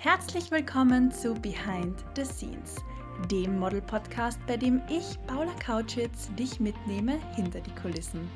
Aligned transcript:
Herzlich 0.00 0.52
willkommen 0.52 1.10
zu 1.10 1.34
Behind 1.34 1.92
the 2.14 2.24
Scenes, 2.24 2.76
dem 3.32 3.58
Model-Podcast, 3.58 4.38
bei 4.46 4.56
dem 4.56 4.80
ich, 4.88 5.18
Paula 5.26 5.52
Kautschitz, 5.54 6.32
dich 6.38 6.60
mitnehme 6.60 7.18
hinter 7.34 7.58
die 7.58 7.74
Kulissen. 7.74 8.30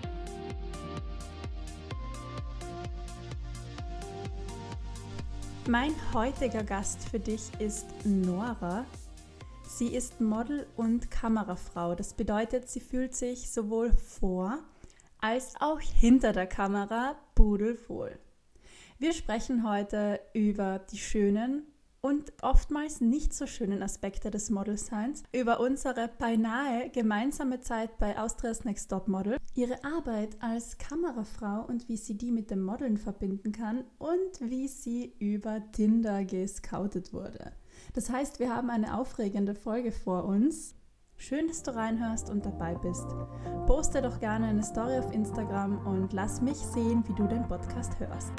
Mein 5.69 5.95
heutiger 6.13 6.65
Gast 6.65 7.09
für 7.09 7.21
dich 7.21 7.43
ist 7.61 7.87
Nora. 8.05 8.85
Sie 9.65 9.95
ist 9.95 10.21
Model 10.21 10.67
und 10.77 11.13
Kamerafrau. 11.13 11.95
Das 11.95 12.13
bedeutet, 12.13 12.69
sie 12.71 12.81
fühlt 12.81 13.15
sich 13.15 13.49
sowohl 13.49 13.93
vor 13.93 14.59
als 15.21 15.55
auch 15.61 15.79
hinter 15.79 16.33
der 16.33 16.49
Kamera 16.49 17.15
pudelwohl. 17.37 18.19
Wir 19.03 19.13
sprechen 19.13 19.69
heute 19.69 20.21
über 20.33 20.79
die 20.79 20.99
schönen 20.99 21.67
und 22.03 22.33
oftmals 22.41 23.01
nicht 23.01 23.35
so 23.35 23.49
schönen 23.49 23.83
Aspekte 23.83 24.31
des 24.31 24.49
Modelseins, 24.49 25.25
über 25.33 25.59
unsere 25.59 26.07
beinahe 26.07 26.89
gemeinsame 26.89 27.59
Zeit 27.59 27.99
bei 27.99 28.17
Austria's 28.17 28.65
Next 28.65 28.91
Top 28.91 29.09
Model, 29.09 29.39
ihre 29.57 29.83
Arbeit 29.83 30.41
als 30.41 30.79
Kamerafrau 30.79 31.65
und 31.67 31.89
wie 31.89 31.97
sie 31.97 32.17
die 32.17 32.31
mit 32.31 32.53
dem 32.53 32.63
Modeln 32.63 32.97
verbinden 32.97 33.51
kann 33.51 33.83
und 33.99 34.41
wie 34.41 34.69
sie 34.69 35.17
über 35.19 35.61
Tinder 35.73 36.25
gescoutet 36.25 37.13
wurde. 37.13 37.51
Das 37.95 38.09
heißt, 38.09 38.39
wir 38.39 38.55
haben 38.55 38.71
eine 38.71 38.97
aufregende 38.97 39.57
Folge 39.57 39.91
vor 39.91 40.27
uns. 40.27 40.77
Schön, 41.17 41.49
dass 41.49 41.65
du 41.65 41.75
reinhörst 41.75 42.31
und 42.31 42.47
dabei 42.47 42.77
bist. 42.77 43.09
Poste 43.67 44.01
doch 44.01 44.21
gerne 44.21 44.47
eine 44.47 44.63
Story 44.63 44.97
auf 44.97 45.13
Instagram 45.13 45.85
und 45.89 46.13
lass 46.13 46.41
mich 46.41 46.59
sehen, 46.59 47.03
wie 47.09 47.15
du 47.15 47.27
den 47.27 47.49
Podcast 47.49 47.99
hörst. 47.99 48.33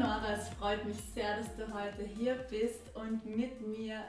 Nora, 0.00 0.32
es 0.32 0.48
freut 0.48 0.86
mich 0.86 0.96
sehr, 1.14 1.36
dass 1.36 1.54
du 1.56 1.74
heute 1.74 2.02
hier 2.02 2.34
bist 2.48 2.80
und 2.94 3.26
mit 3.36 3.60
mir 3.60 4.02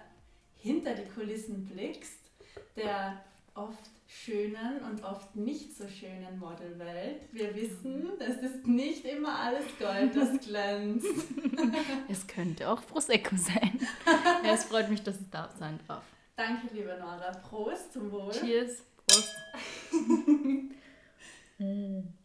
hinter 0.55 0.93
die 0.95 1.03
Kulissen 1.03 1.65
blickst, 1.65 2.31
der 2.77 3.21
oft 3.55 3.89
schönen 4.07 4.79
und 4.89 5.03
oft 5.03 5.35
nicht 5.35 5.75
so 5.75 5.89
schönen 5.89 6.39
Modelwelt. 6.39 7.23
Wir 7.33 7.53
wissen, 7.53 8.07
es 8.19 8.37
ist 8.37 8.65
nicht 8.65 9.03
immer 9.03 9.37
alles 9.37 9.65
Gold, 9.77 10.15
das 10.15 10.39
glänzt. 10.47 11.07
es 12.07 12.25
könnte 12.25 12.69
auch 12.69 12.81
Prosecco 12.87 13.35
sein. 13.35 13.77
Ja, 14.45 14.53
es 14.53 14.63
freut 14.63 14.89
mich, 14.89 15.03
dass 15.03 15.19
ich 15.19 15.29
da 15.29 15.49
sein 15.59 15.77
darf. 15.89 16.05
Danke, 16.37 16.73
liebe 16.73 16.95
Nora. 17.01 17.31
Prost 17.49 17.91
zum 17.91 18.09
Wohl. 18.13 18.31
Cheers. 18.31 18.81
Prost. 19.05 19.35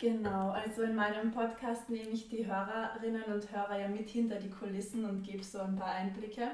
Genau, 0.00 0.50
also 0.50 0.82
in 0.82 0.94
meinem 0.94 1.30
Podcast 1.30 1.90
nehme 1.90 2.08
ich 2.08 2.30
die 2.30 2.46
Hörerinnen 2.46 3.24
und 3.24 3.52
Hörer 3.52 3.78
ja 3.80 3.88
mit 3.88 4.08
hinter 4.08 4.36
die 4.36 4.48
Kulissen 4.48 5.04
und 5.04 5.22
gebe 5.22 5.44
so 5.44 5.58
ein 5.60 5.76
paar 5.76 5.92
Einblicke 5.92 6.52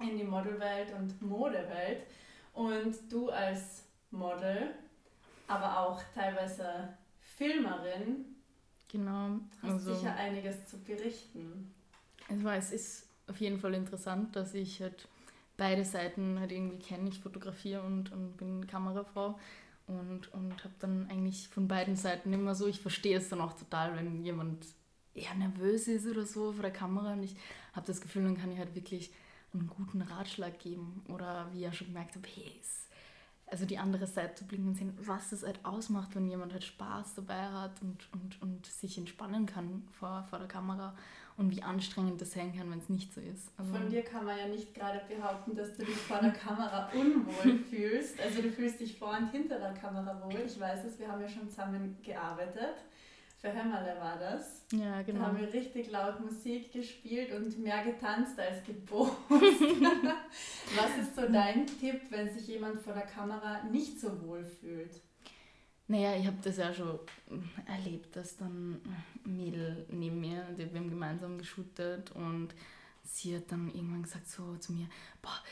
in 0.00 0.18
die 0.18 0.24
Modelwelt 0.24 0.92
und 0.98 1.22
Modewelt. 1.22 2.02
Und 2.52 2.96
du 3.08 3.30
als 3.30 3.84
Model, 4.10 4.74
aber 5.46 5.78
auch 5.78 6.02
teilweise 6.12 6.88
Filmerin, 7.20 8.24
genau. 8.88 9.38
hast 9.62 9.72
also, 9.72 9.94
sicher 9.94 10.16
einiges 10.16 10.66
zu 10.66 10.82
berichten. 10.82 11.72
Also 12.28 12.48
es 12.48 12.72
ist 12.72 13.08
auf 13.28 13.36
jeden 13.36 13.60
Fall 13.60 13.74
interessant, 13.74 14.34
dass 14.34 14.52
ich 14.52 14.82
halt 14.82 15.06
beide 15.56 15.84
Seiten 15.84 16.40
halt 16.40 16.50
irgendwie 16.50 16.80
kenne. 16.80 17.08
Ich 17.08 17.20
fotografiere 17.20 17.82
und, 17.82 18.10
und 18.10 18.36
bin 18.36 18.66
Kamerafrau 18.66 19.38
und, 19.98 20.32
und 20.32 20.64
habe 20.64 20.74
dann 20.78 21.08
eigentlich 21.10 21.48
von 21.48 21.68
beiden 21.68 21.96
Seiten 21.96 22.32
immer 22.32 22.54
so, 22.54 22.66
ich 22.66 22.80
verstehe 22.80 23.18
es 23.18 23.28
dann 23.28 23.40
auch 23.40 23.52
total, 23.52 23.96
wenn 23.96 24.24
jemand 24.24 24.66
eher 25.14 25.34
nervös 25.34 25.88
ist 25.88 26.06
oder 26.06 26.24
so 26.24 26.52
vor 26.52 26.62
der 26.62 26.72
Kamera. 26.72 27.12
Und 27.14 27.22
ich 27.22 27.36
habe 27.72 27.86
das 27.86 28.00
Gefühl, 28.00 28.24
dann 28.24 28.36
kann 28.36 28.52
ich 28.52 28.58
halt 28.58 28.74
wirklich 28.74 29.12
einen 29.52 29.66
guten 29.66 30.02
Ratschlag 30.02 30.58
geben. 30.58 31.04
Oder 31.08 31.48
wie 31.52 31.64
ich 31.64 31.74
schon 31.74 31.88
gemerkt 31.88 32.16
habe, 32.16 32.28
hey, 32.28 32.60
also 33.50 33.66
die 33.66 33.78
andere 33.78 34.06
Seite 34.06 34.36
zu 34.36 34.46
blicken 34.46 34.68
und 34.68 34.76
sehen, 34.76 34.96
was 35.00 35.32
es 35.32 35.44
halt 35.44 35.64
ausmacht, 35.64 36.14
wenn 36.14 36.28
jemand 36.28 36.52
halt 36.52 36.64
Spaß 36.64 37.16
dabei 37.16 37.48
hat 37.48 37.82
und, 37.82 38.08
und, 38.12 38.40
und 38.42 38.66
sich 38.66 38.96
entspannen 38.96 39.46
kann 39.46 39.88
vor, 39.90 40.24
vor 40.30 40.38
der 40.38 40.48
Kamera 40.48 40.94
und 41.40 41.50
wie 41.56 41.62
anstrengend 41.62 42.20
das 42.20 42.32
sein 42.32 42.54
kann, 42.54 42.70
wenn 42.70 42.78
es 42.78 42.88
nicht 42.90 43.12
so 43.14 43.20
ist. 43.20 43.50
Also 43.56 43.72
Von 43.72 43.88
dir 43.88 44.02
kann 44.02 44.26
man 44.26 44.38
ja 44.38 44.46
nicht 44.46 44.74
gerade 44.74 45.00
behaupten, 45.08 45.56
dass 45.56 45.74
du 45.74 45.84
dich 45.84 45.96
vor 45.96 46.18
der 46.18 46.32
Kamera 46.32 46.90
unwohl 46.92 47.58
fühlst. 47.70 48.20
Also 48.20 48.42
du 48.42 48.50
fühlst 48.50 48.78
dich 48.78 48.98
vor 48.98 49.16
und 49.18 49.30
hinter 49.30 49.58
der 49.58 49.72
Kamera 49.72 50.22
wohl. 50.22 50.40
Ich 50.46 50.60
weiß 50.60 50.84
es, 50.84 50.98
wir 50.98 51.08
haben 51.10 51.22
ja 51.22 51.28
schon 51.28 51.48
zusammen 51.48 51.96
gearbeitet. 52.02 52.76
Für 53.40 53.48
Hämmerle 53.48 53.98
war 53.98 54.18
das. 54.18 54.66
Ja, 54.70 55.00
genau. 55.00 55.20
Da 55.20 55.26
haben 55.28 55.40
wir 55.40 55.50
richtig 55.50 55.90
laut 55.90 56.20
Musik 56.20 56.72
gespielt 56.72 57.32
und 57.32 57.58
mehr 57.58 57.82
getanzt 57.84 58.38
als 58.38 58.62
gepost. 58.62 59.16
Was 59.30 60.98
ist 61.00 61.16
so 61.16 61.22
dein 61.22 61.66
Tipp, 61.66 62.02
wenn 62.10 62.30
sich 62.30 62.48
jemand 62.48 62.82
vor 62.82 62.92
der 62.92 63.06
Kamera 63.06 63.64
nicht 63.64 63.98
so 63.98 64.20
wohl 64.26 64.44
fühlt? 64.44 65.00
Naja, 65.90 66.14
ich 66.16 66.24
habe 66.24 66.36
das 66.44 66.56
ja 66.56 66.72
schon 66.72 67.00
erlebt, 67.66 68.14
dass 68.14 68.36
dann 68.36 68.80
ein 69.26 69.36
Mädel 69.36 69.84
neben 69.90 70.20
mir, 70.20 70.46
die 70.56 70.72
wir 70.72 70.78
haben 70.78 70.88
gemeinsam 70.88 71.36
geshootet 71.36 72.12
und 72.12 72.50
sie 73.02 73.34
hat 73.34 73.50
dann 73.50 73.66
irgendwann 73.74 74.04
gesagt 74.04 74.28
so 74.28 74.54
zu 74.58 74.72
mir, 74.72 74.86
boah, 75.20 75.42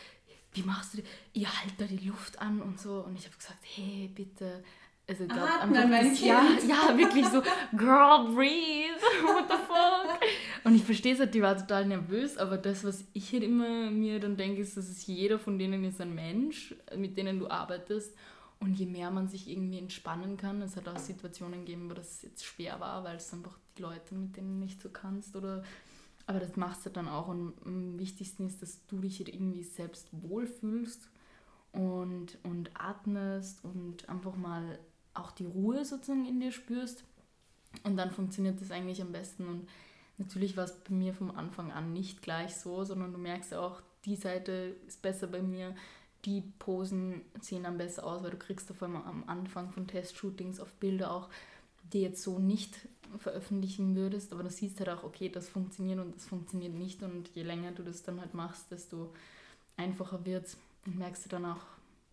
wie 0.53 0.63
machst 0.63 0.95
du 0.95 0.99
das? 0.99 1.07
Ihr 1.33 1.49
halt 1.49 1.73
da 1.79 1.87
die 1.87 2.07
Luft 2.07 2.41
an 2.41 2.63
und 2.63 2.79
so. 2.79 3.01
Und 3.01 3.19
ich 3.19 3.25
habe 3.25 3.37
gesagt, 3.37 3.59
hey, 3.75 4.13
bitte. 4.15 4.63
Also 5.09 5.25
ich 5.25 5.29
glaube 5.29 5.61
einfach, 5.61 5.91
das, 5.91 6.21
ja, 6.21 6.57
ja, 6.69 6.97
wirklich 6.97 7.27
so, 7.27 7.43
girl, 7.77 8.33
breathe, 8.33 8.95
what 9.25 9.47
the 9.49 9.57
fuck? 9.57 10.21
Und 10.63 10.77
ich 10.77 10.85
verstehe 10.85 11.15
es 11.15 11.19
halt, 11.19 11.35
die 11.35 11.43
war 11.43 11.57
total 11.57 11.87
nervös, 11.87 12.37
aber 12.39 12.59
das, 12.59 12.85
was 12.85 13.05
ich 13.13 13.33
halt 13.33 13.43
immer 13.43 13.91
mir 13.91 14.21
dann 14.21 14.37
denke, 14.37 14.61
ist, 14.61 14.77
dass 14.77 14.89
es 14.89 15.05
jeder 15.05 15.41
von 15.41 15.59
denen 15.59 15.83
ist 15.83 16.01
ein 16.01 16.15
Mensch, 16.15 16.77
mit 16.95 17.17
denen 17.19 17.41
du 17.41 17.51
arbeitest 17.51 18.15
und 18.61 18.75
je 18.75 18.87
mehr 18.87 19.11
man 19.11 19.29
sich 19.29 19.49
irgendwie 19.49 19.79
entspannen 19.79 20.37
kann, 20.37 20.63
es 20.63 20.77
hat 20.77 20.89
auch 20.89 20.99
Situationen 20.99 21.65
gegeben, 21.65 21.89
wo 21.89 21.95
das 21.95 22.23
jetzt 22.23 22.45
schwer 22.45 22.81
war, 22.81 23.05
weil 23.05 23.17
es 23.17 23.33
einfach 23.33 23.59
die 23.77 23.83
Leute, 23.83 24.15
mit 24.15 24.37
denen 24.37 24.59
nicht 24.59 24.81
so 24.81 24.89
kannst 24.89 25.37
oder 25.37 25.63
aber 26.29 26.41
das 26.41 26.57
machst 26.57 26.85
du 26.85 26.91
dann 26.91 27.09
auch 27.09 27.29
und 27.29 27.55
am 27.65 27.99
wichtigsten 27.99 28.47
ist, 28.47 28.61
dass 28.61 28.85
du 28.87 28.99
dich 28.99 29.27
irgendwie 29.27 29.63
selbst 29.63 30.09
wohlfühlst 30.13 31.09
und, 31.73 32.37
und 32.43 32.71
atmest 32.75 33.65
und 33.65 34.07
einfach 34.11 34.37
mal 34.37 34.79
auch 35.15 35.31
die 35.31 35.47
Ruhe 35.47 35.87
sozusagen 35.87 36.27
in 36.27 36.39
dir 36.39 36.53
spürst. 36.53 37.03
Und 37.83 37.97
dann 37.97 38.11
funktioniert 38.11 38.61
das 38.61 38.71
eigentlich 38.71 39.01
am 39.01 39.11
besten. 39.11 39.49
Und 39.49 39.69
natürlich 40.19 40.55
war 40.55 40.65
es 40.65 40.79
bei 40.81 40.95
mir 40.95 41.15
vom 41.15 41.31
Anfang 41.31 41.73
an 41.73 41.95
nicht 41.95 42.21
gleich 42.21 42.57
so, 42.57 42.85
sondern 42.85 43.13
du 43.13 43.19
merkst 43.19 43.55
auch, 43.55 43.81
die 44.05 44.17
Seite 44.17 44.77
ist 44.87 45.01
besser 45.01 45.29
bei 45.29 45.41
mir, 45.41 45.75
die 46.25 46.43
Posen 46.59 47.23
sehen 47.41 47.63
dann 47.65 47.79
besser 47.79 48.05
aus, 48.05 48.23
weil 48.23 48.31
du 48.31 48.37
kriegst 48.37 48.71
auf 48.71 48.83
einmal 48.83 49.05
am 49.05 49.25
Anfang 49.27 49.71
von 49.71 49.87
Testshootings 49.87 50.61
oft 50.61 50.79
Bilder 50.81 51.13
auch, 51.13 51.29
die 51.93 52.03
jetzt 52.03 52.23
so 52.23 52.39
nicht 52.39 52.77
veröffentlichen 53.19 53.95
würdest, 53.97 54.33
aber 54.33 54.43
du 54.43 54.51
siehst 54.51 54.79
halt 54.81 54.91
auch, 54.91 55.05
okay, 55.05 55.29
das 55.29 55.49
funktioniert 55.49 55.99
und 56.01 56.15
das 56.15 56.27
funktioniert 56.27 56.75
nicht 56.75 57.03
und 57.03 57.29
je 57.35 57.43
länger 57.43 57.73
du 57.73 57.83
das 57.83 58.03
dann 58.03 58.21
halt 58.21 58.35
machst, 58.35 58.71
desto 58.71 59.15
einfacher 59.77 60.25
wird 60.27 60.47
es 60.47 60.59
und 60.85 60.99
merkst 60.99 61.25
du 61.25 61.29
dann 61.31 61.47
auch 61.47 61.63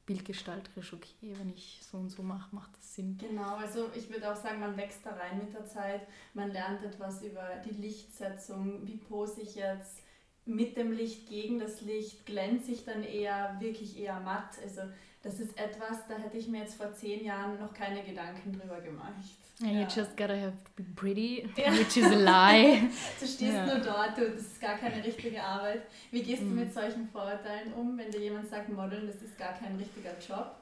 bildgestalterisch, 0.06 0.94
okay, 0.94 1.36
wenn 1.38 1.50
ich 1.50 1.82
so 1.82 1.98
und 1.98 2.10
so 2.10 2.22
mache, 2.22 2.56
macht 2.56 2.78
das 2.78 2.96
Sinn. 2.96 3.18
Genau, 3.18 3.56
also 3.56 3.90
ich 3.96 4.10
würde 4.10 4.32
auch 4.32 4.36
sagen, 4.36 4.60
man 4.60 4.78
wächst 4.78 5.04
da 5.04 5.12
rein 5.12 5.40
mit 5.40 5.54
der 5.54 5.66
Zeit, 5.66 6.08
man 6.34 6.52
lernt 6.52 6.84
etwas 6.84 7.24
über 7.24 7.44
die 7.66 7.74
Lichtsetzung, 7.74 8.86
wie 8.86 8.98
pose 8.98 9.42
ich 9.42 9.56
jetzt, 9.56 10.04
mit 10.46 10.78
dem 10.78 10.92
Licht 10.92 11.28
gegen 11.28 11.60
das 11.60 11.82
Licht 11.82 12.26
glänze 12.26 12.72
ich 12.72 12.86
dann 12.86 13.04
eher 13.04 13.58
wirklich 13.60 14.00
eher 14.00 14.20
matt. 14.20 14.58
Also 14.64 14.82
das 15.24 15.40
ist 15.40 15.58
etwas, 15.58 16.06
da 16.08 16.16
hätte 16.16 16.38
ich 16.38 16.48
mir 16.48 16.62
jetzt 16.62 16.76
vor 16.76 16.94
zehn 16.94 17.26
Jahren 17.26 17.60
noch 17.60 17.74
keine 17.74 18.04
Gedanken 18.04 18.54
drüber 18.54 18.80
gemacht. 18.80 19.16
Yeah, 19.60 19.72
ja. 19.72 19.80
You 19.82 19.86
just 19.86 20.16
gotta 20.18 20.36
have 20.36 20.54
to 20.66 20.72
be 20.76 20.84
pretty, 20.96 21.50
ja. 21.56 21.72
which 21.72 21.98
is 21.98 22.06
a 22.06 22.16
lie. 22.16 22.82
du 23.20 23.26
stehst 23.26 23.42
ja. 23.42 23.66
nur 23.66 23.80
dort, 23.80 24.18
du, 24.18 24.30
das 24.30 24.42
ist 24.42 24.62
gar 24.62 24.78
keine 24.78 25.04
richtige 25.04 25.42
Arbeit. 25.42 25.84
Wie 26.12 26.22
gehst 26.22 26.44
mm. 26.44 26.50
du 26.50 26.56
mit 26.56 26.74
solchen 26.74 27.08
Vorurteilen 27.08 27.74
um, 27.74 27.98
wenn 27.98 28.12
dir 28.12 28.20
jemand 28.20 28.50
sagt, 28.50 28.70
Modeln, 28.70 29.08
das 29.08 29.22
ist 29.22 29.38
gar 29.38 29.54
kein 29.54 29.78
richtiger 29.78 30.12
Job? 30.20 30.58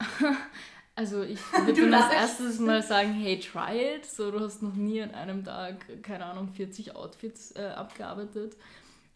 Also 0.98 1.22
ich 1.22 1.38
würde 1.64 1.96
als 1.96 2.12
erstes 2.12 2.58
mal 2.58 2.82
sagen, 2.82 3.12
hey, 3.12 3.38
try 3.38 3.94
it. 3.94 4.04
So, 4.04 4.32
du 4.32 4.40
hast 4.40 4.62
noch 4.62 4.74
nie 4.74 5.00
an 5.00 5.12
einem 5.12 5.44
Tag, 5.44 6.02
keine 6.02 6.24
Ahnung, 6.24 6.48
40 6.48 6.96
Outfits 6.96 7.52
äh, 7.52 7.66
abgearbeitet. 7.66 8.56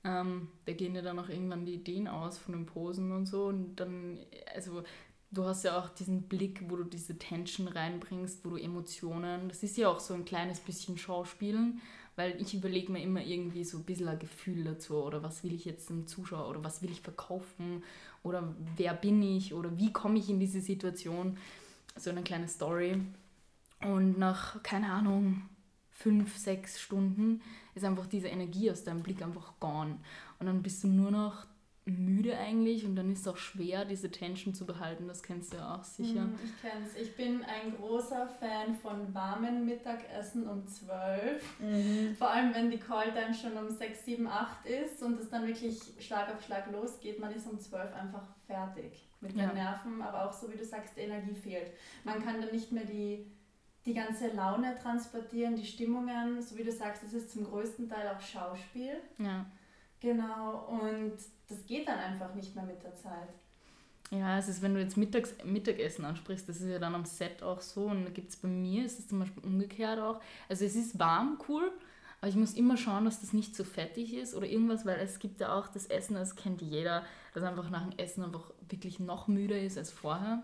Ähm, 0.05 0.47
da 0.65 0.75
gehen 0.75 0.95
dir 0.95 1.03
dann 1.03 1.19
auch 1.19 1.29
irgendwann 1.29 1.67
die 1.67 1.75
Ideen 1.75 2.07
aus 2.07 2.39
von 2.39 2.55
den 2.55 2.67
Posen 2.67 3.11
und 3.11 3.27
so. 3.27 3.47
Und 3.47 3.75
dann, 3.81 4.21
also 4.55 4.85
du 5.33 5.45
hast 5.45 5.65
ja 5.65 5.77
auch 5.77 5.89
diesen 5.89 6.29
Blick, 6.29 6.63
wo 6.69 6.77
du 6.77 6.85
diese 6.85 7.19
Tension 7.19 7.67
reinbringst, 7.67 8.45
wo 8.45 8.51
du 8.51 8.57
Emotionen, 8.59 9.49
das 9.49 9.65
ist 9.65 9.77
ja 9.77 9.89
auch 9.89 9.99
so 9.99 10.15
ein 10.15 10.25
kleines 10.25 10.61
bisschen 10.61 10.97
Schauspielen, 10.97 11.81
weil 12.15 12.41
ich 12.41 12.55
überlege 12.55 12.93
mir 12.93 13.03
immer 13.03 13.23
irgendwie 13.23 13.65
so 13.65 13.79
ein 13.79 13.85
bisschen 13.85 14.07
ein 14.07 14.21
Gefühl 14.21 14.63
dazu 14.63 15.03
oder 15.03 15.25
was 15.25 15.43
will 15.43 15.53
ich 15.53 15.65
jetzt 15.65 15.91
dem 15.91 16.07
Zuschauer 16.07 16.49
oder 16.49 16.63
was 16.63 16.81
will 16.81 16.93
ich 16.93 17.01
verkaufen 17.01 17.83
oder 18.23 18.55
wer 18.77 18.95
bin 18.95 19.21
ich 19.21 19.53
oder 19.53 19.77
wie 19.79 19.93
komme 19.93 20.21
ich 20.21 20.31
in 20.31 20.39
diese 20.39 20.61
Situation 20.61 21.39
so 21.97 22.11
eine 22.11 22.23
kleine 22.23 22.49
Story. 22.49 23.01
Und 23.83 24.19
nach, 24.19 24.63
keine 24.63 24.93
Ahnung, 24.93 25.49
fünf, 25.91 26.37
sechs 26.37 26.81
Stunden 26.81 27.41
ist 27.75 27.85
einfach 27.85 28.07
diese 28.07 28.29
Energie 28.29 28.71
aus 28.71 28.85
deinem 28.85 29.03
Blick 29.03 29.23
einfach 29.23 29.55
gone. 29.61 29.99
Und 30.39 30.47
dann 30.47 30.63
bist 30.63 30.83
du 30.85 30.89
nur 30.89 31.11
noch 31.11 31.47
müde 31.85 32.39
eigentlich 32.39 32.85
und 32.85 32.95
dann 32.95 33.11
ist 33.11 33.23
es 33.23 33.29
auch 33.29 33.37
schwer, 33.37 33.85
diese 33.85 34.09
Tension 34.11 34.55
zu 34.55 34.65
behalten. 34.65 35.09
Das 35.09 35.23
kennst 35.23 35.53
du 35.53 35.57
ja 35.57 35.75
auch 35.75 35.83
sicher. 35.83 36.23
Mm, 36.23 36.39
ich 36.45 36.61
kenn's. 36.61 36.95
Ich 36.95 37.17
bin 37.17 37.43
ein 37.43 37.77
großer 37.77 38.29
Fan 38.39 38.77
von 38.77 39.13
warmen 39.13 39.67
Mittagessen 39.67 40.49
um 40.49 40.65
12. 40.65 41.43
Mhm. 41.59 42.15
Vor 42.17 42.31
allem, 42.31 42.55
wenn 42.55 42.71
die 42.71 42.79
Call-Time 42.79 43.35
schon 43.35 43.57
um 43.57 43.69
6, 43.69 44.05
7, 44.05 44.29
8 44.29 44.67
ist 44.67 45.03
und 45.03 45.19
es 45.19 45.29
dann 45.29 45.47
wirklich 45.47 45.81
Schlag 45.99 46.33
auf 46.33 46.45
Schlag 46.45 46.71
losgeht. 46.71 47.19
Man 47.19 47.33
ist 47.33 47.49
um 47.49 47.59
12 47.59 47.93
einfach 47.95 48.29
fertig 48.47 49.09
mit 49.23 49.35
ja. 49.35 49.47
den 49.47 49.55
Nerven, 49.55 50.03
aber 50.03 50.29
auch 50.29 50.33
so 50.33 50.53
wie 50.53 50.57
du 50.57 50.65
sagst, 50.65 50.97
die 50.97 51.03
Energie 51.03 51.35
fehlt. 51.35 51.71
Man 52.05 52.23
kann 52.23 52.41
dann 52.41 52.51
nicht 52.51 52.73
mehr 52.73 52.85
die, 52.85 53.27
die 53.87 53.95
ganze 53.95 54.29
Laune 54.29 54.77
transportieren, 54.77 55.57
die 55.57 55.65
Stimmungen. 55.65 56.43
So 56.43 56.59
wie 56.59 56.65
du 56.65 56.73
sagst, 56.73 57.03
es 57.05 57.15
ist 57.15 57.31
zum 57.31 57.45
größten 57.45 57.89
Teil 57.89 58.09
auch 58.09 58.21
Schauspiel. 58.21 58.97
Ja. 59.19 59.47
Genau, 60.01 60.67
und 60.69 61.13
das 61.49 61.65
geht 61.67 61.87
dann 61.87 61.99
einfach 61.99 62.35
nicht 62.35 62.55
mehr 62.57 62.65
mit 62.65 62.83
der 62.83 62.95
Zeit. 62.95 63.29
Ja, 64.11 64.37
es 64.39 64.49
ist, 64.49 64.61
wenn 64.61 64.75
du 64.75 64.81
jetzt 64.81 64.97
Mittags, 64.97 65.35
Mittagessen 65.43 66.05
ansprichst, 66.05 66.47
das 66.47 66.61
ist 66.61 66.69
ja 66.69 66.79
dann 66.79 66.95
am 66.95 67.07
Set 67.07 67.43
auch 67.43 67.61
so. 67.61 67.87
Und 67.87 68.05
da 68.05 68.11
gibt 68.11 68.31
es 68.31 68.37
bei 68.37 68.49
mir, 68.49 68.85
ist 68.85 68.99
es 68.99 69.09
zum 69.09 69.21
Beispiel 69.21 69.43
umgekehrt 69.43 70.01
auch. 70.01 70.21
Also 70.49 70.67
es 70.67 70.75
ist 70.75 70.99
warm, 70.99 71.39
cool, 71.49 71.73
aber 72.21 72.29
ich 72.29 72.37
muss 72.37 72.53
immer 72.55 72.77
schauen, 72.77 73.07
dass 73.07 73.21
das 73.21 73.33
nicht 73.33 73.57
zu 73.57 73.65
fettig 73.65 74.13
ist 74.15 74.35
oder 74.35 74.47
irgendwas, 74.47 74.85
weil 74.85 74.99
es 74.99 75.19
gibt 75.19 75.41
ja 75.41 75.57
auch 75.57 75.69
das 75.69 75.87
Essen, 75.87 76.15
das 76.15 76.37
kennt 76.37 76.61
jeder, 76.61 77.05
das 77.35 77.43
einfach 77.43 77.71
nach 77.71 77.89
dem 77.89 77.99
Essen 77.99 78.25
einfach 78.25 78.53
wirklich 78.69 79.01
noch 79.01 79.29
müder 79.29 79.59
ist 79.59 79.79
als 79.79 79.91
vorher. 79.91 80.43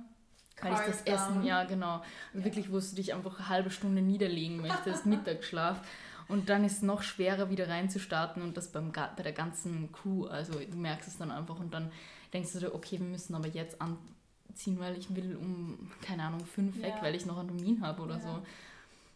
Weil 0.61 0.73
ich 0.73 0.81
das 0.81 1.03
Essen, 1.03 1.45
ja 1.45 1.65
genau, 1.65 2.03
ja. 2.35 2.45
wirklich, 2.45 2.73
wo 2.73 2.81
du 2.81 2.95
dich 2.97 3.15
einfach 3.15 3.39
eine 3.39 3.49
halbe 3.49 3.71
Stunde 3.71 4.03
niederlegen 4.03 4.61
möchtest, 4.61 5.07
Mittagsschlaf. 5.07 5.81
Und 6.27 6.49
dann 6.49 6.65
ist 6.65 6.79
es 6.79 6.83
noch 6.83 7.03
schwerer, 7.03 7.49
wieder 7.49 7.69
reinzustarten 7.69 8.43
und 8.43 8.57
das 8.57 8.71
beim, 8.71 8.93
bei 8.93 9.23
der 9.23 9.33
ganzen 9.33 9.93
Crew. 9.93 10.27
Also 10.27 10.59
du 10.59 10.77
merkst 10.77 11.09
es 11.09 11.17
dann 11.17 11.31
einfach 11.31 11.59
und 11.59 11.73
dann 11.73 11.91
denkst 12.33 12.53
du 12.53 12.59
dir, 12.59 12.75
okay, 12.75 12.99
wir 12.99 13.07
müssen 13.07 13.35
aber 13.35 13.49
jetzt 13.49 13.79
anziehen, 13.81 14.79
weil 14.79 14.99
ich 14.99 15.15
will 15.15 15.37
um, 15.37 15.91
keine 16.03 16.25
Ahnung, 16.25 16.45
fünf 16.45 16.77
ja. 16.77 16.83
weg, 16.83 16.95
weil 17.01 17.15
ich 17.15 17.25
noch 17.25 17.39
einen 17.39 17.57
Termin 17.57 17.81
habe 17.81 18.03
oder 18.03 18.17
ja. 18.17 18.21
so. 18.21 18.43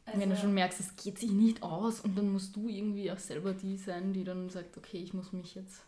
Also, 0.04 0.20
Wenn 0.20 0.30
du 0.30 0.36
schon 0.36 0.54
merkst, 0.54 0.80
es 0.80 0.96
geht 0.96 1.18
sich 1.18 1.30
nicht 1.30 1.62
aus 1.62 2.00
und 2.00 2.16
dann 2.16 2.32
musst 2.32 2.56
du 2.56 2.68
irgendwie 2.68 3.10
auch 3.12 3.18
selber 3.18 3.52
die 3.52 3.76
sein, 3.76 4.12
die 4.12 4.24
dann 4.24 4.48
sagt, 4.48 4.76
okay, 4.76 4.98
ich 4.98 5.12
muss 5.12 5.32
mich 5.32 5.54
jetzt 5.54 5.82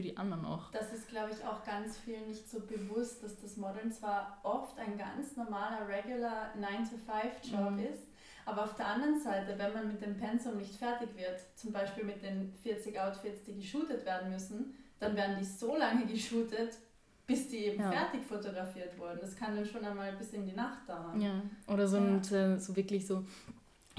für 0.00 0.08
die 0.08 0.16
anderen 0.16 0.46
auch. 0.46 0.70
Das 0.70 0.92
ist, 0.92 1.08
glaube 1.08 1.30
ich, 1.30 1.44
auch 1.44 1.62
ganz 1.64 1.98
vielen 1.98 2.28
nicht 2.28 2.48
so 2.48 2.60
bewusst, 2.60 3.22
dass 3.22 3.38
das 3.38 3.58
Modeln 3.58 3.92
zwar 3.92 4.40
oft 4.42 4.78
ein 4.78 4.96
ganz 4.96 5.36
normaler, 5.36 5.86
regular 5.86 6.54
9-to-5-Job 6.58 7.72
mhm. 7.72 7.78
ist, 7.80 8.08
aber 8.46 8.64
auf 8.64 8.74
der 8.76 8.86
anderen 8.86 9.20
Seite, 9.20 9.58
wenn 9.58 9.74
man 9.74 9.88
mit 9.88 10.00
dem 10.00 10.16
Pensum 10.16 10.56
nicht 10.56 10.74
fertig 10.76 11.10
wird, 11.16 11.38
zum 11.54 11.72
Beispiel 11.72 12.04
mit 12.04 12.22
den 12.22 12.50
40 12.62 12.98
Outfits, 12.98 13.44
die 13.44 13.56
geshootet 13.56 14.06
werden 14.06 14.30
müssen, 14.30 14.74
dann 14.98 15.14
werden 15.16 15.36
die 15.38 15.44
so 15.44 15.76
lange 15.76 16.06
geshootet, 16.06 16.78
bis 17.26 17.48
die 17.48 17.58
eben 17.66 17.82
ja. 17.82 17.92
fertig 17.92 18.22
fotografiert 18.22 18.98
wurden. 18.98 19.18
Das 19.20 19.36
kann 19.36 19.54
dann 19.54 19.66
schon 19.66 19.84
einmal 19.84 20.12
bis 20.16 20.32
in 20.32 20.46
die 20.46 20.54
Nacht 20.54 20.88
dauern. 20.88 21.20
Ja, 21.20 21.42
oder 21.66 21.86
so, 21.86 21.98
ja. 21.98 22.02
und, 22.02 22.32
äh, 22.32 22.58
so 22.58 22.74
wirklich 22.74 23.06
so, 23.06 23.24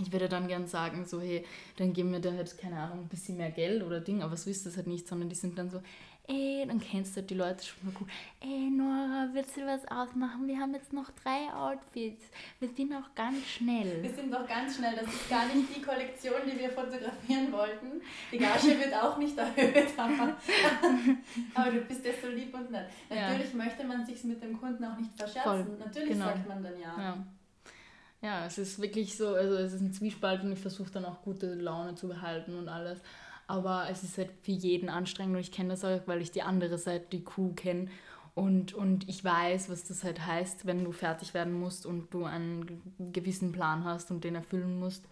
ich 0.02 0.12
würde 0.12 0.30
dann 0.30 0.48
gern 0.48 0.68
sagen, 0.68 1.06
so, 1.06 1.22
hey, 1.22 1.46
dann 1.78 1.94
geben 1.94 2.12
wir 2.12 2.20
da 2.20 2.32
halt, 2.32 2.58
keine 2.58 2.78
Ahnung, 2.78 3.02
ein 3.02 3.08
bisschen 3.08 3.38
mehr 3.38 3.52
Geld 3.52 3.84
oder 3.84 4.00
Ding, 4.00 4.22
aber 4.22 4.38
so 4.38 4.50
ist 4.50 4.66
das 4.66 4.78
halt 4.78 4.88
nicht, 4.88 5.08
sondern 5.08 5.30
die 5.30 5.36
sind 5.36 5.58
dann 5.58 5.70
so, 5.70 5.82
ey, 6.28 6.66
dann 6.68 6.80
kennst 6.80 7.16
du 7.16 7.22
halt 7.22 7.30
die 7.30 7.36
Leute 7.36 7.66
schon 7.66 7.86
mal 7.86 7.94
gut. 7.94 8.08
Ey, 8.40 8.70
Nora, 8.70 9.30
willst 9.34 9.58
du 9.58 9.66
was 9.66 9.86
ausmachen? 9.88 10.48
Wir 10.48 10.58
haben 10.60 10.74
jetzt 10.74 10.94
noch 10.94 11.10
drei 11.24 11.52
Outfits. 11.54 12.24
Wir 12.60 12.70
sind 12.70 12.94
auch 12.94 13.14
ganz 13.16 13.46
schnell. 13.46 14.02
Wir 14.02 14.12
sind 14.12 14.34
doch 14.34 14.48
ganz 14.48 14.78
schnell. 14.78 14.96
Das 14.96 15.08
ist 15.08 15.30
gar 15.30 15.46
nicht 15.48 15.76
die 15.76 15.82
Kollektion, 15.82 16.42
die 16.46 16.58
wir 16.58 16.70
fotografieren 16.70 17.52
wollten. 17.52 18.02
Die 18.32 18.38
Gage 18.38 18.80
wird 18.80 18.94
auch 18.94 19.18
nicht 19.18 19.38
erhöht, 19.38 19.88
aber, 19.98 20.38
aber 21.54 21.72
du 21.72 21.82
bist 21.82 22.06
ja 22.06 22.12
so 22.22 22.30
lieb 22.30 22.54
und 22.54 22.72
nett. 22.72 22.88
Natürlich 23.10 23.52
ja. 23.52 23.58
möchte 23.58 23.84
man 23.84 24.06
sich 24.06 24.24
mit 24.24 24.42
dem 24.42 24.60
Kunden 24.60 24.84
auch 24.86 24.98
nicht 24.98 25.12
verscherzen. 25.16 25.66
Voll. 25.66 25.78
Natürlich 25.80 26.12
genau. 26.12 26.26
sagt 26.26 26.48
man 26.48 26.64
dann 26.64 26.80
ja. 26.80 26.96
ja. 26.98 27.18
Ja, 28.22 28.46
es 28.46 28.58
ist 28.60 28.80
wirklich 28.80 29.18
so, 29.18 29.30
also 29.34 29.56
es 29.56 29.74
ist 29.74 29.82
ein 29.82 29.94
Zwiespalt 29.94 30.44
und 30.44 30.52
ich 30.52 30.60
versuche 30.60 30.92
dann 30.92 31.06
auch 31.06 31.24
gute 31.24 31.56
Laune 31.56 31.96
zu 31.96 32.08
behalten 32.08 32.56
und 32.56 32.70
alles. 32.70 33.00
Aber 33.48 33.88
es 33.90 34.04
ist 34.04 34.18
halt 34.18 34.30
für 34.44 34.52
jeden 34.52 34.90
anstrengend 34.90 35.36
und 35.36 35.42
ich 35.42 35.52
kenne 35.52 35.70
das 35.70 35.84
auch, 35.84 36.02
weil 36.08 36.22
ich 36.22 36.32
die 36.32 36.44
andere 36.44 36.78
Seite, 36.78 37.08
die 37.12 37.24
Crew 37.24 37.54
kenne. 37.54 37.90
Und, 38.36 38.74
und 38.74 39.10
ich 39.10 39.24
weiß, 39.26 39.70
was 39.70 39.84
das 39.84 40.04
halt 40.04 40.26
heißt, 40.26 40.66
wenn 40.66 40.86
du 40.86 40.92
fertig 40.92 41.34
werden 41.34 41.54
musst 41.54 41.86
und 41.86 42.14
du 42.14 42.24
einen 42.24 42.82
gewissen 43.12 43.52
Plan 43.52 43.84
hast 43.84 44.12
und 44.12 44.24
den 44.24 44.36
erfüllen 44.36 44.80
musst. 44.80 45.04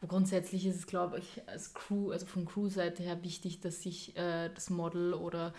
Aber 0.00 0.08
grundsätzlich 0.08 0.64
ist 0.64 0.76
es, 0.76 0.86
glaube 0.86 1.18
ich, 1.18 1.42
als 1.48 1.74
Crew, 1.74 2.12
also 2.12 2.26
von 2.26 2.46
Crew-Seite 2.46 3.02
her 3.02 3.22
wichtig, 3.22 3.60
dass 3.60 3.82
sich 3.82 4.16
äh, 4.16 4.48
das 4.54 4.70
Model 4.70 5.14
oder 5.14 5.52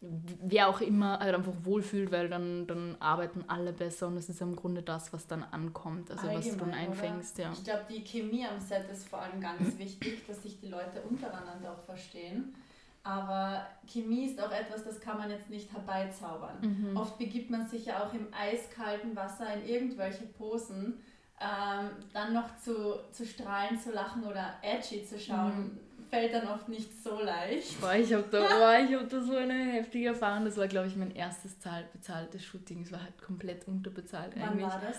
wer 0.00 0.68
auch 0.68 0.80
immer 0.80 1.18
halt 1.18 1.34
einfach 1.34 1.52
wohlfühlt, 1.62 2.10
weil 2.10 2.28
dann, 2.28 2.66
dann 2.66 2.96
arbeiten 3.00 3.44
alle 3.48 3.72
besser 3.72 4.06
und 4.06 4.16
das 4.16 4.28
ist 4.28 4.40
im 4.40 4.56
Grunde 4.56 4.82
das, 4.82 5.12
was 5.12 5.26
dann 5.26 5.42
ankommt, 5.42 6.10
also 6.10 6.26
Allgemein, 6.26 6.44
was 6.44 6.56
du 6.56 6.64
dann 6.64 6.74
einfängst. 6.74 7.38
Ja. 7.38 7.52
Ich 7.52 7.64
glaube, 7.64 7.84
die 7.90 8.02
Chemie 8.02 8.46
am 8.46 8.58
Set 8.58 8.88
ist 8.90 9.08
vor 9.08 9.20
allem 9.20 9.40
ganz 9.40 9.78
wichtig, 9.78 10.26
dass 10.26 10.42
sich 10.42 10.58
die 10.58 10.68
Leute 10.68 11.02
untereinander 11.08 11.72
auch 11.72 11.82
verstehen. 11.82 12.54
Aber 13.02 13.66
Chemie 13.86 14.26
ist 14.26 14.42
auch 14.42 14.52
etwas, 14.52 14.84
das 14.84 15.00
kann 15.00 15.18
man 15.18 15.30
jetzt 15.30 15.48
nicht 15.48 15.72
herbeizaubern. 15.72 16.58
Mhm. 16.60 16.96
Oft 16.96 17.18
begibt 17.18 17.50
man 17.50 17.66
sich 17.66 17.86
ja 17.86 18.04
auch 18.04 18.12
im 18.12 18.28
eiskalten 18.32 19.16
Wasser 19.16 19.54
in 19.54 19.66
irgendwelche 19.66 20.24
Posen. 20.24 20.98
Ähm, 21.40 21.90
dann 22.12 22.34
noch 22.34 22.58
zu, 22.58 23.00
zu 23.12 23.24
strahlen, 23.24 23.78
zu 23.78 23.92
lachen 23.92 24.24
oder 24.24 24.56
edgy 24.62 25.06
zu 25.06 25.18
schauen. 25.18 25.58
Mhm 25.58 25.89
fällt 26.10 26.34
dann 26.34 26.48
oft 26.48 26.68
nicht 26.68 27.02
so 27.02 27.20
leicht. 27.20 27.80
Boah, 27.80 27.94
ich 27.94 28.12
habe 28.12 28.24
da, 28.30 28.40
boah, 28.40 29.00
hab 29.00 29.08
da 29.08 29.20
so 29.20 29.36
eine 29.36 29.54
heftige 29.54 30.08
Erfahrung. 30.08 30.44
Das 30.44 30.56
war, 30.56 30.68
glaube 30.68 30.88
ich, 30.88 30.96
mein 30.96 31.14
erstes 31.14 31.56
bezahltes 31.92 32.44
Shooting. 32.44 32.82
Es 32.82 32.92
war 32.92 33.02
halt 33.02 33.20
komplett 33.22 33.66
unterbezahlt 33.68 34.32
Wann 34.34 34.50
eigentlich. 34.50 34.66
war 34.66 34.80
das? 34.80 34.98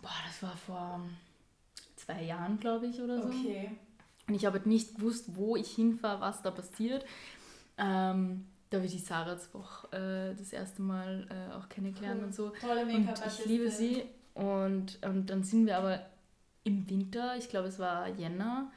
Boah, 0.00 0.10
das 0.26 0.42
war 0.42 0.56
vor 0.56 1.00
zwei 1.96 2.22
Jahren, 2.22 2.58
glaube 2.58 2.86
ich, 2.86 3.00
oder 3.00 3.20
so. 3.20 3.28
Okay. 3.28 3.70
Und 4.28 4.34
ich 4.34 4.46
habe 4.46 4.58
halt 4.58 4.66
nicht 4.66 4.96
gewusst, 4.96 5.26
wo 5.34 5.56
ich 5.56 5.74
hinfahre, 5.74 6.20
was 6.20 6.42
da 6.42 6.50
passiert. 6.50 7.04
Ähm, 7.76 8.46
da 8.70 8.76
habe 8.76 8.86
ich 8.86 8.92
die 8.92 8.98
Sarah 8.98 9.32
jetzt 9.32 9.52
auch 9.54 9.92
äh, 9.92 10.32
das 10.34 10.52
erste 10.52 10.82
Mal 10.82 11.26
äh, 11.28 11.54
auch 11.54 11.68
kennengelernt 11.68 12.20
cool. 12.20 12.26
und 12.26 12.34
so. 12.34 12.50
Tolle 12.60 12.82
up 12.82 13.22
Ich 13.26 13.44
liebe 13.46 13.68
sie. 13.68 14.04
Und, 14.34 15.04
und 15.04 15.26
dann 15.28 15.42
sind 15.42 15.66
wir 15.66 15.76
aber 15.76 16.06
im 16.62 16.88
Winter, 16.88 17.36
ich 17.36 17.48
glaube 17.48 17.68
es 17.68 17.80
war 17.80 18.08
Jänner, 18.08 18.70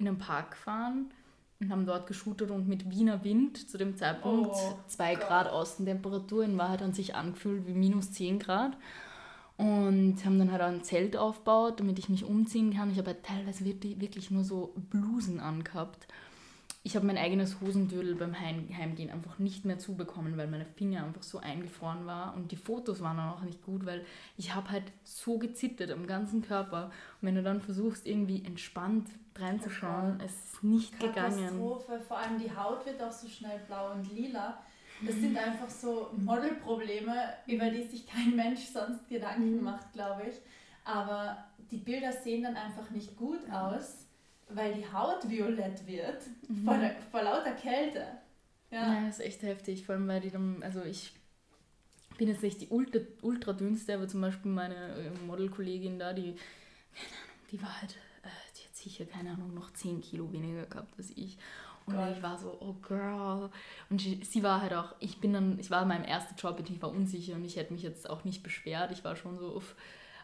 in 0.00 0.08
einen 0.08 0.18
Park 0.18 0.52
gefahren 0.52 1.10
und 1.60 1.70
haben 1.70 1.86
dort 1.86 2.06
geshootet 2.06 2.50
und 2.50 2.68
mit 2.68 2.90
Wiener 2.90 3.22
Wind 3.22 3.70
zu 3.70 3.78
dem 3.78 3.96
Zeitpunkt 3.96 4.56
2 4.88 5.16
oh, 5.16 5.20
Grad 5.20 5.48
Außentemperatur 5.48 6.44
in 6.44 6.58
Wahrheit 6.58 6.82
an 6.82 6.92
sich 6.92 7.14
angefühlt 7.14 7.66
wie 7.66 7.74
minus 7.74 8.12
10 8.12 8.38
Grad. 8.38 8.76
Und 9.56 10.24
haben 10.24 10.38
dann 10.38 10.52
halt 10.52 10.62
ein 10.62 10.82
Zelt 10.84 11.18
aufgebaut, 11.18 11.80
damit 11.80 11.98
ich 11.98 12.08
mich 12.08 12.24
umziehen 12.24 12.72
kann. 12.72 12.90
Ich 12.90 12.96
habe 12.96 13.08
halt 13.08 13.22
teilweise 13.22 13.66
wirklich, 13.66 14.00
wirklich 14.00 14.30
nur 14.30 14.42
so 14.42 14.72
Blusen 14.88 15.38
angehabt 15.38 16.06
ich 16.82 16.96
habe 16.96 17.06
mein 17.06 17.18
eigenes 17.18 17.60
Hosendödel 17.60 18.14
beim 18.14 18.38
Heimgehen 18.40 19.10
einfach 19.10 19.38
nicht 19.38 19.66
mehr 19.66 19.78
zubekommen, 19.78 20.38
weil 20.38 20.46
meine 20.46 20.64
Finger 20.64 21.04
einfach 21.04 21.22
so 21.22 21.38
eingefroren 21.38 22.06
war 22.06 22.34
und 22.34 22.52
die 22.52 22.56
Fotos 22.56 23.02
waren 23.02 23.18
auch 23.20 23.42
nicht 23.42 23.62
gut, 23.62 23.84
weil 23.84 24.04
ich 24.38 24.54
habe 24.54 24.70
halt 24.70 24.84
so 25.04 25.38
gezittert 25.38 25.90
am 25.90 26.06
ganzen 26.06 26.40
Körper. 26.40 26.86
Und 27.20 27.28
wenn 27.28 27.34
du 27.34 27.42
dann 27.42 27.60
versuchst, 27.60 28.06
irgendwie 28.06 28.42
entspannt 28.44 29.10
reinzuschauen, 29.36 30.14
okay. 30.14 30.24
es 30.24 30.32
ist 30.32 30.64
nicht 30.64 30.92
Katastrophe. 30.98 31.14
gegangen. 31.14 31.44
Katastrophe, 31.44 32.00
vor 32.00 32.18
allem 32.18 32.38
die 32.38 32.56
Haut 32.56 32.86
wird 32.86 33.02
auch 33.02 33.12
so 33.12 33.28
schnell 33.28 33.60
blau 33.66 33.92
und 33.92 34.10
lila. 34.14 34.58
Das 35.06 35.14
sind 35.16 35.36
einfach 35.36 35.68
so 35.68 36.10
Modelprobleme, 36.16 37.14
über 37.46 37.70
die 37.70 37.84
sich 37.84 38.06
kein 38.06 38.36
Mensch 38.36 38.60
sonst 38.60 39.06
Gedanken 39.08 39.56
mhm. 39.56 39.64
macht, 39.64 39.92
glaube 39.92 40.22
ich. 40.28 40.34
Aber 40.84 41.44
die 41.70 41.78
Bilder 41.78 42.12
sehen 42.12 42.42
dann 42.42 42.56
einfach 42.56 42.90
nicht 42.90 43.16
gut 43.16 43.40
aus 43.50 44.06
weil 44.54 44.74
die 44.74 44.92
Haut 44.92 45.28
violett 45.28 45.86
wird 45.86 46.22
mhm. 46.48 46.64
vor, 46.64 46.78
vor 47.10 47.22
lauter 47.22 47.52
Kälte. 47.52 48.06
Ja. 48.70 48.94
ja, 48.94 49.08
ist 49.08 49.20
echt 49.20 49.42
heftig, 49.42 49.84
vor 49.84 49.96
allem 49.96 50.06
weil 50.06 50.20
die 50.20 50.30
dann, 50.30 50.62
also 50.62 50.82
ich 50.82 51.12
bin 52.18 52.28
jetzt 52.28 52.42
nicht 52.42 52.60
die 52.60 52.68
ultra, 52.68 53.00
ultra 53.22 53.52
dünnste, 53.52 53.94
aber 53.94 54.06
zum 54.06 54.20
Beispiel 54.20 54.52
meine 54.52 54.94
äh, 54.94 55.10
Modelkollegin 55.26 55.98
da, 55.98 56.12
die, 56.12 56.36
die 57.50 57.60
war 57.60 57.80
halt, 57.80 57.92
äh, 58.22 58.28
die 58.56 58.64
hat 58.68 58.76
sicher, 58.76 59.06
keine 59.06 59.30
Ahnung, 59.30 59.54
noch 59.54 59.72
10 59.72 60.02
Kilo 60.02 60.32
weniger 60.32 60.66
gehabt 60.66 60.94
als 60.98 61.10
ich. 61.16 61.38
Und 61.86 61.96
Gott. 61.96 62.16
ich 62.16 62.22
war 62.22 62.38
so, 62.38 62.56
oh 62.60 62.74
girl. 62.74 63.50
Und 63.88 64.00
sie, 64.00 64.20
sie, 64.22 64.42
war 64.42 64.60
halt 64.60 64.74
auch, 64.74 64.94
ich 65.00 65.20
bin 65.20 65.32
dann, 65.32 65.58
ich 65.58 65.70
war 65.70 65.82
in 65.82 65.88
meinem 65.88 66.04
ersten 66.04 66.36
Job 66.36 66.58
und 66.58 66.70
ich 66.70 66.80
war 66.80 66.90
unsicher 66.90 67.34
und 67.34 67.44
ich 67.44 67.56
hätte 67.56 67.72
mich 67.72 67.82
jetzt 67.82 68.08
auch 68.08 68.24
nicht 68.24 68.42
beschwert. 68.42 68.92
Ich 68.92 69.02
war 69.02 69.16
schon 69.16 69.38
so, 69.38 69.56
uff, 69.56 69.74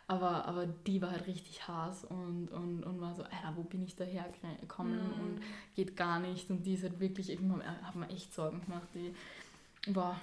aber, 0.08 0.46
aber 0.46 0.66
die 0.66 1.02
war 1.02 1.10
halt 1.10 1.26
richtig 1.26 1.66
Hass 1.66 2.04
und, 2.04 2.48
und, 2.48 2.84
und 2.84 3.00
war 3.00 3.14
so, 3.14 3.24
Alter, 3.24 3.52
wo 3.56 3.62
bin 3.62 3.82
ich 3.82 3.96
daher 3.96 4.26
gekommen 4.60 4.98
mm. 4.98 5.20
und 5.20 5.40
geht 5.74 5.96
gar 5.96 6.20
nicht. 6.20 6.48
Und 6.48 6.64
die 6.64 6.74
ist 6.74 6.84
halt 6.84 7.00
wirklich, 7.00 7.30
ich 7.30 7.40
habe 7.40 7.98
mir 7.98 8.08
echt 8.10 8.32
Sorgen 8.32 8.60
gemacht. 8.60 8.88
Die 8.94 9.12
war 9.92 10.20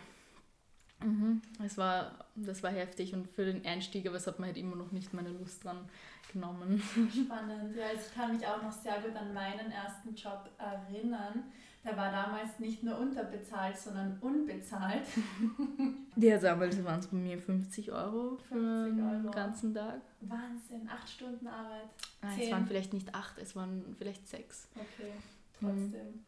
Mhm. 1.04 1.42
Es 1.64 1.78
war, 1.78 2.12
das 2.36 2.64
war 2.64 2.72
heftig 2.72 3.14
und 3.14 3.28
für 3.28 3.46
den 3.46 3.66
Einstieg, 3.66 4.08
aber 4.08 4.18
es 4.18 4.28
hat 4.28 4.40
mir 4.40 4.48
halt 4.48 4.58
immer 4.58 4.76
noch 4.76 4.92
nicht 4.92 5.14
meine 5.14 5.30
Lust 5.30 5.64
dran 5.64 5.90
genommen. 6.32 6.82
Spannend, 6.82 7.76
ja, 7.76 7.88
also 7.88 8.02
ich 8.08 8.14
kann 8.14 8.36
mich 8.36 8.46
auch 8.48 8.62
noch 8.62 8.72
sehr 8.72 9.02
gut 9.02 9.16
an 9.16 9.34
meinen 9.34 9.72
ersten 9.72 10.16
Job 10.16 10.50
erinnern. 10.58 11.44
Der 11.86 11.98
war 11.98 12.12
damals 12.12 12.60
nicht 12.60 12.82
nur 12.82 12.98
unterbezahlt, 12.98 13.78
sondern 13.78 14.18
unbezahlt. 14.22 15.04
Ja, 16.16 16.38
damals 16.38 16.84
waren 16.84 17.00
es 17.00 17.08
bei 17.08 17.18
mir 17.18 17.40
50 17.40 17.92
Euro 17.92 18.38
für 18.38 18.54
50 18.54 19.04
Euro. 19.04 19.22
den 19.24 19.32
ganzen 19.32 19.74
Tag. 19.74 20.00
Wahnsinn, 20.22 20.88
acht 20.88 21.10
Stunden 21.10 21.48
Arbeit. 21.48 21.90
Ah, 22.22 22.28
es 22.40 22.52
waren 22.52 22.68
vielleicht 22.68 22.94
nicht 22.94 23.16
acht, 23.16 23.40
es 23.40 23.56
waren 23.56 23.96
vielleicht 23.98 24.28
sechs. 24.28 24.70
Okay, 24.76 25.12
trotzdem. 25.60 26.06
Mhm. 26.12 26.26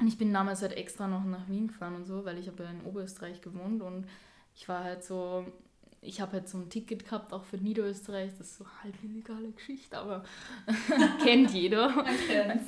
Und 0.00 0.06
ich 0.08 0.16
bin 0.16 0.32
damals 0.32 0.62
halt 0.62 0.72
extra 0.72 1.06
noch 1.06 1.24
nach 1.24 1.46
Wien 1.50 1.68
gefahren 1.68 1.96
und 1.96 2.06
so, 2.06 2.24
weil 2.24 2.38
ich 2.38 2.48
habe 2.48 2.62
ja 2.62 2.70
in 2.70 2.80
Oberösterreich 2.86 3.42
gewohnt 3.42 3.82
und 3.82 4.06
ich 4.54 4.66
war 4.70 4.82
halt 4.84 5.04
so, 5.04 5.44
ich 6.02 6.20
habe 6.20 6.32
halt 6.32 6.48
so 6.48 6.56
ein 6.56 6.70
Ticket 6.70 7.04
gehabt, 7.04 7.32
auch 7.32 7.44
für 7.44 7.58
Niederösterreich, 7.58 8.30
das 8.38 8.48
ist 8.48 8.58
so 8.58 8.64
halb 8.82 8.94
illegale 9.04 9.50
Geschichte, 9.50 9.98
aber 9.98 10.24
kennt 11.22 11.52
jeder. 11.52 12.04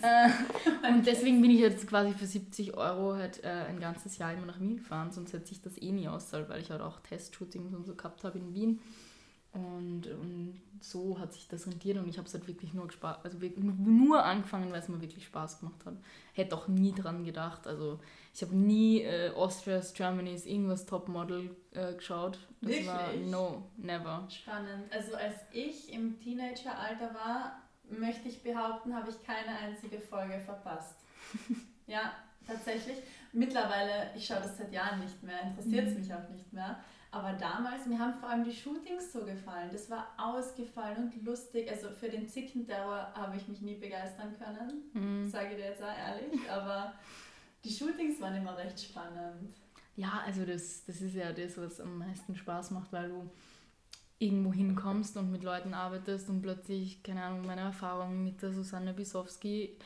Äh, 0.03 0.93
und 0.93 1.07
deswegen 1.07 1.41
bin 1.41 1.51
ich 1.51 1.61
jetzt 1.61 1.87
quasi 1.87 2.13
für 2.13 2.27
70 2.27 2.77
Euro 2.77 3.15
halt 3.15 3.43
äh, 3.43 3.49
ein 3.49 3.81
ganzes 3.81 4.19
Jahr 4.19 4.35
immer 4.35 4.47
nach 4.47 4.61
Wien 4.61 4.77
gefahren, 4.77 5.13
sonst 5.13 5.33
hätte 5.33 5.47
sich 5.47 5.63
das 5.63 5.81
eh 5.81 5.93
nie 5.93 6.09
auszahlt, 6.09 6.49
weil 6.51 6.61
ich 6.61 6.71
halt 6.71 6.83
auch 6.83 7.01
Testshootings 7.01 7.73
und 7.73 7.87
so 7.87 7.95
gehabt 7.95 8.23
habe 8.25 8.39
in 8.39 8.53
Wien. 8.55 8.81
Und, 9.53 10.07
und 10.07 10.61
so 10.81 11.19
hat 11.19 11.33
sich 11.33 11.47
das 11.47 11.67
rentiert 11.67 11.99
und 11.99 12.09
ich 12.09 12.17
habe 12.17 12.27
es 12.27 12.35
halt 12.35 12.49
wirklich 12.49 12.73
nur 12.73 12.91
Spaß, 12.91 13.19
also 13.23 13.41
wirklich 13.41 13.65
nur 13.65 14.25
angefangen, 14.25 14.73
weil 14.73 14.81
es 14.81 14.89
mir 14.89 15.01
wirklich 15.01 15.25
Spaß 15.25 15.61
gemacht 15.61 15.85
hat. 15.85 15.95
Hätte 16.33 16.57
auch 16.57 16.69
nie 16.69 16.93
dran 16.93 17.25
gedacht. 17.25 17.67
Also 17.67 18.01
ich 18.35 18.43
habe 18.43 18.57
nie 18.57 19.03
äh, 19.03 19.31
Austria's, 19.35 19.93
Germany's, 19.93 20.47
irgendwas 20.47 20.87
Topmodel 20.87 21.55
äh, 21.73 21.95
geschaut. 21.95 22.39
Das 22.61 22.71
wirklich? 22.71 22.87
war 22.87 23.13
no, 23.15 23.71
never. 23.77 24.27
Spannend. 24.31 24.91
Also 24.91 25.15
als 25.15 25.37
ich 25.53 25.93
im 25.93 26.19
Teenageralter 26.19 27.15
war, 27.15 27.63
möchte 27.91 28.29
ich 28.29 28.43
behaupten, 28.43 28.95
habe 28.95 29.11
ich 29.11 29.23
keine 29.23 29.57
einzige 29.59 30.01
Folge 30.01 30.41
verpasst. 30.41 30.97
ja, 31.87 32.13
tatsächlich. 32.47 32.97
Mittlerweile, 33.33 34.11
ich 34.17 34.27
schaue 34.27 34.41
das 34.41 34.59
seit 34.59 34.73
Jahren 34.73 35.01
nicht 35.01 35.23
mehr, 35.23 35.43
interessiert 35.43 35.87
es 35.87 35.95
mhm. 35.95 36.01
mich 36.01 36.15
auch 36.15 36.29
nicht 36.29 36.53
mehr. 36.53 36.79
Aber 37.15 37.35
damals, 37.35 37.85
mir 37.85 37.99
haben 37.99 38.15
vor 38.15 38.31
allem 38.31 38.43
die 38.43 38.55
Shootings 38.55 39.13
so 39.13 39.23
gefallen. 39.27 39.69
Das 39.71 39.91
war 39.91 40.09
ausgefallen 40.17 40.97
und 41.13 41.25
lustig. 41.25 41.71
Also 41.71 41.91
für 41.91 42.09
den 42.09 42.27
Zickenterror 42.27 43.13
habe 43.15 43.37
ich 43.37 43.47
mich 43.47 43.61
nie 43.61 43.75
begeistern 43.75 44.35
können, 44.39 44.91
mhm. 44.95 45.29
sage 45.29 45.51
ich 45.51 45.57
dir 45.57 45.67
jetzt 45.67 45.83
auch 45.83 45.95
ehrlich. 45.95 46.51
Aber 46.51 46.95
die 47.65 47.71
Shootings 47.71 48.19
waren 48.19 48.37
immer 48.37 48.57
recht 48.57 48.81
spannend. 48.81 49.55
Ja, 49.95 50.23
also 50.25 50.47
das, 50.47 50.87
das 50.87 51.03
ist 51.03 51.15
ja 51.15 51.33
das, 51.33 51.59
was 51.59 51.83
am 51.83 51.99
meisten 51.99 52.35
Spaß 52.35 52.71
macht, 52.71 52.91
weil 52.95 53.11
du 53.11 53.31
irgendwo 54.19 54.55
hinkommst 54.55 55.19
und 55.19 55.31
mit 55.31 55.43
Leuten 55.43 55.75
arbeitest 55.75 56.31
und 56.31 56.41
plötzlich, 56.41 57.03
keine 57.03 57.25
Ahnung, 57.25 57.45
meine 57.45 57.61
Erfahrung 57.61 58.25
mit 58.25 58.41
der 58.41 58.53
Susanne 58.53 58.95
Bisowski 58.95 59.77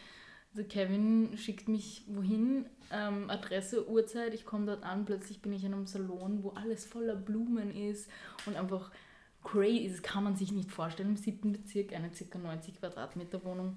also 0.57 0.67
Kevin 0.69 1.37
schickt 1.37 1.69
mich 1.69 2.03
wohin, 2.07 2.65
ähm, 2.91 3.29
Adresse, 3.29 3.87
Uhrzeit, 3.91 4.33
ich 4.33 4.47
komme 4.47 4.65
dort 4.65 4.85
an, 4.85 5.05
plötzlich 5.05 5.43
bin 5.43 5.53
ich 5.53 5.65
in 5.65 5.75
einem 5.75 5.87
Salon, 5.87 6.43
wo 6.43 6.51
alles 6.51 6.87
voller 6.87 7.15
Blumen 7.15 7.75
ist 7.77 8.09
und 8.47 8.57
einfach 8.57 8.91
crazy, 9.45 9.91
das 9.91 10.03
kann 10.03 10.25
man 10.25 10.35
sich 10.35 10.53
nicht 10.53 10.73
vorstellen, 10.73 11.11
im 11.11 11.17
siebten 11.17 11.53
Bezirk, 11.53 11.93
eine 11.93 12.09
ca. 12.09 12.39
90 12.39 12.81
Quadratmeter 12.81 13.45
Wohnung, 13.45 13.77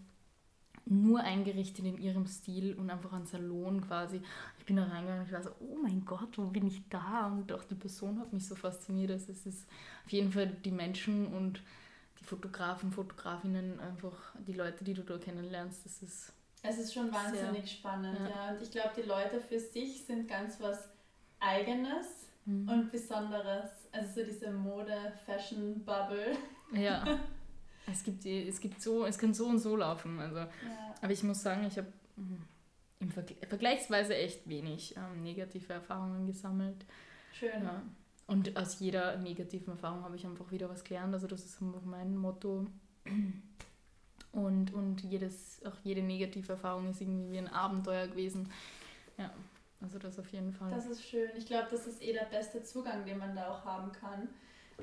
nur 0.85 1.19
eingerichtet 1.19 1.83
in 1.83 1.97
ihrem 1.97 2.25
Stil 2.27 2.73
und 2.75 2.89
einfach 2.89 3.11
ein 3.11 3.25
Salon 3.25 3.81
quasi. 3.81 4.21
Ich 4.57 4.65
bin 4.65 4.77
da 4.77 4.85
reingegangen 4.85 5.23
und 5.23 5.27
ich 5.27 5.33
war 5.33 5.43
so, 5.43 5.51
oh 5.59 5.77
mein 5.83 6.05
Gott, 6.05 6.37
wo 6.37 6.45
bin 6.45 6.65
ich 6.65 6.87
da? 6.87 7.27
Und 7.27 7.51
auch 7.51 7.65
die 7.65 7.75
Person 7.75 8.19
hat 8.19 8.31
mich 8.31 8.47
so 8.47 8.55
fasziniert. 8.55 9.11
Also 9.11 9.33
es 9.33 9.45
ist 9.45 9.67
auf 10.05 10.11
jeden 10.13 10.31
Fall 10.31 10.47
die 10.47 10.71
Menschen 10.71 11.27
und 11.27 11.61
die 12.19 12.23
Fotografen, 12.23 12.91
Fotografinnen, 12.91 13.79
einfach 13.81 14.33
die 14.47 14.53
Leute, 14.53 14.83
die 14.85 14.93
du 14.93 15.03
da 15.03 15.17
kennenlernst, 15.17 15.85
das 15.85 16.01
ist 16.01 16.33
es 16.61 16.77
ist 16.77 16.93
schon 16.93 17.11
wahnsinnig 17.11 17.61
Sehr. 17.61 17.67
spannend, 17.67 18.19
ja. 18.19 18.29
ja. 18.29 18.51
Und 18.51 18.61
ich 18.61 18.71
glaube, 18.71 18.91
die 18.95 19.03
Leute 19.07 19.39
für 19.39 19.59
sich 19.59 20.05
sind 20.05 20.27
ganz 20.27 20.59
was 20.59 20.89
Eigenes 21.39 22.27
mhm. 22.45 22.69
und 22.69 22.91
Besonderes. 22.91 23.69
Also 23.91 24.21
so 24.21 24.25
diese 24.25 24.51
Mode-Fashion-Bubble. 24.51 26.37
Ja. 26.73 27.19
es 27.91 28.03
gibt, 28.03 28.25
es 28.25 28.59
gibt 28.59 28.81
so, 28.81 29.05
es 29.05 29.17
kann 29.17 29.33
so 29.33 29.47
und 29.47 29.59
so 29.59 29.75
laufen. 29.75 30.19
Also. 30.19 30.37
Ja. 30.39 30.49
Aber 31.01 31.11
ich 31.11 31.23
muss 31.23 31.41
sagen, 31.41 31.65
ich 31.65 31.77
habe 31.77 31.91
hm, 32.15 32.43
im 32.99 33.11
Vergl 33.11 33.35
vergleichsweise 33.47 34.15
echt 34.15 34.47
wenig 34.49 34.95
ähm, 34.97 35.23
negative 35.23 35.73
Erfahrungen 35.73 36.27
gesammelt. 36.27 36.85
Schön. 37.31 37.63
Ja. 37.63 37.81
Und 38.27 38.55
aus 38.57 38.79
jeder 38.79 39.17
negativen 39.17 39.71
Erfahrung 39.71 40.03
habe 40.03 40.15
ich 40.15 40.25
einfach 40.25 40.51
wieder 40.51 40.69
was 40.69 40.83
gelernt. 40.83 41.13
Also 41.13 41.25
das 41.25 41.45
ist 41.45 41.61
einfach 41.61 41.83
mein 41.83 42.15
Motto. 42.15 42.67
Und, 44.31 44.73
und 44.73 45.01
jedes, 45.01 45.61
auch 45.65 45.75
jede 45.83 46.01
negative 46.01 46.53
Erfahrung 46.53 46.89
ist 46.89 47.01
irgendwie 47.01 47.31
wie 47.31 47.37
ein 47.39 47.47
Abenteuer 47.47 48.07
gewesen. 48.07 48.51
Ja, 49.17 49.31
also 49.81 49.97
das 49.97 50.19
auf 50.19 50.27
jeden 50.31 50.53
Fall. 50.53 50.71
Das 50.71 50.85
ist 50.85 51.03
schön. 51.03 51.29
Ich 51.35 51.45
glaube, 51.45 51.67
das 51.71 51.87
ist 51.87 52.01
eh 52.01 52.13
der 52.13 52.25
beste 52.25 52.63
Zugang, 52.63 53.05
den 53.05 53.17
man 53.17 53.35
da 53.35 53.49
auch 53.49 53.65
haben 53.65 53.91
kann. 53.91 54.29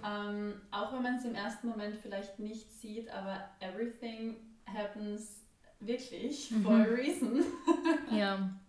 Ähm, 0.05 0.61
auch 0.71 0.93
wenn 0.93 1.03
man 1.03 1.17
es 1.17 1.25
im 1.25 1.35
ersten 1.35 1.69
Moment 1.69 1.97
vielleicht 1.97 2.39
nicht 2.39 2.71
sieht, 2.73 3.09
aber 3.11 3.49
everything 3.61 4.37
happens 4.67 5.43
wirklich 5.81 6.51
mhm. 6.51 6.63
for 6.63 6.75
a 6.75 6.85
reason. 6.85 7.45
ja. 8.11 8.51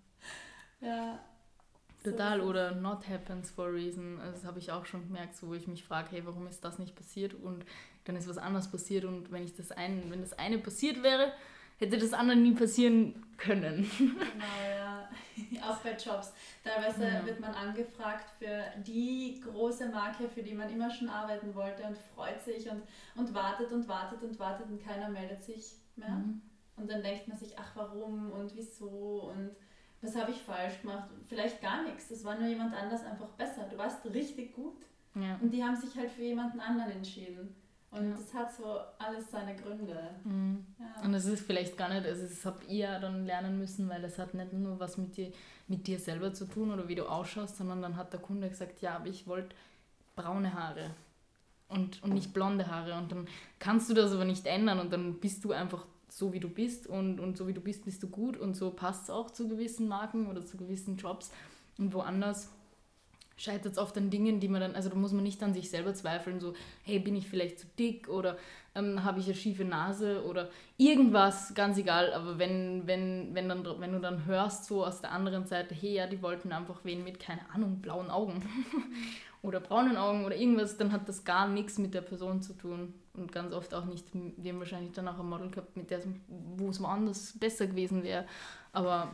Ja. 0.79 1.17
Total, 2.03 2.39
so 2.39 2.45
oder 2.45 2.75
not 2.75 3.09
happens 3.09 3.49
for 3.49 3.65
a 3.65 3.71
reason. 3.71 4.19
Also 4.19 4.33
das 4.33 4.45
habe 4.45 4.59
ich 4.59 4.71
auch 4.71 4.85
schon 4.85 5.07
gemerkt, 5.07 5.35
so, 5.35 5.47
wo 5.47 5.55
ich 5.55 5.67
mich 5.67 5.83
frage, 5.83 6.09
hey, 6.11 6.23
warum 6.23 6.45
ist 6.45 6.63
das 6.63 6.77
nicht 6.77 6.95
passiert? 6.95 7.33
Und 7.33 7.65
dann 8.07 8.15
ist 8.15 8.29
was 8.29 8.37
anderes 8.37 8.69
passiert 8.69 9.05
und 9.05 9.31
wenn 9.31 9.43
ich 9.43 9.55
das 9.55 9.71
ein, 9.71 10.03
wenn 10.09 10.21
das 10.21 10.33
eine 10.33 10.57
passiert 10.57 11.03
wäre, 11.03 11.33
hätte 11.77 11.97
das 11.97 12.13
andere 12.13 12.37
nie 12.37 12.53
passieren 12.53 13.25
können. 13.37 13.89
Genau, 13.97 14.67
ja. 14.67 15.09
Auch 15.69 15.77
bei 15.77 15.91
Jobs. 15.91 16.33
Teilweise 16.63 17.05
ja. 17.07 17.25
wird 17.25 17.39
man 17.39 17.53
angefragt 17.53 18.31
für 18.39 18.63
die 18.81 19.39
große 19.43 19.89
Marke, 19.89 20.27
für 20.27 20.41
die 20.41 20.53
man 20.53 20.69
immer 20.69 20.89
schon 20.89 21.09
arbeiten 21.09 21.53
wollte 21.53 21.83
und 21.83 21.97
freut 22.15 22.41
sich 22.41 22.69
und, 22.69 22.81
und 23.15 23.33
wartet 23.33 23.71
und 23.71 23.87
wartet 23.87 24.23
und 24.23 24.39
wartet 24.39 24.67
und 24.67 24.83
keiner 24.83 25.09
meldet 25.09 25.43
sich 25.43 25.75
mehr. 25.95 26.09
Mhm. 26.09 26.41
Und 26.77 26.89
dann 26.89 27.03
denkt 27.03 27.27
man 27.27 27.37
sich, 27.37 27.57
ach 27.57 27.71
warum 27.75 28.31
und 28.31 28.55
wieso 28.55 29.31
und 29.31 29.51
was 30.01 30.15
habe 30.15 30.31
ich 30.31 30.37
falsch 30.37 30.81
gemacht? 30.81 31.09
Vielleicht 31.27 31.61
gar 31.61 31.83
nichts. 31.83 32.11
Es 32.11 32.23
war 32.23 32.37
nur 32.37 32.47
jemand 32.47 32.73
anders 32.73 33.03
einfach 33.03 33.29
besser. 33.29 33.67
Du 33.69 33.77
warst 33.77 34.05
richtig 34.05 34.53
gut. 34.53 34.85
Ja. 35.15 35.39
Und 35.41 35.51
die 35.51 35.63
haben 35.63 35.75
sich 35.75 35.95
halt 35.95 36.11
für 36.11 36.21
jemanden 36.21 36.59
anderen 36.59 36.91
entschieden. 36.91 37.55
Und 37.89 38.09
ja. 38.09 38.15
das 38.17 38.33
hat 38.33 38.53
so 38.53 38.79
alles 38.97 39.31
seine 39.31 39.55
Gründe. 39.55 39.97
Mhm. 40.23 40.65
Ja. 40.77 41.05
Und 41.05 41.13
es 41.13 41.25
ist 41.25 41.45
vielleicht 41.45 41.77
gar 41.77 41.89
nicht, 41.89 42.05
also 42.05 42.23
das 42.23 42.45
habt 42.45 42.67
ihr 42.67 42.99
dann 42.99 43.25
lernen 43.25 43.57
müssen, 43.57 43.87
weil 43.87 44.03
es 44.03 44.19
hat 44.19 44.33
nicht 44.33 44.53
nur 44.53 44.79
was 44.79 44.97
mit 44.97 45.15
dir, 45.15 45.31
mit 45.67 45.87
dir 45.87 45.97
selber 45.97 46.33
zu 46.33 46.45
tun 46.45 46.71
oder 46.71 46.87
wie 46.87 46.95
du 46.95 47.05
ausschaust, 47.05 47.57
sondern 47.57 47.81
dann 47.81 47.95
hat 47.95 48.11
der 48.11 48.19
Kunde 48.19 48.49
gesagt, 48.49 48.81
ja, 48.81 48.97
aber 48.97 49.07
ich 49.07 49.25
wollte 49.25 49.55
braune 50.15 50.53
Haare 50.53 50.91
und, 51.69 52.03
und 52.03 52.13
nicht 52.13 52.33
blonde 52.33 52.67
Haare. 52.67 52.97
Und 52.97 53.11
dann 53.11 53.27
kannst 53.59 53.89
du 53.89 53.93
das 53.93 54.11
aber 54.11 54.25
nicht 54.25 54.45
ändern 54.45 54.79
und 54.79 54.91
dann 54.91 55.19
bist 55.19 55.45
du 55.45 55.51
einfach 55.53 55.85
so, 56.09 56.33
wie 56.33 56.39
du 56.39 56.49
bist 56.49 56.87
und, 56.87 57.19
und 57.19 57.37
so 57.37 57.47
wie 57.47 57.53
du 57.53 57.61
bist, 57.61 57.85
bist 57.85 58.01
du 58.03 58.07
gut 58.07 58.37
und 58.37 58.55
so 58.55 58.71
passt 58.71 59.03
es 59.03 59.09
auch 59.09 59.29
zu 59.29 59.47
gewissen 59.47 59.87
Marken 59.87 60.27
oder 60.27 60.45
zu 60.45 60.57
gewissen 60.57 60.97
Jobs. 60.97 61.31
Und 61.77 61.93
woanders 61.93 62.49
scheitert 63.37 63.73
es 63.73 63.77
oft 63.77 63.95
an 63.97 64.09
Dingen, 64.09 64.39
die 64.39 64.47
man 64.47 64.61
dann, 64.61 64.75
also 64.75 64.89
da 64.89 64.95
muss 64.95 65.13
man 65.13 65.23
nicht 65.23 65.41
an 65.43 65.53
sich 65.53 65.69
selber 65.69 65.93
zweifeln, 65.93 66.39
so, 66.39 66.53
hey, 66.83 66.99
bin 66.99 67.15
ich 67.15 67.29
vielleicht 67.29 67.59
zu 67.59 67.67
dick 67.77 68.09
oder 68.09 68.37
ähm, 68.75 69.03
habe 69.03 69.19
ich 69.19 69.25
eine 69.27 69.35
schiefe 69.35 69.63
Nase 69.63 70.25
oder 70.25 70.49
irgendwas, 70.77 71.53
ganz 71.53 71.77
egal, 71.77 72.13
aber 72.13 72.39
wenn, 72.39 72.87
wenn, 72.87 73.33
wenn, 73.33 73.47
dann, 73.47 73.63
wenn 73.79 73.91
du 73.93 73.99
dann 73.99 74.25
hörst, 74.25 74.65
so 74.65 74.83
aus 74.83 75.01
der 75.01 75.11
anderen 75.11 75.45
Seite, 75.45 75.75
hey, 75.75 75.93
ja, 75.93 76.07
die 76.07 76.21
wollten 76.21 76.51
einfach 76.51 76.83
wen 76.83 77.03
mit, 77.03 77.19
keine 77.19 77.47
Ahnung, 77.53 77.79
blauen 77.79 78.09
Augen 78.09 78.43
oder 79.43 79.59
braunen 79.59 79.97
Augen 79.97 80.25
oder 80.25 80.35
irgendwas, 80.35 80.77
dann 80.77 80.91
hat 80.91 81.07
das 81.07 81.23
gar 81.23 81.47
nichts 81.47 81.77
mit 81.77 81.93
der 81.93 82.01
Person 82.01 82.41
zu 82.41 82.53
tun 82.53 82.95
und 83.13 83.31
ganz 83.31 83.53
oft 83.53 83.73
auch 83.75 83.85
nicht, 83.85 84.07
wir 84.13 84.51
haben 84.51 84.59
wahrscheinlich 84.59 84.93
dann 84.93 85.07
auch 85.07 85.19
ein 85.19 85.29
Model 85.29 85.51
gehabt, 85.51 85.77
mit 85.77 85.91
der 85.91 86.01
wo 86.55 86.69
es 86.69 86.81
woanders 86.81 87.37
besser 87.37 87.67
gewesen 87.67 88.03
wäre, 88.03 88.25
aber 88.73 89.11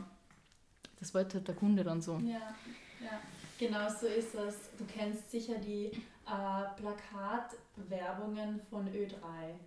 das 0.98 1.12
wollte 1.12 1.36
halt 1.36 1.48
der 1.48 1.54
Kunde 1.54 1.84
dann 1.84 2.00
so. 2.00 2.14
Ja, 2.24 2.54
ja. 3.02 3.20
Genau 3.58 3.88
so 3.88 4.06
ist 4.06 4.34
es. 4.34 4.70
Du 4.76 4.84
kennst 4.84 5.30
sicher 5.30 5.54
die 5.58 5.90
äh, 6.26 6.80
Plakatwerbungen 6.80 8.58
von 8.58 8.88
Ö3. 8.88 9.14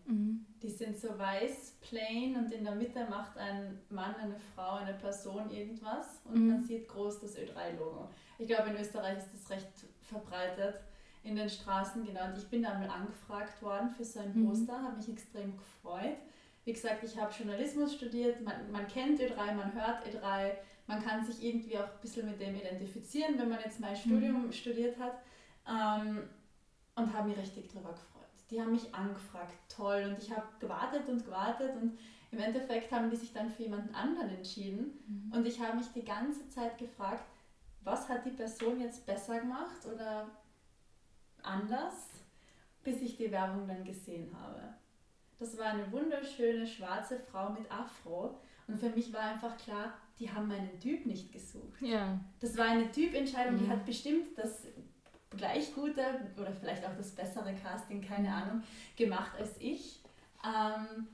Mhm. 0.06 0.46
Die 0.62 0.70
sind 0.70 1.00
so 1.00 1.18
weiß, 1.18 1.76
plain 1.82 2.36
und 2.36 2.52
in 2.52 2.64
der 2.64 2.76
Mitte 2.76 3.06
macht 3.10 3.38
ein 3.38 3.80
Mann, 3.90 4.16
eine 4.16 4.36
Frau, 4.56 4.76
eine 4.76 4.94
Person 4.94 5.50
irgendwas 5.52 6.22
und 6.26 6.40
mhm. 6.40 6.48
man 6.48 6.64
sieht 6.64 6.88
groß 6.88 7.22
das 7.22 7.38
Ö3-Logo. 7.38 8.10
Ich 8.40 8.48
glaube, 8.48 8.70
in 8.70 8.78
Österreich 8.78 9.18
ist 9.18 9.30
das 9.34 9.50
recht 9.50 9.68
verbreitet 10.02 10.82
in 11.24 11.36
den 11.36 11.50
Straßen, 11.50 12.06
genau. 12.06 12.26
Und 12.26 12.38
ich 12.38 12.48
bin 12.48 12.64
da 12.64 12.74
mal 12.74 12.90
angefragt 12.90 13.62
worden 13.62 13.90
für 13.90 14.06
so 14.06 14.20
ein 14.20 14.34
mhm. 14.34 14.48
Poster, 14.48 14.80
mhm. 14.80 14.84
habe 14.84 14.98
mich 14.98 15.10
extrem 15.10 15.54
gefreut. 15.58 16.18
Wie 16.66 16.74
gesagt, 16.74 17.04
ich 17.04 17.18
habe 17.18 17.34
Journalismus 17.34 17.94
studiert, 17.94 18.42
man, 18.42 18.72
man 18.72 18.88
kennt 18.88 19.20
Ö3, 19.22 19.54
man 19.54 19.74
hört 19.74 20.06
Ö3, 20.06 20.52
man 20.88 21.04
kann 21.04 21.24
sich 21.26 21.44
irgendwie 21.44 21.78
auch 21.78 21.84
ein 21.84 22.02
bisschen 22.02 22.26
mit 22.26 22.40
dem 22.40 22.56
identifizieren, 22.56 23.38
wenn 23.38 23.50
man 23.50 23.60
jetzt 23.60 23.80
mein 23.80 23.96
Studium 23.96 24.46
mhm. 24.46 24.52
studiert 24.52 24.98
hat. 24.98 25.22
Ähm, 25.68 26.30
und 26.96 27.14
habe 27.14 27.30
mich 27.30 27.38
richtig 27.38 27.72
drüber 27.72 27.92
gefreut. 27.92 28.26
Die 28.50 28.60
haben 28.60 28.72
mich 28.72 28.94
angefragt, 28.96 29.54
toll. 29.70 30.06
Und 30.10 30.24
ich 30.24 30.32
habe 30.32 30.48
gewartet 30.60 31.08
und 31.08 31.24
gewartet 31.24 31.76
und 31.80 32.00
im 32.32 32.40
Endeffekt 32.40 32.92
haben 32.92 33.10
die 33.10 33.16
sich 33.16 33.34
dann 33.34 33.50
für 33.50 33.64
jemanden 33.64 33.94
anderen 33.94 34.30
entschieden. 34.30 35.00
Mhm. 35.08 35.32
Und 35.34 35.46
ich 35.46 35.62
habe 35.62 35.78
mich 35.78 35.88
die 35.94 36.04
ganze 36.04 36.48
Zeit 36.50 36.78
gefragt, 36.78 37.24
was 37.82 38.10
hat 38.10 38.26
die 38.26 38.32
Person 38.32 38.82
jetzt 38.82 39.06
besser 39.06 39.40
gemacht 39.40 39.86
oder 39.86 40.28
anders, 41.44 42.10
bis 42.84 43.02
ich 43.02 43.16
die 43.16 43.32
Werbung 43.32 43.68
dann 43.68 43.86
gesehen 43.86 44.36
habe. 44.38 44.74
Das 45.40 45.58
war 45.58 45.68
eine 45.68 45.92
wunderschöne 45.92 46.66
schwarze 46.66 47.20
Frau 47.20 47.52
mit 47.52 47.72
Afro. 47.72 48.40
Und 48.68 48.80
für 48.80 48.90
mich 48.90 49.14
war 49.14 49.22
einfach 49.22 49.56
klar, 49.58 49.94
die 50.20 50.32
haben 50.32 50.48
meinen 50.48 50.80
Typ 50.80 51.06
nicht 51.06 51.32
gesucht. 51.32 51.82
Ja. 51.82 52.20
Das 52.40 52.58
war 52.58 52.66
eine 52.66 52.92
Typentscheidung, 52.92 53.56
mhm. 53.56 53.60
die 53.60 53.70
hat 53.70 53.86
bestimmt 53.86 54.38
das 54.38 54.64
gleich 55.30 55.74
gute 55.76 56.02
oder 56.38 56.52
vielleicht 56.54 56.86
auch 56.86 56.96
das 56.96 57.12
bessere 57.12 57.54
Casting, 57.54 58.02
keine 58.02 58.34
Ahnung, 58.34 58.64
gemacht 58.96 59.32
als 59.38 59.56
ich. 59.60 60.02
Ähm, 60.44 61.08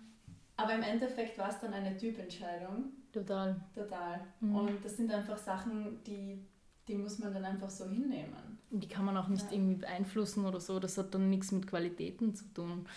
aber 0.55 0.75
im 0.75 0.83
Endeffekt 0.83 1.37
war 1.37 1.49
es 1.49 1.59
dann 1.59 1.73
eine 1.73 1.97
Typentscheidung. 1.97 2.85
Total. 3.11 3.55
Total. 3.73 4.21
Mhm. 4.39 4.55
Und 4.55 4.85
das 4.85 4.97
sind 4.97 5.11
einfach 5.11 5.37
Sachen, 5.37 6.03
die, 6.05 6.45
die 6.87 6.95
muss 6.95 7.19
man 7.19 7.33
dann 7.33 7.45
einfach 7.45 7.69
so 7.69 7.85
hinnehmen. 7.85 8.59
Die 8.69 8.87
kann 8.87 9.05
man 9.05 9.17
auch 9.17 9.27
nicht 9.27 9.45
ja. 9.45 9.53
irgendwie 9.53 9.75
beeinflussen 9.75 10.45
oder 10.45 10.59
so. 10.59 10.79
Das 10.79 10.97
hat 10.97 11.13
dann 11.13 11.29
nichts 11.29 11.51
mit 11.51 11.67
Qualitäten 11.67 12.35
zu 12.35 12.45
tun. 12.53 12.87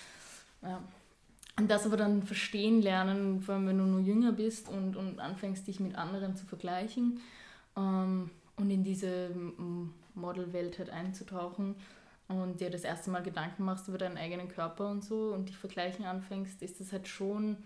Ja. 0.62 0.82
Und 1.58 1.70
das 1.70 1.86
aber 1.86 1.96
dann 1.96 2.22
verstehen 2.22 2.82
lernen, 2.82 3.40
vor 3.40 3.54
allem 3.54 3.66
wenn 3.66 3.78
du 3.78 3.84
nur 3.84 4.00
jünger 4.00 4.32
bist 4.32 4.68
und, 4.68 4.94
und 4.94 5.20
anfängst, 5.20 5.66
dich 5.66 5.80
mit 5.80 5.96
anderen 5.96 6.36
zu 6.36 6.44
vergleichen 6.44 7.20
ähm, 7.76 8.30
und 8.56 8.70
in 8.70 8.84
diese 8.84 9.30
Modelwelt 10.14 10.78
halt 10.78 10.90
einzutauchen 10.90 11.75
und 12.28 12.60
dir 12.60 12.70
das 12.70 12.84
erste 12.84 13.10
Mal 13.10 13.22
Gedanken 13.22 13.64
machst 13.64 13.88
über 13.88 13.98
deinen 13.98 14.18
eigenen 14.18 14.48
Körper 14.48 14.90
und 14.90 15.02
so 15.04 15.32
und 15.32 15.48
dich 15.48 15.56
vergleichen 15.56 16.04
anfängst, 16.04 16.60
ist 16.62 16.80
das 16.80 16.92
halt 16.92 17.08
schon 17.08 17.56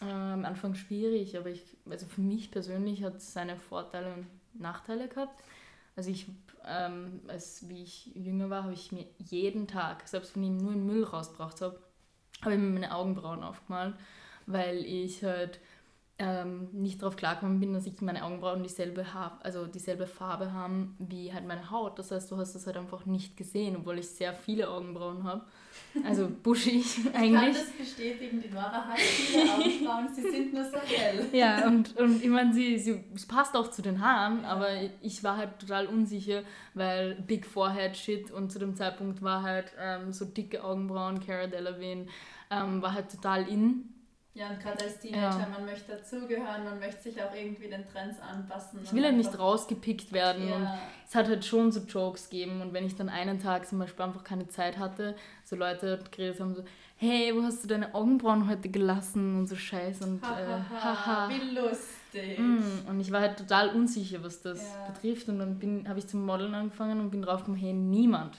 äh, 0.00 0.04
am 0.04 0.44
Anfang 0.44 0.74
schwierig. 0.74 1.36
Aber 1.36 1.48
ich, 1.48 1.64
also 1.88 2.06
für 2.06 2.20
mich 2.20 2.50
persönlich 2.50 3.02
hat 3.02 3.16
es 3.16 3.32
seine 3.32 3.56
Vorteile 3.56 4.14
und 4.14 4.26
Nachteile 4.60 5.08
gehabt. 5.08 5.42
Also 5.96 6.10
ich, 6.10 6.26
ähm, 6.66 7.20
als 7.26 7.68
wie 7.68 7.82
ich 7.82 8.14
jünger 8.14 8.50
war, 8.50 8.64
habe 8.64 8.74
ich 8.74 8.92
mir 8.92 9.06
jeden 9.18 9.66
Tag, 9.66 10.06
selbst 10.06 10.36
wenn 10.36 10.44
ich 10.44 10.62
nur 10.62 10.72
den 10.72 10.86
Müll 10.86 11.04
rausgebracht 11.04 11.60
habe, 11.62 11.78
habe 12.42 12.54
ich 12.54 12.60
mir 12.60 12.70
meine 12.70 12.94
Augenbrauen 12.94 13.42
aufgemalt, 13.42 13.94
weil 14.46 14.84
ich 14.84 15.22
halt 15.24 15.60
ähm, 16.18 16.68
nicht 16.72 17.02
darauf 17.02 17.16
klargekommen 17.16 17.60
bin, 17.60 17.74
dass 17.74 17.86
ich 17.86 18.00
meine 18.00 18.24
Augenbrauen 18.24 18.62
dieselbe, 18.62 19.12
ha 19.12 19.38
also 19.42 19.66
dieselbe 19.66 20.06
Farbe 20.06 20.52
haben 20.52 20.96
wie 20.98 21.32
halt 21.32 21.46
meine 21.46 21.70
Haut. 21.70 21.98
Das 21.98 22.10
heißt, 22.10 22.30
du 22.30 22.38
hast 22.38 22.54
das 22.54 22.66
halt 22.66 22.78
einfach 22.78 23.04
nicht 23.04 23.36
gesehen, 23.36 23.76
obwohl 23.76 23.98
ich 23.98 24.08
sehr 24.08 24.32
viele 24.32 24.70
Augenbrauen 24.70 25.24
habe. 25.24 25.44
Also 26.04 26.28
buschig 26.42 26.84
eigentlich. 27.12 27.32
Ich 27.32 27.34
kann 27.34 27.52
das 27.52 27.70
bestätigen, 27.72 28.40
die 28.40 28.48
Nora 28.48 28.86
hat 28.86 28.98
viele 28.98 29.52
Augenbrauen, 29.52 30.08
sie 30.14 30.22
sind 30.22 30.54
nur 30.54 30.64
so 30.64 30.78
hell. 30.78 31.26
Ja, 31.32 31.66
und, 31.66 31.94
und 31.98 32.22
ich 32.22 32.30
meine, 32.30 32.54
sie, 32.54 32.78
sie, 32.78 33.04
es 33.14 33.26
passt 33.26 33.54
auch 33.54 33.70
zu 33.70 33.82
den 33.82 34.00
Haaren, 34.00 34.46
aber 34.46 34.68
ich 35.02 35.22
war 35.22 35.36
halt 35.36 35.58
total 35.58 35.86
unsicher, 35.86 36.44
weil 36.72 37.16
Big 37.26 37.44
Forehead 37.44 37.94
Shit 37.94 38.30
und 38.30 38.50
zu 38.50 38.58
dem 38.58 38.74
Zeitpunkt 38.74 39.20
war 39.20 39.42
halt 39.42 39.72
ähm, 39.78 40.14
so 40.14 40.24
dicke 40.24 40.64
Augenbrauen, 40.64 41.20
Cara 41.20 41.46
Delevingne, 41.46 42.06
ähm, 42.50 42.80
war 42.80 42.94
halt 42.94 43.10
total 43.10 43.46
in 43.46 43.92
ja, 44.36 44.50
und 44.50 44.60
gerade 44.60 44.84
als 44.84 45.00
Teenager, 45.00 45.38
ja. 45.38 45.48
man 45.48 45.64
möchte 45.64 45.92
dazugehören, 45.92 46.64
man 46.64 46.78
möchte 46.78 47.04
sich 47.04 47.22
auch 47.22 47.34
irgendwie 47.34 47.68
den 47.68 47.88
Trends 47.88 48.20
anpassen. 48.20 48.80
Ich 48.84 48.92
will 48.92 49.02
ja 49.02 49.10
nicht 49.10 49.38
rausgepickt 49.38 50.12
werden 50.12 50.46
ja. 50.46 50.56
und 50.56 50.68
es 51.08 51.14
hat 51.14 51.26
halt 51.26 51.42
schon 51.42 51.72
so 51.72 51.80
Jokes 51.80 52.28
gegeben 52.28 52.60
und 52.60 52.74
wenn 52.74 52.84
ich 52.84 52.94
dann 52.94 53.08
einen 53.08 53.40
Tag 53.40 53.66
zum 53.66 53.78
Beispiel 53.78 54.04
einfach 54.04 54.24
keine 54.24 54.46
Zeit 54.48 54.76
hatte, 54.76 55.16
so 55.42 55.56
Leute 55.56 56.00
geredet 56.10 56.38
haben 56.38 56.54
so, 56.54 56.64
hey, 56.98 57.34
wo 57.34 57.44
hast 57.44 57.64
du 57.64 57.68
deine 57.68 57.94
Augenbrauen 57.94 58.46
heute 58.46 58.68
gelassen 58.68 59.38
und 59.38 59.46
so 59.46 59.56
Scheiß 59.56 60.02
und 60.02 60.22
ha, 60.22 60.38
äh, 60.38 60.60
haha, 60.82 61.30
wie 61.30 61.54
lustig. 61.54 62.38
Mm, 62.38 62.90
und 62.90 63.00
ich 63.00 63.10
war 63.10 63.22
halt 63.22 63.38
total 63.38 63.70
unsicher, 63.70 64.22
was 64.22 64.42
das 64.42 64.60
betrifft 64.86 65.30
und 65.30 65.38
dann 65.38 65.88
habe 65.88 65.98
ich 65.98 66.08
zum 66.08 66.26
Modeln 66.26 66.52
angefangen 66.52 67.00
und 67.00 67.10
bin 67.10 67.22
drauf 67.22 67.40
gekommen, 67.40 67.56
hey, 67.56 67.72
niemand, 67.72 68.36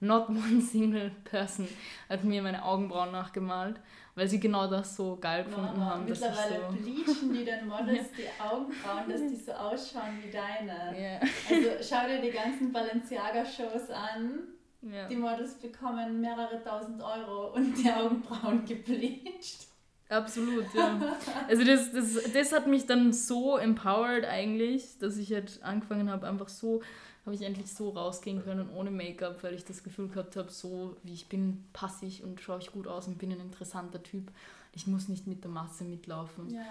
not 0.00 0.30
one 0.30 0.60
single 0.72 1.10
person 1.24 1.68
hat 2.08 2.24
mir 2.24 2.40
meine 2.40 2.64
Augenbrauen 2.64 3.12
nachgemalt 3.12 3.78
weil 4.14 4.28
sie 4.28 4.38
genau 4.38 4.66
das 4.68 4.96
so 4.96 5.16
geil 5.20 5.44
gefunden 5.44 5.76
wow, 5.76 5.84
haben. 5.84 6.04
Mittlerweile 6.04 6.60
so 6.70 6.76
bleachen 6.76 7.32
die 7.32 7.44
den 7.44 7.66
Models 7.68 8.08
ja. 8.16 8.18
die 8.18 8.42
Augenbrauen, 8.42 9.08
dass 9.08 9.20
die 9.20 9.36
so 9.36 9.52
ausschauen 9.52 10.22
wie 10.22 10.30
deine. 10.30 10.96
Yeah. 10.96 11.20
Also 11.20 11.70
schau 11.94 12.06
dir 12.06 12.20
die 12.20 12.30
ganzen 12.30 12.72
Balenciaga-Shows 12.72 13.90
an. 13.90 14.38
Ja. 14.82 15.08
Die 15.08 15.16
Models 15.16 15.54
bekommen 15.54 16.20
mehrere 16.20 16.62
tausend 16.62 17.02
Euro 17.02 17.54
und 17.54 17.74
die 17.74 17.90
Augenbrauen 17.90 18.64
gebleached. 18.66 19.66
Absolut, 20.10 20.66
ja. 20.74 21.00
Also 21.48 21.64
das, 21.64 21.90
das, 21.90 22.32
das 22.32 22.52
hat 22.52 22.66
mich 22.66 22.86
dann 22.86 23.12
so 23.12 23.56
empowered 23.56 24.26
eigentlich, 24.26 24.98
dass 24.98 25.16
ich 25.16 25.32
halt 25.32 25.60
angefangen 25.62 26.10
habe, 26.10 26.28
einfach 26.28 26.48
so 26.48 26.82
habe 27.24 27.34
ich 27.34 27.42
endlich 27.42 27.72
so 27.72 27.90
rausgehen 27.90 28.42
können 28.42 28.70
ohne 28.70 28.90
Make-up, 28.90 29.42
weil 29.42 29.54
ich 29.54 29.64
das 29.64 29.82
Gefühl 29.82 30.08
gehabt 30.08 30.36
habe, 30.36 30.50
so 30.50 30.96
wie 31.02 31.14
ich 31.14 31.28
bin, 31.28 31.64
passe 31.72 32.06
ich 32.06 32.22
und 32.22 32.40
schaue 32.40 32.58
ich 32.58 32.70
gut 32.70 32.86
aus 32.86 33.06
und 33.06 33.18
bin 33.18 33.32
ein 33.32 33.40
interessanter 33.40 34.02
Typ. 34.02 34.30
Ich 34.72 34.86
muss 34.86 35.08
nicht 35.08 35.26
mit 35.26 35.42
der 35.44 35.50
Masse 35.50 35.84
mitlaufen. 35.84 36.50
Ja. 36.50 36.66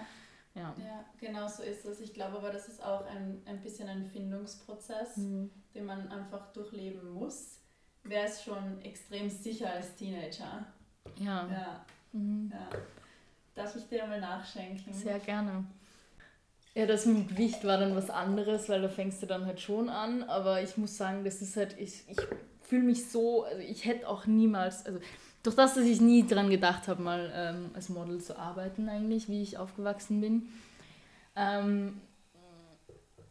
Ja. 0.54 0.72
ja, 0.78 1.04
genau 1.18 1.48
so 1.48 1.64
ist 1.64 1.84
es. 1.84 1.98
Ich 1.98 2.14
glaube 2.14 2.36
aber, 2.36 2.50
das 2.50 2.68
ist 2.68 2.80
auch 2.80 3.04
ein, 3.06 3.42
ein 3.44 3.60
bisschen 3.60 3.88
ein 3.88 4.04
Findungsprozess, 4.04 5.16
mhm. 5.16 5.50
den 5.74 5.84
man 5.84 6.06
einfach 6.08 6.52
durchleben 6.52 7.10
muss. 7.10 7.58
Wer 8.04 8.26
ist 8.26 8.44
schon 8.44 8.80
extrem 8.82 9.28
sicher 9.28 9.72
als 9.72 9.96
Teenager? 9.96 10.64
Ja. 11.18 11.48
Ja. 11.48 11.84
Mhm. 12.12 12.52
ja. 12.52 12.68
Darf 13.56 13.74
ich 13.74 13.88
dir 13.88 14.06
mal 14.06 14.20
nachschenken? 14.20 14.92
Sehr 14.92 15.18
gerne. 15.18 15.64
Ja, 16.74 16.86
das 16.86 17.06
mit 17.06 17.28
Gewicht 17.28 17.64
war 17.64 17.78
dann 17.78 17.94
was 17.94 18.10
anderes, 18.10 18.68
weil 18.68 18.82
da 18.82 18.88
fängst 18.88 19.22
du 19.22 19.26
dann 19.26 19.46
halt 19.46 19.60
schon 19.60 19.88
an. 19.88 20.24
Aber 20.24 20.60
ich 20.60 20.76
muss 20.76 20.96
sagen, 20.96 21.24
das 21.24 21.40
ist 21.40 21.56
halt, 21.56 21.76
ich, 21.78 22.02
ich 22.08 22.16
fühle 22.62 22.82
mich 22.82 23.08
so, 23.08 23.44
also 23.44 23.60
ich 23.60 23.84
hätte 23.84 24.08
auch 24.08 24.26
niemals, 24.26 24.84
also 24.84 24.98
durch 25.44 25.54
das, 25.54 25.74
dass 25.74 25.84
ich 25.84 26.00
nie 26.00 26.26
dran 26.26 26.50
gedacht 26.50 26.88
habe, 26.88 27.02
mal 27.02 27.30
ähm, 27.34 27.70
als 27.74 27.90
Model 27.90 28.20
zu 28.20 28.36
arbeiten 28.36 28.88
eigentlich, 28.88 29.28
wie 29.28 29.42
ich 29.42 29.58
aufgewachsen 29.58 30.20
bin, 30.20 30.48
ähm, 31.36 32.00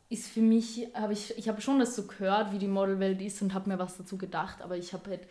ist 0.10 0.28
für 0.28 0.42
mich, 0.42 0.88
habe 0.94 1.14
ich, 1.14 1.38
ich 1.38 1.50
habe 1.50 1.60
schon 1.60 1.80
das 1.80 1.96
so 1.96 2.04
gehört, 2.04 2.54
wie 2.54 2.60
die 2.60 2.68
Modelwelt 2.68 3.20
ist 3.20 3.42
und 3.42 3.54
habe 3.54 3.70
mir 3.70 3.80
was 3.80 3.98
dazu 3.98 4.18
gedacht, 4.18 4.62
aber 4.62 4.78
ich 4.78 4.94
habe 4.94 5.10
halt, 5.10 5.22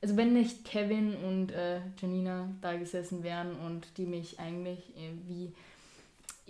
also 0.00 0.16
wenn 0.16 0.32
nicht 0.32 0.64
Kevin 0.64 1.14
und 1.14 1.52
äh, 1.52 1.80
Janina 2.00 2.48
da 2.62 2.74
gesessen 2.74 3.22
wären 3.22 3.54
und 3.54 3.98
die 3.98 4.06
mich 4.06 4.40
eigentlich 4.40 4.96
äh, 4.96 5.12
wie 5.28 5.52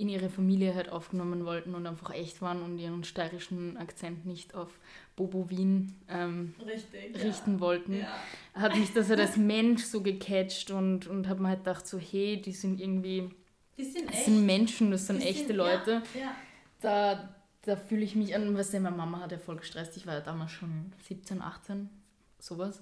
in 0.00 0.08
ihre 0.08 0.30
Familie 0.30 0.74
halt 0.74 0.88
aufgenommen 0.88 1.44
wollten 1.44 1.74
und 1.74 1.86
einfach 1.86 2.14
echt 2.14 2.40
waren 2.40 2.62
und 2.62 2.78
ihren 2.78 3.04
steirischen 3.04 3.76
Akzent 3.76 4.24
nicht 4.24 4.54
auf 4.54 4.70
Bobo 5.14 5.50
Wien 5.50 5.94
ähm, 6.08 6.54
Richtig, 6.64 7.22
richten 7.22 7.54
ja. 7.54 7.60
wollten, 7.60 7.98
ja. 8.00 8.08
hat 8.54 8.74
mich 8.76 8.92
das 8.94 9.10
halt 9.10 9.20
als 9.20 9.36
Mensch 9.36 9.84
so 9.84 10.02
gecatcht 10.02 10.70
und, 10.70 11.06
und 11.06 11.28
habe 11.28 11.42
mir 11.42 11.48
halt 11.48 11.60
gedacht, 11.60 11.86
so 11.86 11.98
hey, 11.98 12.40
die 12.40 12.52
sind 12.52 12.80
irgendwie, 12.80 13.28
die 13.76 13.84
sind, 13.84 14.08
das 14.08 14.24
sind 14.24 14.46
Menschen, 14.46 14.90
das 14.90 15.06
sind 15.06 15.22
die 15.22 15.28
echte 15.28 15.48
sind, 15.48 15.56
Leute. 15.56 16.02
Ja, 16.18 16.34
da, 16.80 17.34
da 17.62 17.76
fühle 17.76 18.02
ich 18.02 18.16
mich 18.16 18.34
an, 18.34 18.56
was 18.56 18.72
meine 18.72 18.90
Mama 18.90 19.20
hat 19.20 19.32
ja 19.32 19.38
voll 19.38 19.56
gestresst, 19.56 19.96
ich 19.98 20.06
war 20.06 20.14
ja 20.14 20.20
damals 20.20 20.52
schon 20.52 20.92
17, 21.06 21.42
18, 21.42 21.90
sowas. 22.38 22.80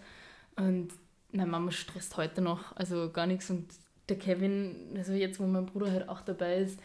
Und 0.54 0.92
meine 1.32 1.50
Mama 1.50 1.72
stresst 1.72 2.16
heute 2.16 2.40
noch, 2.40 2.76
also 2.76 3.10
gar 3.10 3.26
nichts. 3.26 3.50
Und 3.50 3.66
der 4.08 4.18
Kevin, 4.18 4.94
also 4.96 5.12
jetzt, 5.12 5.40
wo 5.40 5.46
mein 5.46 5.66
Bruder 5.66 5.90
halt 5.90 6.08
auch 6.08 6.20
dabei 6.20 6.58
ist, 6.58 6.78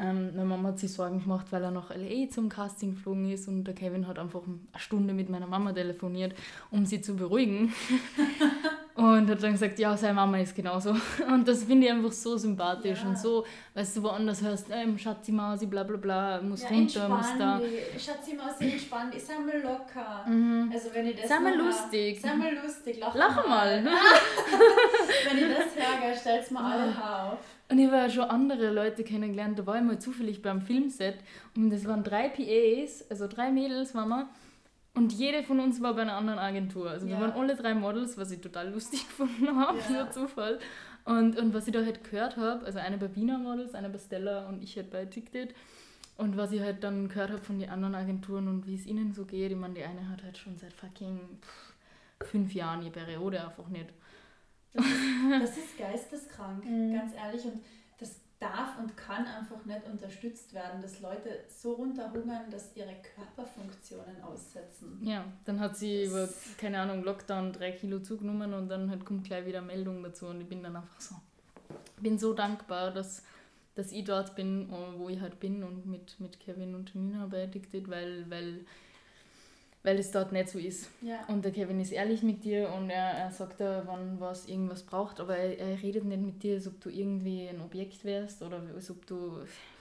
ähm, 0.00 0.30
meine 0.36 0.44
Mama 0.44 0.68
hat 0.68 0.78
sich 0.78 0.92
Sorgen 0.92 1.22
gemacht, 1.22 1.46
weil 1.50 1.62
er 1.62 1.70
nach 1.70 1.90
LA 1.90 2.28
zum 2.30 2.48
Casting 2.48 2.94
geflogen 2.94 3.30
ist 3.30 3.48
und 3.48 3.64
der 3.64 3.74
Kevin 3.74 4.06
hat 4.06 4.18
einfach 4.18 4.42
eine 4.44 4.58
Stunde 4.76 5.12
mit 5.12 5.28
meiner 5.28 5.46
Mama 5.46 5.72
telefoniert, 5.72 6.34
um 6.70 6.86
sie 6.86 7.00
zu 7.00 7.16
beruhigen. 7.16 7.72
und 8.94 9.30
hat 9.30 9.42
dann 9.42 9.52
gesagt, 9.52 9.78
ja, 9.78 9.96
seine 9.96 10.14
Mama 10.14 10.38
ist 10.38 10.54
genauso. 10.54 10.90
Und 11.28 11.46
das 11.46 11.62
finde 11.62 11.86
ich 11.86 11.92
einfach 11.92 12.10
so 12.10 12.36
sympathisch 12.36 13.00
ja. 13.00 13.08
und 13.08 13.16
so, 13.16 13.44
weißt 13.74 13.96
du, 13.96 14.02
woanders 14.02 14.42
hörst, 14.42 14.66
ähm, 14.72 14.98
Schatzi 14.98 15.30
Mausi, 15.30 15.66
bla 15.66 15.84
bla 15.84 15.96
bla, 15.96 16.40
muss 16.42 16.62
ja, 16.62 16.68
runter, 16.70 17.08
muss 17.08 17.26
da. 17.38 17.60
Schatzi 17.96 18.34
Mausi, 18.34 18.72
entspann 18.72 19.10
dich, 19.10 19.22
sei 19.22 19.38
mal 19.38 19.60
locker. 19.62 20.28
Mhm. 20.28 20.70
Also 20.72 20.88
wenn 20.92 21.06
ich 21.06 21.20
das 21.20 21.28
Sei 21.28 21.38
mal 21.38 21.56
lustig. 21.56 22.20
Sei 22.20 22.34
mal 22.34 22.54
lustig, 22.54 22.98
lach, 22.98 23.14
lach 23.14 23.36
mal. 23.46 23.82
mal. 23.82 23.84
wenn 25.28 25.38
ich 25.38 25.56
das 25.56 25.76
höre, 25.76 26.16
stell's 26.16 26.50
mal 26.50 26.72
alle 26.72 27.32
auf. 27.32 27.57
Und 27.70 27.78
ich 27.78 27.86
habe 27.86 27.96
ja 27.96 28.08
schon 28.08 28.24
andere 28.24 28.70
Leute 28.70 29.04
kennengelernt, 29.04 29.58
da 29.58 29.66
war 29.66 29.76
ich 29.76 29.82
mal 29.82 29.98
zufällig 29.98 30.40
beim 30.40 30.62
Filmset 30.62 31.16
und 31.54 31.70
das 31.70 31.86
waren 31.86 32.02
drei 32.02 32.30
PAs, 32.30 33.04
also 33.10 33.26
drei 33.26 33.50
Mädels 33.50 33.94
waren 33.94 34.08
wir. 34.08 34.28
Und 34.94 35.12
jede 35.12 35.42
von 35.42 35.60
uns 35.60 35.80
war 35.80 35.94
bei 35.94 36.02
einer 36.02 36.14
anderen 36.14 36.38
Agentur. 36.38 36.90
Also 36.90 37.06
ja. 37.06 37.12
wir 37.18 37.20
waren 37.20 37.38
alle 37.38 37.54
drei 37.54 37.74
Models, 37.74 38.16
was 38.16 38.30
ich 38.30 38.40
total 38.40 38.70
lustig 38.70 39.06
gefunden 39.08 39.54
habe, 39.54 39.78
ja. 39.92 40.10
so 40.10 40.22
Zufall. 40.22 40.58
Und, 41.04 41.38
und 41.38 41.54
was 41.54 41.66
ich 41.66 41.72
da 41.72 41.84
halt 41.84 42.02
gehört 42.04 42.36
habe, 42.36 42.64
also 42.66 42.78
eine 42.78 42.98
bei 42.98 43.14
Wiener 43.14 43.38
Models, 43.38 43.74
eine 43.74 43.90
bei 43.90 43.98
Stella 43.98 44.48
und 44.48 44.62
ich 44.62 44.76
halt 44.76 44.90
bei 44.90 45.04
TikTok. 45.04 45.50
Und 46.16 46.36
was 46.36 46.50
ich 46.50 46.60
halt 46.60 46.82
dann 46.82 47.08
gehört 47.08 47.30
habe 47.30 47.40
von 47.40 47.60
den 47.60 47.70
anderen 47.70 47.94
Agenturen 47.94 48.48
und 48.48 48.66
wie 48.66 48.74
es 48.74 48.86
ihnen 48.86 49.12
so 49.12 49.24
geht, 49.24 49.52
ich 49.52 49.56
meine, 49.56 49.74
die 49.74 49.84
eine 49.84 50.08
hat 50.08 50.24
halt 50.24 50.36
schon 50.36 50.56
seit 50.56 50.72
fucking 50.72 51.20
fünf 52.24 52.52
Jahren 52.52 52.82
ihre 52.82 52.90
Periode 52.90 53.44
einfach 53.44 53.68
nicht. 53.68 53.86
Das 54.78 55.50
ist, 55.50 55.56
das 55.56 55.58
ist 55.58 55.78
geisteskrank, 55.78 56.64
mhm. 56.64 56.94
ganz 56.94 57.14
ehrlich. 57.14 57.44
Und 57.44 57.60
das 57.98 58.16
darf 58.38 58.78
und 58.78 58.96
kann 58.96 59.26
einfach 59.26 59.64
nicht 59.64 59.84
unterstützt 59.86 60.54
werden, 60.54 60.80
dass 60.80 61.00
Leute 61.00 61.40
so 61.48 61.72
runterhungern, 61.72 62.50
dass 62.50 62.74
ihre 62.76 62.94
Körperfunktionen 63.14 64.22
aussetzen. 64.22 65.00
Ja, 65.02 65.24
dann 65.44 65.58
hat 65.58 65.76
sie 65.76 66.04
das 66.04 66.10
über, 66.10 66.28
keine 66.58 66.80
Ahnung, 66.80 67.02
Lockdown 67.02 67.52
drei 67.52 67.72
Kilo 67.72 67.98
zugenommen 67.98 68.54
und 68.54 68.68
dann 68.68 68.90
halt 68.90 69.04
kommt 69.04 69.24
gleich 69.24 69.44
wieder 69.44 69.60
Meldung 69.60 70.02
dazu 70.02 70.26
und 70.26 70.40
ich 70.40 70.48
bin 70.48 70.62
dann 70.62 70.76
einfach 70.76 71.00
so, 71.00 71.16
bin 72.00 72.18
so 72.18 72.32
dankbar, 72.32 72.92
dass, 72.92 73.24
dass 73.74 73.90
ich 73.90 74.04
dort 74.04 74.36
bin, 74.36 74.72
wo 74.96 75.08
ich 75.08 75.20
halt 75.20 75.40
bin 75.40 75.64
und 75.64 75.86
mit, 75.86 76.20
mit 76.20 76.38
Kevin 76.38 76.76
und 76.76 76.94
Nina 76.94 77.26
bei 77.26 77.42
Addicted, 77.42 77.88
weil, 77.88 78.30
weil 78.30 78.60
weil 79.82 79.98
es 79.98 80.10
dort 80.10 80.32
nicht 80.32 80.48
so 80.48 80.58
ist. 80.58 80.90
Ja. 81.00 81.24
Und 81.28 81.44
der 81.44 81.52
Kevin 81.52 81.80
ist 81.80 81.92
ehrlich 81.92 82.22
mit 82.22 82.44
dir 82.44 82.72
und 82.72 82.90
er, 82.90 83.10
er 83.10 83.30
sagt 83.30 83.60
da, 83.60 83.82
wann 83.86 84.20
was 84.20 84.46
irgendwas 84.46 84.82
braucht, 84.82 85.20
aber 85.20 85.36
er, 85.36 85.58
er 85.58 85.82
redet 85.82 86.04
nicht 86.04 86.20
mit 86.20 86.42
dir, 86.42 86.54
als 86.54 86.66
ob 86.66 86.80
du 86.80 86.90
irgendwie 86.90 87.48
ein 87.48 87.60
Objekt 87.60 88.04
wärst 88.04 88.42
oder 88.42 88.62
als 88.74 88.90
ob 88.90 89.06
du 89.06 89.38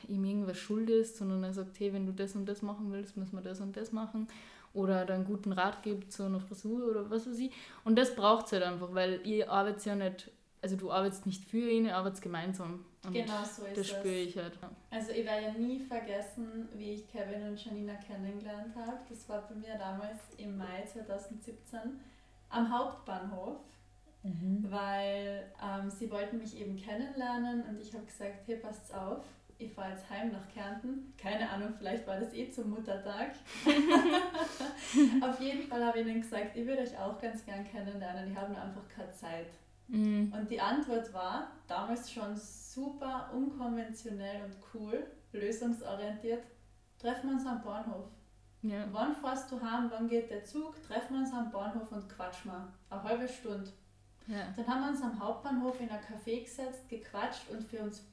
ihm 0.08 0.24
irgendwas 0.24 0.58
schuldest, 0.58 1.18
sondern 1.18 1.44
er 1.44 1.54
sagt, 1.54 1.80
hey, 1.80 1.94
wenn 1.94 2.06
du 2.06 2.14
das 2.14 2.36
und 2.36 2.46
das 2.46 2.62
machen 2.62 2.92
willst, 2.92 3.18
müssen 3.18 3.36
wir 3.36 3.44
das 3.44 3.60
und 3.60 3.76
das 3.76 3.92
machen. 3.92 4.28
Oder 4.74 5.06
da 5.06 5.16
einen 5.16 5.26
guten 5.26 5.54
Rat 5.54 5.82
gibt 5.82 6.12
zu 6.12 6.24
einer 6.24 6.40
Frisur 6.40 6.88
oder 6.90 7.10
was 7.10 7.28
weiß 7.28 7.40
ich. 7.40 7.52
Und 7.84 7.98
das 7.98 8.16
braucht 8.16 8.46
es 8.46 8.52
halt 8.52 8.64
einfach, 8.64 8.94
weil 8.94 9.22
ihr 9.24 9.50
arbeitet 9.52 9.86
ja 9.86 9.96
nicht 9.96 10.30
also 10.62 10.76
du 10.76 10.92
arbeitest 10.92 11.26
nicht 11.26 11.46
für 11.46 11.70
ihn, 11.70 11.86
ihr 11.86 11.96
arbeitet 11.96 12.22
gemeinsam. 12.22 12.84
Und 13.08 13.14
genau 13.14 13.44
so 13.44 13.66
ist 13.66 13.78
das. 13.78 13.88
spüre 13.88 14.16
ich 14.16 14.38
halt. 14.38 14.54
Also 14.92 15.12
ich 15.12 15.26
werde 15.26 15.46
ja 15.46 15.54
nie 15.54 15.80
vergessen, 15.80 16.68
wie 16.74 16.92
ich 16.92 17.08
Kevin 17.10 17.48
und 17.48 17.64
Janina 17.64 17.94
kennengelernt 17.96 18.76
habe. 18.76 18.98
Das 19.10 19.30
war 19.30 19.48
bei 19.48 19.56
mir 19.56 19.76
damals 19.78 20.20
im 20.38 20.58
Mai 20.58 20.84
2017 20.86 21.80
am 22.50 22.70
Hauptbahnhof, 22.70 23.60
mhm. 24.24 24.66
weil 24.70 25.50
ähm, 25.64 25.90
sie 25.90 26.12
wollten 26.12 26.40
mich 26.40 26.60
eben 26.60 26.76
kennenlernen 26.76 27.64
und 27.64 27.80
ich 27.80 27.94
habe 27.94 28.06
gesagt, 28.06 28.46
hey, 28.46 28.58
passt 28.58 28.94
auf, 28.94 29.24
ich 29.58 29.72
fahre 29.72 29.92
jetzt 29.92 30.10
heim 30.10 30.32
nach 30.32 30.48
Kärnten. 30.54 31.14
Keine 31.18 31.50
Ahnung, 31.50 31.74
vielleicht 31.78 32.06
war 32.06 32.20
das 32.20 32.34
eh 32.34 32.50
zum 32.50 32.70
Muttertag. 32.72 33.32
Auf 35.22 35.40
jeden 35.40 35.64
Fall 35.68 35.84
habe 35.84 36.00
ich 36.00 36.06
ihnen 36.06 36.22
gesagt, 36.22 36.56
ich 36.56 36.68
würde 36.68 36.82
euch 36.82 36.98
auch 36.98 37.20
ganz 37.20 37.44
gern 37.46 37.66
kennenlernen. 37.66 38.32
Ich 38.32 38.38
habe 38.38 38.52
nur 38.52 38.62
einfach 38.62 38.88
keine 38.94 39.12
Zeit. 39.12 39.48
Mhm. 39.88 40.34
Und 40.34 40.52
die 40.52 40.60
Antwort 40.60 41.14
war 41.14 41.52
damals 41.68 42.12
schon 42.12 42.36
super 42.36 43.30
unkonventionell 43.34 44.44
und 44.44 44.56
cool, 44.74 45.08
lösungsorientiert. 45.32 46.44
Treffen 47.00 47.30
wir 47.30 47.36
uns 47.36 47.46
am 47.46 47.62
Bahnhof. 47.62 48.08
Ja. 48.64 48.86
Wann 48.92 49.16
fährst 49.16 49.52
du 49.52 49.62
heim, 49.62 49.90
wann 49.92 50.10
geht 50.10 50.30
der 50.30 50.44
Zug? 50.44 50.82
Treffen 50.84 51.14
wir 51.16 51.20
uns 51.20 51.34
am 51.34 51.52
Bahnhof 51.52 51.92
und 51.92 52.10
quatschen 52.10 52.52
wir. 52.52 52.68
Eine 52.90 53.04
halbe 53.04 53.28
Stunde. 53.28 53.72
Ja. 54.28 54.54
Dann 54.56 54.68
haben 54.68 54.82
wir 54.82 54.90
uns 54.90 55.02
am 55.02 55.20
Hauptbahnhof 55.20 55.80
in 55.80 55.90
ein 55.90 56.00
Café 56.00 56.44
gesetzt, 56.44 56.90
gequatscht 56.90 57.50
und 57.50 57.64
für 57.64 57.80
uns, 57.80 58.04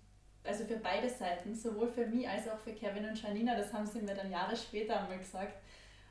also 0.45 0.65
für 0.65 0.77
beide 0.77 1.09
Seiten, 1.09 1.55
sowohl 1.55 1.89
für 1.89 2.07
mich 2.07 2.29
als 2.29 2.49
auch 2.49 2.59
für 2.59 2.73
Kevin 2.73 3.09
und 3.09 3.21
Janina, 3.21 3.57
das 3.57 3.73
haben 3.73 3.87
sie 3.87 4.01
mir 4.01 4.15
dann 4.15 4.31
Jahre 4.31 4.55
später 4.55 5.01
einmal 5.01 5.19
gesagt, 5.19 5.55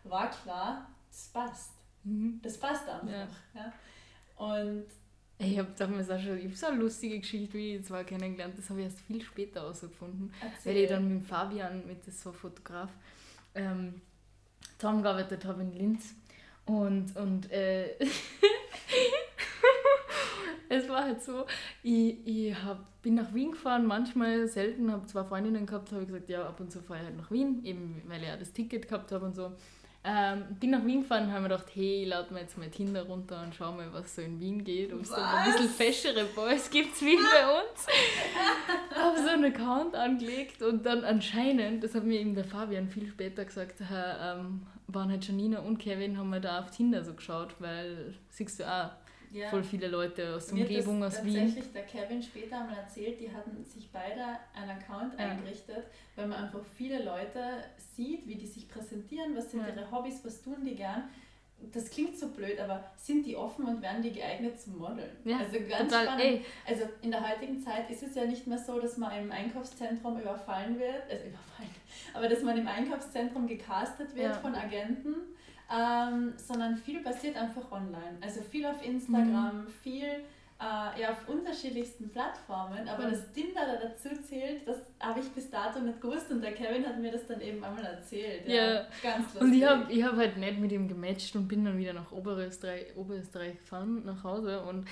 war 0.03 0.29
klar, 0.29 0.89
das 1.09 1.29
passt. 1.29 1.71
Mhm. 2.03 2.41
Das 2.43 2.57
passt 2.57 2.89
einfach. 2.89 3.07
Ja. 3.07 3.27
ja. 3.53 3.73
Und 4.35 4.87
ich 5.43 5.57
habe 5.59 5.69
damals 5.77 6.09
auch 6.09 6.19
schon, 6.19 6.37
ich 6.37 6.45
habe 6.45 6.55
so 6.55 6.67
eine 6.67 6.77
lustige 6.77 7.19
Geschichte, 7.19 7.57
wie 7.57 7.75
ich 7.75 7.85
zwar 7.85 8.03
kennengelernt 8.03 8.57
das 8.57 8.69
habe 8.69 8.79
ich 8.79 8.85
erst 8.85 8.99
viel 9.01 9.21
später 9.21 9.61
herausgefunden, 9.61 10.31
weil 10.63 10.77
ich 10.77 10.89
dann 10.89 11.07
mit 11.07 11.25
Fabian, 11.25 11.85
mit 11.85 12.03
so 12.05 12.31
Fotograf, 12.31 12.89
ähm, 13.55 14.01
zusammengearbeitet 14.77 15.45
habe 15.45 15.61
in 15.61 15.73
Linz. 15.73 16.15
Und, 16.65 17.15
und 17.17 17.51
äh, 17.51 17.95
es 20.69 20.87
war 20.89 21.03
halt 21.03 21.21
so, 21.21 21.45
ich, 21.81 22.25
ich 22.25 22.55
hab, 22.63 23.01
bin 23.01 23.15
nach 23.15 23.33
Wien 23.33 23.51
gefahren, 23.51 23.85
manchmal 23.85 24.47
selten, 24.47 24.91
habe 24.91 25.05
zwei 25.07 25.23
Freundinnen 25.23 25.65
gehabt, 25.65 25.91
habe 25.91 26.05
gesagt, 26.05 26.29
ja, 26.29 26.47
ab 26.47 26.59
und 26.59 26.71
zu 26.71 26.81
fahre 26.81 26.99
ich 26.99 27.05
halt 27.05 27.17
nach 27.17 27.31
Wien, 27.31 27.63
eben 27.65 28.01
weil 28.07 28.21
ich 28.21 28.27
ja 28.27 28.37
das 28.37 28.53
Ticket 28.53 28.87
gehabt 28.87 29.11
habe 29.11 29.25
und 29.25 29.35
so. 29.35 29.51
Ähm, 30.05 30.57
bin 30.59 30.71
nach 30.71 30.85
Wien 30.85 31.01
gefahren 31.01 31.25
und 31.25 31.31
habe 31.31 31.43
mir 31.43 31.49
gedacht, 31.49 31.67
hey, 31.73 32.03
lade 32.03 32.33
mir 32.33 32.41
jetzt 32.41 32.57
mal 32.57 32.69
Tinder 32.69 33.03
runter 33.03 33.41
und 33.41 33.55
schau 33.55 33.71
mal, 33.71 33.87
was 33.93 34.15
so 34.15 34.21
in 34.21 34.37
Wien 34.37 34.63
geht. 34.63 34.91
Ob 34.91 35.01
es 35.01 35.09
da 35.09 35.37
ein 35.37 35.51
bisschen 35.51 35.69
feschere 35.69 36.25
Boys 36.25 36.69
gibt 36.69 37.01
wie 37.01 37.15
bei 37.15 37.61
uns. 37.61 37.87
habe 38.95 39.17
so 39.17 39.29
einen 39.29 39.45
Account 39.45 39.95
angelegt 39.95 40.61
und 40.61 40.85
dann 40.85 41.05
anscheinend, 41.05 41.83
das 41.83 41.95
hat 41.95 42.03
mir 42.03 42.19
eben 42.19 42.35
der 42.35 42.43
Fabian 42.43 42.89
viel 42.89 43.07
später 43.07 43.45
gesagt, 43.45 43.79
ähm, 43.81 44.63
waren 44.87 45.09
halt 45.09 45.25
Janina 45.25 45.59
und 45.59 45.77
Kevin, 45.77 46.17
haben 46.17 46.29
wir 46.29 46.41
da 46.41 46.59
auf 46.59 46.71
Tinder 46.71 47.03
so 47.03 47.13
geschaut, 47.13 47.55
weil, 47.59 48.13
siehst 48.29 48.59
du 48.59 48.69
auch, 48.69 48.91
ja. 49.33 49.49
voll 49.49 49.63
viele 49.63 49.87
Leute 49.87 50.35
aus 50.35 50.47
der 50.47 50.59
Umgebung, 50.59 51.03
aus 51.03 51.23
Wien. 51.23 51.35
Tatsächlich 51.35 51.73
der 51.73 51.83
Kevin 51.83 52.21
später 52.21 52.61
einmal 52.61 52.77
erzählt, 52.77 53.19
die 53.19 53.31
hatten 53.31 53.63
sich 53.65 53.89
beide 53.91 54.23
einen 54.53 54.71
Account 54.71 55.13
ja. 55.19 55.25
eingerichtet, 55.25 55.85
weil 56.15 56.27
man 56.27 56.45
einfach 56.45 56.63
viele 56.77 57.03
Leute 57.03 57.63
sieht, 57.95 58.27
wie 58.27 58.35
die 58.35 58.47
sich 58.47 58.69
präsentieren, 58.69 59.35
was 59.35 59.51
sind 59.51 59.61
ja. 59.61 59.69
ihre 59.69 59.91
Hobbys, 59.91 60.23
was 60.23 60.41
tun 60.41 60.63
die 60.63 60.75
gern. 60.75 61.03
Das 61.71 61.89
klingt 61.89 62.17
so 62.17 62.27
blöd, 62.27 62.59
aber 62.59 62.91
sind 62.97 63.25
die 63.25 63.37
offen 63.37 63.65
und 63.65 63.81
werden 63.81 64.01
die 64.01 64.11
geeignet 64.11 64.59
zum 64.59 64.79
Modeln? 64.79 65.15
Ja, 65.23 65.37
also 65.37 65.57
ganz 65.59 65.89
total, 65.89 66.03
spannend. 66.03 66.21
Ey. 66.21 66.45
Also 66.67 66.83
in 67.01 67.11
der 67.11 67.25
heutigen 67.25 67.57
Zeit 67.61 67.89
ist 67.89 68.03
es 68.03 68.15
ja 68.15 68.25
nicht 68.25 68.45
mehr 68.47 68.57
so, 68.57 68.79
dass 68.81 68.97
man 68.97 69.17
im 69.17 69.31
Einkaufszentrum 69.31 70.19
überfallen 70.19 70.77
wird, 70.77 71.03
also 71.09 71.25
überfallen, 71.25 71.69
aber 72.13 72.27
dass 72.27 72.41
man 72.41 72.57
im 72.57 72.67
Einkaufszentrum 72.67 73.47
gecastet 73.47 74.13
wird 74.13 74.35
von 74.37 74.55
Agenten 74.55 75.15
ähm, 75.73 76.33
sondern 76.37 76.77
viel 76.77 77.01
passiert 77.01 77.35
einfach 77.35 77.71
online. 77.71 78.17
Also 78.21 78.41
viel 78.41 78.65
auf 78.65 78.85
Instagram, 78.85 79.63
mhm. 79.63 79.67
viel 79.81 80.23
äh, 80.63 81.01
ja, 81.01 81.11
auf 81.11 81.27
unterschiedlichsten 81.27 82.09
Plattformen, 82.09 82.87
aber 82.87 83.07
mhm. 83.07 83.11
das 83.11 83.31
Tinder 83.31 83.61
da 83.65 83.87
dazu 83.87 84.09
zählt, 84.23 84.67
das 84.67 84.77
habe 84.99 85.19
ich 85.19 85.27
bis 85.29 85.49
dato 85.49 85.79
nicht 85.79 85.99
gewusst 85.99 86.29
und 86.31 86.41
der 86.41 86.53
Kevin 86.53 86.85
hat 86.85 86.99
mir 86.99 87.11
das 87.11 87.25
dann 87.25 87.41
eben 87.41 87.63
einmal 87.63 87.83
erzählt. 87.83 88.47
Ja, 88.47 88.73
ja. 88.73 88.85
ganz 89.01 89.33
lustig. 89.33 89.41
Und 89.41 89.53
ich 89.53 89.65
habe 89.65 89.91
ich 89.91 90.03
hab 90.03 90.15
halt 90.15 90.37
nicht 90.37 90.59
mit 90.59 90.71
ihm 90.71 90.87
gematcht 90.87 91.35
und 91.35 91.47
bin 91.47 91.65
dann 91.65 91.77
wieder 91.77 91.93
nach 91.93 92.11
Oberösterreich, 92.11 92.95
Oberösterreich 92.95 93.57
gefahren, 93.57 94.05
nach 94.05 94.23
Hause 94.23 94.61
und 94.63 94.85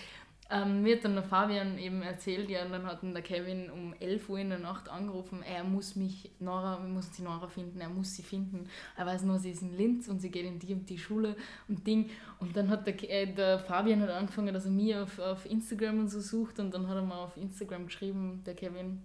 ähm, 0.51 0.81
mir 0.81 0.97
hat 0.97 1.05
dann 1.05 1.15
der 1.15 1.23
Fabian 1.23 1.77
eben 1.77 2.01
erzählt, 2.01 2.49
ja, 2.49 2.65
und 2.65 2.71
dann 2.71 2.85
hat 2.85 3.03
dann 3.03 3.13
der 3.13 3.23
Kevin 3.23 3.69
um 3.69 3.93
11 3.99 4.29
Uhr 4.29 4.39
in 4.39 4.49
der 4.49 4.59
Nacht 4.59 4.89
angerufen, 4.89 5.43
er 5.43 5.63
muss 5.63 5.95
mich, 5.95 6.31
Nora, 6.39 6.81
wir 6.81 6.89
müssen 6.89 7.11
die 7.17 7.21
Nora 7.21 7.47
finden, 7.47 7.79
er 7.79 7.89
muss 7.89 8.15
sie 8.15 8.23
finden. 8.23 8.67
Er 8.97 9.05
weiß 9.05 9.23
nur, 9.23 9.39
sie 9.39 9.51
ist 9.51 9.61
in 9.61 9.77
Linz 9.77 10.07
und 10.07 10.19
sie 10.19 10.29
geht 10.29 10.45
in 10.45 10.59
die 10.59 10.73
und 10.73 10.89
die 10.89 10.97
Schule 10.97 11.35
und 11.67 11.87
Ding. 11.87 12.09
Und 12.39 12.55
dann 12.57 12.69
hat 12.69 12.85
der, 12.85 13.09
äh, 13.09 13.33
der 13.33 13.59
Fabian 13.59 14.01
hat 14.01 14.09
angefangen, 14.09 14.53
dass 14.53 14.65
er 14.65 14.71
mir 14.71 15.03
auf, 15.03 15.19
auf 15.19 15.45
Instagram 15.45 15.99
und 15.99 16.09
so 16.09 16.19
sucht 16.19 16.59
und 16.59 16.73
dann 16.73 16.87
hat 16.87 16.95
er 16.95 17.03
mal 17.03 17.23
auf 17.23 17.37
Instagram 17.37 17.85
geschrieben, 17.85 18.41
der 18.45 18.55
Kevin, 18.55 19.01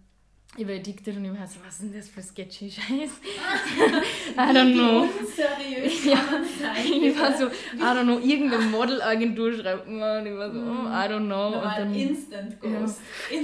ich 0.59 0.67
war 0.67 0.75
addicted 0.75 1.15
und 1.17 1.25
ich 1.27 1.39
war 1.39 1.47
so, 1.47 1.59
was 1.67 1.75
ist 1.75 1.83
denn 1.83 1.93
das 1.93 2.09
für 2.09 2.23
sketchy 2.23 2.71
Scheiß? 2.71 2.87
I 4.37 4.57
don't 4.57 4.73
know. 4.73 5.03
Unseriös 5.03 6.05
ja. 6.05 6.17
sein. 6.17 7.03
Ich 7.07 7.19
war 7.19 7.37
so, 7.37 7.47
I 7.47 7.81
don't 7.81 8.05
know, 8.05 8.19
irgendeine 8.19 8.65
Modelagentur 8.65 9.53
schreibt 9.53 9.87
mir 9.87 10.19
und 10.19 10.27
ich 10.27 10.35
war 10.35 10.51
so, 10.51 10.59
oh, 10.59 10.87
I 10.87 11.13
don't 11.13 11.27
know. 11.27 11.51
Normal 11.51 11.63
und 11.63 11.79
dann, 11.79 11.95
Instant 11.95 12.61
Ghost. 12.61 13.01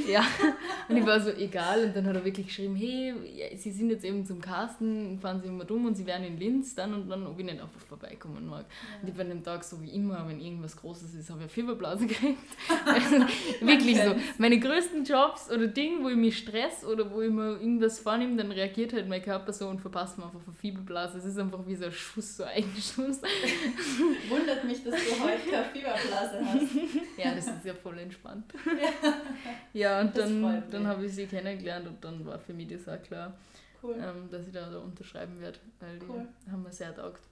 Ja. 0.07 0.13
ja. 0.13 0.25
Und 0.89 0.97
ich 0.97 1.05
war 1.05 1.21
so, 1.21 1.31
egal. 1.31 1.85
Und 1.85 1.97
dann 1.97 2.07
hat 2.07 2.17
er 2.17 2.25
wirklich 2.25 2.47
geschrieben, 2.47 2.77
hey, 2.77 3.15
sie 3.57 3.71
sind 3.71 3.91
jetzt 3.91 4.05
eben 4.05 4.25
zum 4.25 4.41
Casten, 4.41 5.19
fahren 5.21 5.41
sie 5.43 5.49
immer 5.49 5.65
dumm 5.65 5.85
und 5.87 5.95
sie 5.95 6.07
werden 6.07 6.27
in 6.27 6.39
Linz 6.39 6.75
dann 6.75 6.95
und 6.95 7.11
dann, 7.11 7.27
ob 7.27 7.39
ich 7.39 7.45
nicht 7.45 7.61
einfach 7.61 7.81
vorbeikommen 7.89 8.47
mag. 8.47 8.65
Ja. 8.65 9.03
Und 9.03 9.09
ich 9.09 9.15
war 9.17 9.25
an 9.25 9.31
dem 9.31 9.45
Tag 9.45 9.65
so 9.65 9.83
wie 9.83 9.91
immer, 9.91 10.27
wenn 10.29 10.41
irgendwas 10.41 10.77
Großes 10.77 11.15
ist, 11.15 11.29
habe 11.29 11.45
ich 11.45 11.53
Fieberblasen 11.53 12.09
gekriegt. 12.09 12.39
also, 12.87 13.17
wirklich 13.61 13.99
so. 13.99 14.15
Meine 14.39 14.59
größten 14.59 15.05
Jobs 15.05 15.51
oder 15.51 15.67
Dinge, 15.67 16.03
wo 16.05 16.09
ich 16.09 16.17
mich 16.17 16.39
stress 16.39 16.85
oder 16.93 17.11
wo 17.11 17.21
ich 17.21 17.31
mir 17.31 17.53
irgendwas 17.53 17.99
vornehme, 17.99 18.37
dann 18.37 18.53
reagiert 18.53 18.93
halt 18.93 19.09
mein 19.09 19.23
Körper 19.23 19.53
so 19.53 19.69
und 19.69 19.81
verpasst 19.81 20.19
mir 20.19 20.25
einfach 20.25 20.41
eine 20.45 20.55
Fieberblase. 20.55 21.19
Es 21.19 21.25
ist 21.25 21.39
einfach 21.39 21.67
wie 21.67 21.75
so 21.75 21.87
ein 21.87 21.93
Schuss, 21.93 22.37
so 22.37 22.45
ein 22.45 22.65
Schuss. 22.77 23.21
Wundert 24.29 24.65
mich, 24.65 24.85
dass 24.85 24.95
du 24.95 25.21
heute 25.21 25.51
keine 25.51 25.65
Fieberblase 25.67 26.41
hast. 26.45 27.19
ja, 27.19 27.35
das 27.35 27.47
ist 27.47 27.65
ja 27.65 27.75
voll 27.75 27.99
entspannt. 27.99 28.53
Ja, 29.75 29.99
ja 29.99 30.01
und 30.01 30.17
das 30.17 30.29
dann, 30.29 30.63
dann 30.71 30.87
habe 30.87 31.05
ich 31.07 31.15
sie 31.15 31.27
kennengelernt 31.27 31.87
und 31.87 32.05
dann 32.05 32.25
war 32.25 32.39
für 32.39 32.53
mich 32.53 32.69
das 32.69 32.89
auch 32.89 33.03
klar, 33.03 33.33
cool. 33.83 33.97
ähm, 33.99 34.29
dass 34.31 34.47
ich 34.47 34.53
da, 34.53 34.69
da 34.71 34.79
unterschreiben 34.79 35.41
werde, 35.41 35.59
weil 35.81 35.99
cool. 36.09 36.27
die 36.47 36.51
haben 36.51 36.63
mir 36.63 36.73
sehr 36.73 36.95
taugt. 36.95 37.23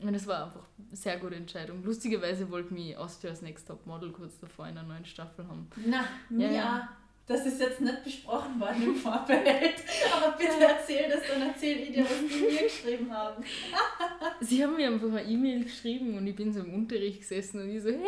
Und 0.00 0.14
es 0.14 0.26
war 0.26 0.44
einfach 0.44 0.64
eine 0.78 0.96
sehr 0.96 1.18
gute 1.18 1.34
Entscheidung. 1.34 1.82
Lustigerweise 1.82 2.48
wollte 2.50 2.72
mich 2.72 2.96
Austria's 2.96 3.42
Next 3.42 3.66
Top 3.66 3.84
Model 3.84 4.12
kurz 4.12 4.38
davor 4.38 4.68
in 4.68 4.78
einer 4.78 4.86
neuen 4.86 5.04
Staffel 5.04 5.46
haben. 5.48 5.68
Na, 5.84 6.04
ja, 6.30 6.50
ja. 6.50 6.88
Das 7.28 7.44
ist 7.44 7.60
jetzt 7.60 7.82
nicht 7.82 8.04
besprochen 8.04 8.58
worden 8.58 8.84
im 8.84 8.94
Vorfeld. 8.94 9.44
Aber 10.16 10.34
bitte 10.38 10.64
erzähl 10.66 11.10
das, 11.10 11.20
dann 11.28 11.46
erzähl 11.46 11.76
ich 11.80 11.92
dir, 11.92 12.02
was 12.02 12.20
die 12.26 12.40
mir 12.40 12.62
geschrieben 12.62 13.12
haben. 13.12 13.44
Sie 14.40 14.64
haben 14.64 14.76
mir 14.76 14.88
einfach 14.88 15.08
eine 15.08 15.22
E-Mail 15.22 15.64
geschrieben 15.64 16.16
und 16.16 16.26
ich 16.26 16.34
bin 16.34 16.54
so 16.54 16.60
im 16.60 16.72
Unterricht 16.72 17.20
gesessen 17.20 17.60
und 17.60 17.68
ich 17.68 17.82
so, 17.82 17.90
hey, 17.90 18.00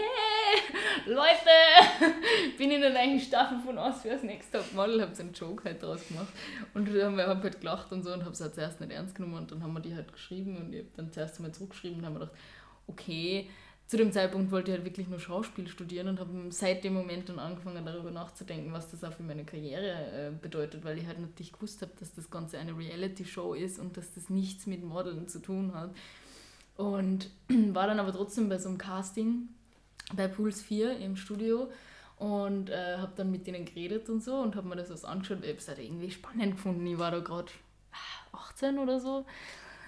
Leute, 1.04 2.14
bin 2.56 2.70
in 2.70 2.80
der 2.80 2.94
neuen 2.94 3.20
Staffel 3.20 3.59
von 3.59 3.76
Austria's 3.76 4.22
Next 4.22 4.54
Top 4.54 4.72
Model, 4.72 5.02
habe 5.02 5.14
so 5.14 5.22
einen 5.22 5.35
Joke 5.35 5.64
halt 5.64 5.83
draus 5.83 6.09
gemacht. 6.09 6.33
Und 6.72 6.90
wir 6.92 7.04
haben 7.04 7.18
halt 7.18 7.61
gelacht 7.61 7.92
und 7.92 8.02
so 8.02 8.14
und 8.14 8.22
habe 8.22 8.33
es 8.33 8.40
halt 8.40 8.54
zuerst 8.54 8.80
nicht 8.80 8.90
ernst 8.90 9.14
genommen 9.14 9.35
und 9.35 9.52
dann 9.52 9.62
haben 9.62 9.74
wir 9.74 9.80
die 9.80 9.94
halt 9.94 10.11
geschrieben 10.11 10.56
und 10.56 10.72
ich 10.72 10.80
habe 10.80 10.90
dann 10.96 11.12
zuerst 11.12 11.37
einmal 11.37 11.52
zurückgeschrieben 11.52 11.98
und 11.98 12.06
haben 12.06 12.14
mir 12.14 12.20
gedacht, 12.20 12.38
okay, 12.87 13.50
zu 13.90 13.96
dem 13.96 14.12
Zeitpunkt 14.12 14.53
wollte 14.53 14.70
ich 14.70 14.76
halt 14.76 14.85
wirklich 14.85 15.09
nur 15.09 15.18
Schauspiel 15.18 15.66
studieren 15.66 16.07
und 16.07 16.20
habe 16.20 16.31
seit 16.50 16.85
dem 16.85 16.94
Moment 16.94 17.29
dann 17.29 17.40
angefangen 17.40 17.85
darüber 17.85 18.12
nachzudenken, 18.12 18.72
was 18.72 18.88
das 18.88 19.03
auch 19.03 19.12
für 19.12 19.24
meine 19.24 19.44
Karriere 19.44 20.29
äh, 20.29 20.31
bedeutet, 20.31 20.85
weil 20.85 20.96
ich 20.96 21.09
halt 21.09 21.18
natürlich 21.18 21.50
gewusst 21.53 21.83
habe, 21.83 21.90
dass 21.98 22.14
das 22.14 22.31
Ganze 22.31 22.59
eine 22.59 22.79
Reality-Show 22.79 23.55
ist 23.55 23.81
und 23.81 23.96
dass 23.96 24.14
das 24.14 24.31
nichts 24.31 24.68
mit 24.68 24.85
Modeln 24.85 25.26
zu 25.26 25.40
tun 25.40 25.74
hat. 25.74 25.90
Und 26.76 27.31
war 27.48 27.88
dann 27.88 27.98
aber 27.98 28.12
trotzdem 28.12 28.48
bei 28.48 28.59
so 28.59 28.68
einem 28.68 28.79
Casting 28.79 29.48
bei 30.14 30.29
Puls 30.29 30.62
4 30.62 30.98
im 30.98 31.16
Studio 31.16 31.68
und 32.16 32.70
äh, 32.70 32.96
habe 32.96 33.14
dann 33.16 33.33
mit 33.33 33.48
denen 33.48 33.64
geredet 33.64 34.09
und 34.09 34.22
so 34.22 34.37
und 34.37 34.55
habe 34.55 34.68
mir 34.68 34.76
das 34.76 34.90
was 34.90 35.05
angeschaut. 35.05 35.38
Ich 35.42 35.48
habe 35.48 35.59
es 35.59 35.66
halt 35.66 35.81
irgendwie 35.81 36.12
spannend 36.12 36.53
gefunden. 36.53 36.87
Ich 36.87 36.98
war 37.00 37.11
da 37.11 37.18
gerade 37.18 37.50
18 38.31 38.79
ah, 38.79 38.83
oder 38.83 39.00
so 39.00 39.26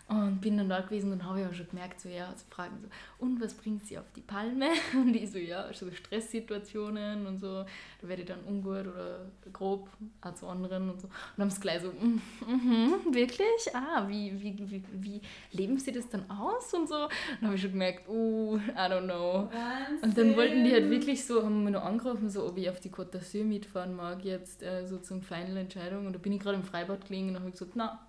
und 0.08 0.40
bin 0.40 0.58
dann 0.58 0.68
da 0.68 0.80
gewesen 0.80 1.12
und 1.12 1.24
habe 1.24 1.40
ich 1.40 1.46
auch 1.46 1.54
schon 1.54 1.68
gemerkt, 1.68 2.00
so 2.00 2.08
ja, 2.08 2.26
also 2.28 2.44
fragen 2.50 2.76
so, 2.82 2.88
und 3.24 3.40
was 3.40 3.54
bringt 3.54 3.86
sie 3.86 3.98
auf 3.98 4.10
die 4.14 4.20
Palme? 4.20 4.68
Und 4.94 5.14
ich 5.14 5.30
so, 5.30 5.38
ja, 5.38 5.72
so 5.72 5.90
Stresssituationen 5.90 7.26
und 7.26 7.38
so, 7.38 7.64
da 8.00 8.08
werde 8.08 8.22
ich 8.22 8.28
dann 8.28 8.42
ungut 8.44 8.86
oder 8.86 9.26
grob, 9.52 9.88
auch 10.20 10.34
zu 10.34 10.46
anderen 10.48 10.90
und 10.90 11.00
so. 11.00 11.06
Und 11.06 11.40
haben 11.42 11.48
es 11.48 11.60
gleich 11.60 11.82
so, 11.82 11.88
mm, 11.88 12.20
mm, 12.46 13.14
wirklich? 13.14 13.74
Ah, 13.74 14.06
wie, 14.08 14.40
wie, 14.40 14.58
wie, 14.70 14.82
wie 14.92 15.20
leben 15.52 15.78
sie 15.78 15.92
das 15.92 16.08
dann 16.08 16.28
aus 16.30 16.74
und 16.74 16.88
so? 16.88 17.04
Und 17.04 17.10
dann 17.40 17.46
habe 17.46 17.54
ich 17.54 17.62
schon 17.62 17.72
gemerkt, 17.72 18.08
uh, 18.08 18.56
I 18.56 18.90
don't 18.90 19.04
know. 19.04 19.48
Wahnsinn. 19.52 20.02
Und 20.02 20.18
dann 20.18 20.36
wollten 20.36 20.64
die 20.64 20.72
halt 20.72 20.90
wirklich 20.90 21.24
so, 21.24 21.42
haben 21.42 21.64
mich 21.64 21.72
noch 21.72 21.84
angerufen, 21.84 22.28
so, 22.28 22.46
ob 22.46 22.58
ich 22.58 22.68
auf 22.68 22.80
die 22.80 22.90
Côte 22.90 23.18
d'Azur 23.18 23.44
mitfahren 23.44 23.94
mag, 23.94 24.24
jetzt 24.24 24.62
äh, 24.62 24.86
so 24.86 24.98
zum 24.98 25.22
Final 25.22 25.56
Entscheidung. 25.56 26.06
Und 26.06 26.12
da 26.12 26.18
bin 26.18 26.32
ich 26.32 26.40
gerade 26.40 26.56
im 26.56 26.64
Freibad 26.64 27.06
gelegen 27.06 27.30
und 27.30 27.40
habe 27.40 27.50
gesagt, 27.50 27.72
na, 27.74 28.04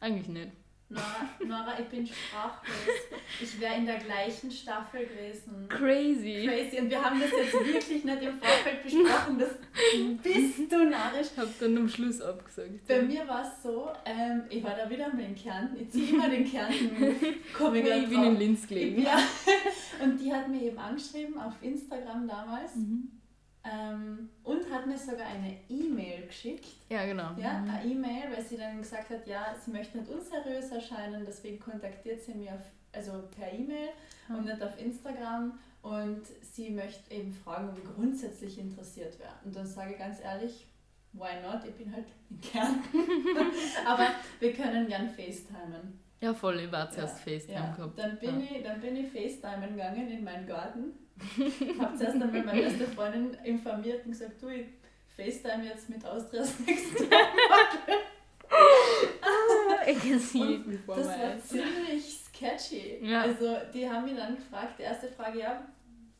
eigentlich 0.00 0.28
nicht. 0.28 0.50
Nora, 0.94 1.28
Nora, 1.44 1.78
ich 1.78 1.86
bin 1.86 2.06
sprachlos. 2.06 2.76
Ich 3.42 3.60
wäre 3.60 3.74
in 3.74 3.86
der 3.86 3.98
gleichen 3.98 4.50
Staffel 4.50 5.06
gewesen. 5.06 5.68
Crazy. 5.68 6.46
Crazy. 6.46 6.80
Und 6.80 6.90
wir 6.90 7.04
haben 7.04 7.20
das 7.20 7.30
jetzt 7.30 7.52
wirklich 7.52 8.04
nicht 8.04 8.22
im 8.22 8.38
Vorfeld 8.38 8.82
besprochen. 8.82 9.38
Das 9.38 9.50
bist 10.22 10.72
du 10.72 10.84
narrisch. 10.84 11.28
Ich 11.32 11.38
habe 11.38 11.50
dann 11.58 11.76
am 11.76 11.88
Schluss 11.88 12.20
abgesagt. 12.20 12.86
Bei 12.86 12.96
ja. 12.96 13.02
mir 13.02 13.28
war 13.28 13.42
es 13.42 13.62
so, 13.62 13.90
ähm, 14.04 14.44
ich 14.48 14.62
war 14.62 14.76
da 14.76 14.88
wieder 14.88 15.12
mal 15.12 15.24
in 15.24 15.34
Kärnten. 15.34 15.80
Ich 15.80 15.90
ziehe 15.90 16.10
immer 16.10 16.28
den 16.28 16.44
Kärnten 16.44 16.94
komme 17.56 17.80
ich, 17.80 17.86
ich 17.86 18.08
bin 18.08 18.22
in 18.22 18.36
Linz 18.36 18.66
gelegen. 18.66 19.02
Ja. 19.02 19.18
Und 20.02 20.20
die 20.20 20.32
hat 20.32 20.48
mir 20.48 20.62
eben 20.62 20.78
angeschrieben 20.78 21.38
auf 21.38 21.54
Instagram 21.62 22.28
damals. 22.28 22.76
Mhm 22.76 23.10
ähm, 23.64 24.28
und 24.42 24.70
hat 24.70 24.86
mir 24.86 24.98
sogar 24.98 25.26
eine 25.26 25.56
E-Mail 25.68 26.26
geschickt. 26.26 26.66
Ja, 26.90 27.06
genau. 27.06 27.30
Ja, 27.38 27.60
mhm. 27.60 27.70
eine 27.70 27.84
E-Mail, 27.84 28.32
weil 28.34 28.44
sie 28.44 28.56
dann 28.56 28.78
gesagt 28.78 29.10
hat, 29.10 29.26
ja, 29.26 29.54
sie 29.64 29.70
möchte 29.70 29.98
nicht 29.98 30.10
unseriös 30.10 30.70
erscheinen, 30.70 31.24
deswegen 31.26 31.58
kontaktiert 31.58 32.22
sie 32.22 32.34
mich 32.34 32.50
auf, 32.50 32.60
also 32.92 33.24
per 33.36 33.52
E-Mail 33.52 33.88
mhm. 34.28 34.36
und 34.36 34.44
nicht 34.46 34.62
auf 34.62 34.78
Instagram. 34.78 35.58
Und 35.80 36.22
sie 36.40 36.70
möchte 36.70 37.12
eben 37.14 37.32
fragen, 37.32 37.70
ob 37.70 37.78
ich 37.78 37.84
grundsätzlich 37.84 38.58
interessiert 38.58 39.18
wäre. 39.18 39.34
Und 39.44 39.54
dann 39.54 39.66
sage 39.66 39.92
ich 39.92 39.98
ganz 39.98 40.20
ehrlich, 40.20 40.66
why 41.12 41.40
not? 41.42 41.64
Ich 41.66 41.74
bin 41.74 41.94
halt 41.94 42.06
in 42.30 42.40
Kärnten. 42.40 42.98
Aber 43.86 44.08
wir 44.40 44.52
können 44.54 44.86
gern 44.88 45.08
FaceTimen. 45.08 46.00
Ja, 46.20 46.32
voll, 46.32 46.60
ich 46.60 46.72
war 46.72 46.90
zuerst 46.90 47.18
ja, 47.18 47.32
FaceTime 47.32 47.58
ja. 47.58 47.74
gehabt. 47.74 47.98
Dann 47.98 48.18
bin, 48.18 48.40
ja. 48.40 48.46
ich, 48.56 48.62
dann 48.62 48.80
bin 48.80 48.96
ich 48.96 49.12
FaceTimen 49.12 49.76
gegangen 49.76 50.08
in 50.10 50.24
meinen 50.24 50.46
Garten 50.46 50.92
ich 51.38 51.80
habe 51.80 51.96
zuerst 51.96 52.20
einmal 52.20 52.42
meine 52.42 52.62
beste 52.62 52.86
Freundin 52.86 53.34
informiert 53.44 54.04
und 54.04 54.12
gesagt, 54.12 54.42
du, 54.42 54.48
ich 54.48 54.66
FaceTime 55.16 55.64
jetzt 55.64 55.88
mit 55.88 56.04
Austrias 56.04 56.58
Next 56.66 57.12
ah, 58.50 59.86
ich 59.86 59.98
kann 59.98 60.18
see 60.18 60.60
Das 60.86 61.06
war 61.06 61.38
ziemlich 61.40 62.20
sketchy. 62.26 62.98
Ja. 63.02 63.22
Also 63.22 63.56
die 63.72 63.88
haben 63.88 64.04
mich 64.04 64.16
dann 64.16 64.36
gefragt, 64.36 64.78
die 64.78 64.82
erste 64.82 65.08
Frage, 65.08 65.38
ja, 65.40 65.64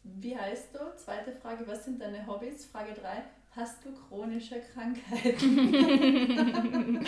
wie 0.05 0.37
heißt 0.37 0.75
du? 0.75 0.79
Zweite 0.97 1.33
Frage, 1.33 1.67
was 1.67 1.85
sind 1.85 2.01
deine 2.01 2.27
Hobbys? 2.27 2.67
Frage 2.67 2.93
3, 2.93 3.25
Hast 3.57 3.85
du 3.85 3.91
chronische 3.93 4.57
Krankheiten? 4.73 5.71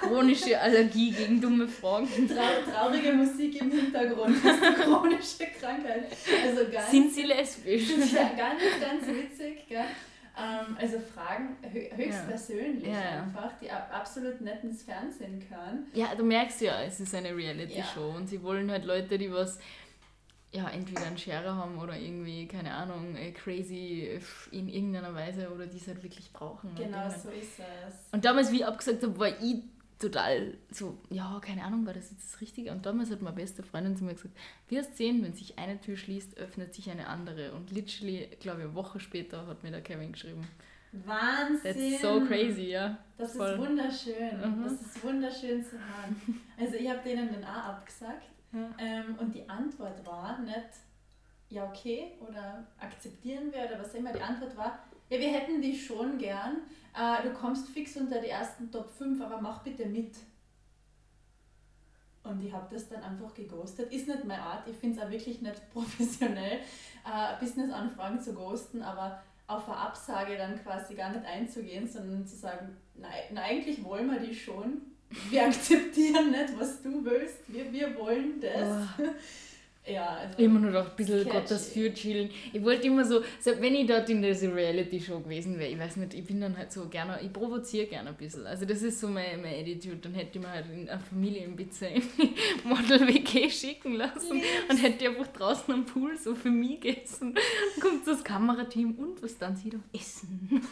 chronische 0.00 0.60
Allergie 0.60 1.12
gegen 1.12 1.40
dumme 1.40 1.68
Fragen. 1.68 2.08
Trau 2.26 2.68
traurige 2.68 3.12
Musik 3.12 3.60
im 3.60 3.70
Hintergrund. 3.70 4.36
Hast 4.42 4.60
du 4.60 4.72
chronische 4.82 5.46
Krankheiten? 5.60 6.06
Also 6.44 6.68
ganz, 6.72 6.90
Sind 6.90 7.12
sie 7.12 7.22
lesbisch? 7.22 7.88
Ja, 8.12 8.30
ganz, 8.36 8.60
ganz 8.80 9.06
witzig. 9.06 9.68
Gell? 9.68 9.84
Ähm, 10.36 10.76
also 10.76 10.98
Fragen 10.98 11.56
höchst 11.62 12.50
ja. 12.84 13.22
einfach, 13.22 13.52
die 13.60 13.70
absolut 13.70 14.40
nicht 14.40 14.64
ins 14.64 14.82
Fernsehen 14.82 15.40
können. 15.48 15.86
Ja, 15.94 16.14
du 16.16 16.24
merkst 16.24 16.60
ja, 16.60 16.82
es 16.82 16.98
ist 16.98 17.14
eine 17.14 17.36
Reality-Show 17.36 18.12
und 18.16 18.28
sie 18.28 18.42
wollen 18.42 18.70
halt 18.70 18.84
Leute, 18.84 19.18
die 19.18 19.32
was 19.32 19.60
ja, 20.52 20.68
entweder 20.70 21.06
einen 21.06 21.18
Scherer 21.18 21.54
haben 21.56 21.78
oder 21.78 21.96
irgendwie, 21.96 22.46
keine 22.46 22.72
Ahnung, 22.72 23.16
äh, 23.16 23.32
crazy 23.32 24.18
in 24.50 24.68
irgendeiner 24.68 25.14
Weise 25.14 25.50
oder 25.50 25.66
die 25.66 25.76
es 25.76 25.86
halt 25.86 26.02
wirklich 26.02 26.32
brauchen. 26.32 26.74
Genau, 26.74 27.08
so 27.10 27.28
ist 27.30 27.58
es. 27.58 27.94
Und 28.12 28.24
damals, 28.24 28.50
wie 28.50 28.56
ich 28.56 28.66
abgesagt 28.66 29.02
habe, 29.02 29.18
war 29.18 29.28
ich 29.42 29.62
total 29.98 30.54
so, 30.70 30.96
ja, 31.10 31.38
keine 31.42 31.64
Ahnung, 31.64 31.84
war 31.84 31.92
das 31.92 32.10
jetzt 32.10 32.32
das 32.32 32.40
Richtige? 32.40 32.70
Und 32.70 32.86
damals 32.86 33.10
hat 33.10 33.20
meine 33.20 33.36
beste 33.36 33.62
Freundin 33.62 33.96
zu 33.96 34.04
mir 34.04 34.14
gesagt, 34.14 34.34
wirst 34.68 34.96
sehen, 34.96 35.22
wenn 35.22 35.34
sich 35.34 35.58
eine 35.58 35.80
Tür 35.80 35.96
schließt, 35.96 36.38
öffnet 36.38 36.72
sich 36.74 36.90
eine 36.90 37.08
andere. 37.08 37.52
Und 37.52 37.70
literally, 37.70 38.28
glaube 38.40 38.60
ich, 38.60 38.64
eine 38.64 38.74
Woche 38.74 39.00
später 39.00 39.46
hat 39.46 39.62
mir 39.62 39.70
der 39.70 39.82
Kevin 39.82 40.12
geschrieben. 40.12 40.46
Wahnsinn! 40.92 41.74
That's 41.74 42.00
so 42.00 42.24
crazy, 42.24 42.70
ja. 42.70 42.96
Das 43.18 43.36
Voll. 43.36 43.50
ist 43.50 43.58
wunderschön. 43.58 44.40
Mhm. 44.40 44.64
Das 44.64 44.72
ist 44.72 45.04
wunderschön 45.04 45.62
zu 45.62 45.72
hören. 45.72 46.40
Also 46.58 46.76
ich 46.76 46.88
habe 46.88 47.00
denen 47.04 47.28
dann 47.30 47.44
auch 47.44 47.64
abgesagt 47.64 48.30
ähm, 48.52 49.16
und 49.18 49.34
die 49.34 49.48
Antwort 49.48 50.06
war 50.06 50.38
nicht, 50.40 50.70
ja 51.50 51.68
okay, 51.68 52.12
oder 52.20 52.66
akzeptieren 52.78 53.52
wir 53.52 53.66
oder 53.66 53.80
was 53.80 53.94
immer. 53.94 54.12
Die 54.12 54.20
Antwort 54.20 54.56
war, 54.56 54.78
ja, 55.10 55.18
wir 55.18 55.32
hätten 55.32 55.60
die 55.60 55.76
schon 55.76 56.18
gern. 56.18 56.58
Äh, 56.94 57.22
du 57.22 57.32
kommst 57.32 57.68
fix 57.68 57.96
unter 57.96 58.20
die 58.20 58.28
ersten 58.28 58.70
Top 58.70 58.90
5, 58.90 59.20
aber 59.20 59.40
mach 59.40 59.62
bitte 59.62 59.86
mit. 59.86 60.16
Und 62.22 62.42
ich 62.42 62.52
habe 62.52 62.74
das 62.74 62.88
dann 62.88 63.02
einfach 63.02 63.32
geghostet. 63.34 63.92
Ist 63.92 64.08
nicht 64.08 64.24
meine 64.24 64.42
Art, 64.42 64.68
ich 64.68 64.76
finde 64.76 64.98
es 64.98 65.04
auch 65.04 65.10
wirklich 65.10 65.40
nicht 65.40 65.70
professionell, 65.72 66.58
äh, 67.04 67.40
Business-Anfragen 67.40 68.20
zu 68.20 68.34
ghosten, 68.34 68.82
aber 68.82 69.22
auf 69.46 69.66
eine 69.66 69.78
Absage 69.78 70.36
dann 70.36 70.62
quasi 70.62 70.94
gar 70.94 71.10
nicht 71.10 71.24
einzugehen, 71.24 71.88
sondern 71.88 72.26
zu 72.26 72.36
sagen, 72.36 72.76
nein, 72.94 73.38
eigentlich 73.38 73.82
wollen 73.82 74.10
wir 74.10 74.20
die 74.20 74.34
schon, 74.34 74.82
wir 75.30 75.44
akzeptieren 75.46 76.30
nicht, 76.30 76.58
was 76.58 76.82
du 76.82 77.04
willst, 77.04 77.36
wir, 77.48 77.72
wir 77.72 77.96
wollen 77.96 78.40
das. 78.40 78.88
Oh. 78.98 79.02
Ja, 79.90 80.18
also 80.20 80.38
immer 80.42 80.60
nur 80.60 80.70
noch 80.70 80.90
ein 80.90 80.96
bisschen 80.96 81.20
sketchy. 81.20 81.36
Gott 81.36 81.50
das 81.50 81.68
für 81.68 81.92
chillen. 81.92 82.30
Ich 82.52 82.62
wollte 82.62 82.86
immer 82.86 83.04
so, 83.04 83.22
wenn 83.44 83.74
ich 83.74 83.86
dort 83.86 84.08
in 84.10 84.22
dieser 84.22 84.54
Reality-Show 84.54 85.20
gewesen 85.20 85.58
wäre, 85.58 85.70
ich 85.70 85.78
weiß 85.78 85.96
nicht, 85.96 86.14
ich 86.14 86.24
bin 86.24 86.40
dann 86.40 86.56
halt 86.56 86.72
so 86.72 86.88
gerne, 86.88 87.18
ich 87.22 87.32
provoziere 87.32 87.86
gerne 87.86 88.10
ein 88.10 88.16
bisschen. 88.16 88.46
Also 88.46 88.64
das 88.64 88.82
ist 88.82 89.00
so 89.00 89.08
mein, 89.08 89.40
mein 89.40 89.54
Attitude. 89.54 89.96
Dann 89.96 90.14
hätte 90.14 90.38
ich 90.38 90.44
mir 90.44 90.50
halt 90.50 90.66
in 90.70 90.88
eine 90.88 91.00
Familienpizza 91.00 91.86
in 91.86 92.02
die 92.18 92.34
Model-WG 92.68 93.48
schicken 93.50 93.94
lassen 93.94 94.34
Liebs. 94.34 94.46
und 94.68 94.82
hätte 94.82 95.08
einfach 95.08 95.28
draußen 95.28 95.72
am 95.72 95.86
Pool 95.86 96.16
so 96.16 96.34
für 96.34 96.50
mich 96.50 96.80
gegessen. 96.80 97.34
Dann 97.34 97.82
kommt 97.82 98.06
das 98.06 98.22
Kamerateam 98.22 98.94
und 98.94 99.22
was 99.22 99.38
dann 99.38 99.56
sie 99.56 99.70
doch 99.70 99.78
essen. 99.92 100.62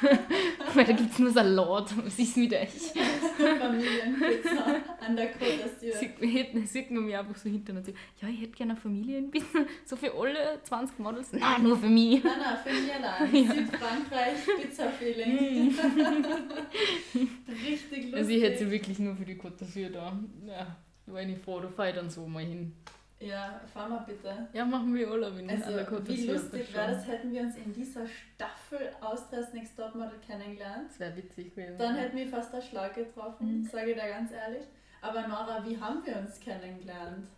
Weil 0.74 0.84
da 0.84 0.92
gibt 0.92 1.12
es 1.12 1.18
nur 1.18 1.30
Salat, 1.30 1.92
was 2.04 2.18
ist 2.18 2.36
mit 2.36 2.52
euch? 2.52 2.68
Familienpizza 3.36 4.76
an 5.00 5.16
der 5.16 5.32
d'Azur. 5.32 6.66
Sieht 6.66 6.90
man 6.90 7.04
mir 7.04 7.20
einfach 7.20 7.36
so 7.36 7.48
hinter 7.48 7.72
und 7.72 7.84
sagt, 7.84 7.98
ja, 8.20 8.28
ich 8.28 8.40
hätte 8.40 8.56
gerne 8.62 8.76
Familienpizza. 8.76 9.58
So 9.84 9.96
für 9.96 10.12
alle 10.14 10.62
20 10.62 10.98
Models? 10.98 11.32
Nein, 11.32 11.62
nur 11.62 11.76
für 11.76 11.88
mich. 11.88 12.22
Nein, 12.22 12.34
nein, 12.38 12.58
für 12.64 12.72
mich 12.72 12.94
allein. 12.94 13.34
Ja. 13.42 13.54
Südfrankreich, 13.54 14.46
Pizza-Feeling. 14.60 15.68
Mm. 15.68 15.74
Richtig 17.48 18.04
lustig. 18.04 18.14
Also 18.14 18.30
ich 18.30 18.42
hätte 18.42 18.58
sie 18.58 18.70
wirklich 18.70 18.98
nur 18.98 19.16
für 19.16 19.24
die 19.24 19.36
Côte 19.36 19.58
d'Azur 19.58 19.90
da. 19.90 20.16
Ja, 20.46 20.76
da 21.06 21.12
war 21.12 21.22
ich 21.22 21.38
froh, 21.38 21.60
da 21.60 21.68
fahre 21.68 21.90
ich 21.90 21.94
dann 21.96 22.10
so 22.10 22.26
mal 22.26 22.44
hin. 22.44 22.72
Ja, 23.18 23.60
fahren 23.72 23.90
wir 23.90 24.00
bitte. 24.00 24.48
Ja, 24.52 24.64
machen 24.64 24.94
wir 24.94 25.08
Urlaub 25.08 25.38
in 25.38 25.48
also, 25.48 25.70
der 25.70 25.88
Côte 25.88 26.08
Wie 26.08 26.26
lustig 26.26 26.74
wäre 26.74 26.90
das, 26.90 27.06
hätten 27.06 27.32
wir 27.32 27.42
uns 27.42 27.56
in 27.56 27.72
dieser 27.72 28.04
Staffel 28.06 28.90
Austrias 29.00 29.52
Next 29.52 29.76
Top 29.76 29.94
Model 29.94 30.18
kennengelernt. 30.26 30.88
Das 30.88 30.98
wäre 30.98 31.16
witzig 31.16 31.54
gewesen. 31.54 31.78
Dann 31.78 31.94
hätten 31.94 32.16
wir 32.16 32.26
fast 32.26 32.52
der 32.52 32.60
Schlag 32.60 32.94
getroffen, 32.94 33.60
mhm. 33.60 33.64
sage 33.64 33.92
ich 33.92 33.96
da 33.96 34.08
ganz 34.08 34.32
ehrlich. 34.32 34.64
Aber 35.00 35.26
Nora, 35.26 35.64
wie 35.64 35.78
haben 35.78 36.04
wir 36.04 36.16
uns 36.16 36.38
kennengelernt? 36.40 37.28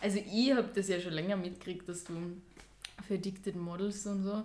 Also 0.00 0.18
ich 0.18 0.52
habe 0.52 0.68
das 0.74 0.88
ja 0.88 1.00
schon 1.00 1.14
länger 1.14 1.36
mitgekriegt, 1.36 1.88
dass 1.88 2.04
du 2.04 2.12
für 3.06 3.14
Addicted 3.14 3.56
Models 3.56 4.06
und 4.06 4.22
so 4.22 4.44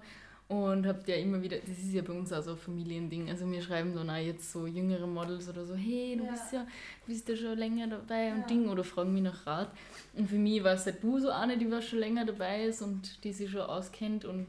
und 0.50 0.88
habt 0.88 1.08
ja 1.08 1.15
immer 1.15 1.41
wieder, 1.43 1.58
das 1.60 1.78
ist 1.78 1.93
ja 1.93 2.02
bei 2.02 2.12
uns 2.12 2.34
auch 2.34 2.41
so 2.41 2.52
ein 2.52 2.58
Familiending, 2.58 3.30
also 3.30 3.50
wir 3.50 3.62
schreiben 3.62 3.93
dann 3.93 4.10
auch 4.10 4.15
jetzt 4.15 4.52
so 4.52 4.65
jüngere 4.65 5.06
Models 5.06 5.48
oder 5.48 5.63
so, 5.63 5.76
hey, 5.76 6.15
du 6.17 6.26
ja. 6.26 6.32
bist 6.32 6.52
ja 6.52 6.67
bist 7.06 7.30
ja 7.30 7.36
schon 7.36 7.58
länger 7.58 7.88
dabei 7.88 8.32
und 8.32 8.39
ja. 8.39 8.48
Ding 8.48 8.67
oder 8.67 8.84
fragen 8.84 9.13
mich 9.13 9.22
nach 9.22 9.45
Rat. 9.45 9.69
Und 10.15 10.28
für 10.28 10.38
mich 10.38 10.63
war 10.63 10.74
es 10.74 10.86
halt 10.88 11.04
du 11.04 11.19
so 11.19 11.30
eine, 11.30 11.58
die 11.58 11.69
was 11.69 11.86
schon 11.86 12.00
länger 12.00 12.26
dabei 12.26 12.63
ist 12.65 12.82
und 12.82 13.24
die 13.24 13.32
sich 13.32 13.52
schon 13.52 13.62
auskennt 13.62 14.26
und 14.26 14.48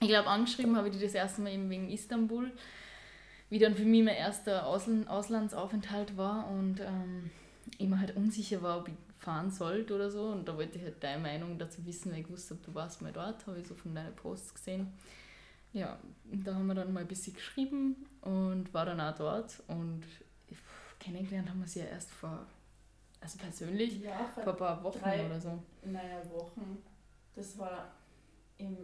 ich 0.00 0.08
glaube, 0.08 0.28
angeschrieben 0.28 0.76
habe 0.76 0.88
ich 0.88 0.96
die 0.96 1.02
das 1.02 1.14
erste 1.14 1.40
Mal 1.40 1.54
eben 1.54 1.70
wegen 1.70 1.88
Istanbul, 1.88 2.52
wie 3.48 3.58
dann 3.58 3.74
für 3.74 3.84
mich 3.84 4.04
mein 4.04 4.16
erster 4.16 4.66
Auslandsaufenthalt 4.66 6.18
war 6.18 6.50
und 6.50 6.80
ähm, 6.80 7.30
immer 7.78 7.98
halt 7.98 8.14
unsicher 8.14 8.60
war, 8.60 8.80
ob 8.80 8.88
ich 8.88 8.94
fahren 9.24 9.50
sollte 9.50 9.94
oder 9.94 10.10
so. 10.10 10.26
Und 10.26 10.46
da 10.46 10.56
wollte 10.56 10.78
ich 10.78 10.84
halt 10.84 11.02
deine 11.02 11.22
Meinung 11.22 11.58
dazu 11.58 11.84
wissen, 11.86 12.12
weil 12.12 12.20
ich 12.20 12.30
wusste, 12.30 12.56
du 12.56 12.74
warst 12.74 13.00
mal 13.00 13.12
dort, 13.12 13.46
habe 13.46 13.58
ich 13.58 13.66
so 13.66 13.74
von 13.74 13.94
deinen 13.94 14.14
Posts 14.14 14.54
gesehen. 14.54 14.92
Ja, 15.72 15.98
da 16.24 16.54
haben 16.54 16.66
wir 16.66 16.74
dann 16.74 16.92
mal 16.92 17.00
ein 17.00 17.08
bisschen 17.08 17.34
geschrieben 17.34 18.06
und 18.20 18.72
war 18.74 18.86
dann 18.86 19.00
auch 19.00 19.14
dort. 19.14 19.62
Und 19.66 20.02
kennengelernt 21.00 21.48
haben 21.48 21.60
wir 21.60 21.66
sie 21.66 21.80
ja 21.80 21.86
erst 21.86 22.10
vor, 22.10 22.46
also 23.20 23.38
persönlich, 23.38 24.00
ja, 24.00 24.24
vor, 24.34 24.44
vor 24.44 24.52
ein 24.52 24.58
paar 24.58 24.84
Wochen 24.84 25.00
drei, 25.00 25.26
oder 25.26 25.40
so. 25.40 25.62
Naja, 25.84 26.22
Wochen. 26.30 26.78
Das 27.34 27.58
war 27.58 27.90
im 28.58 28.76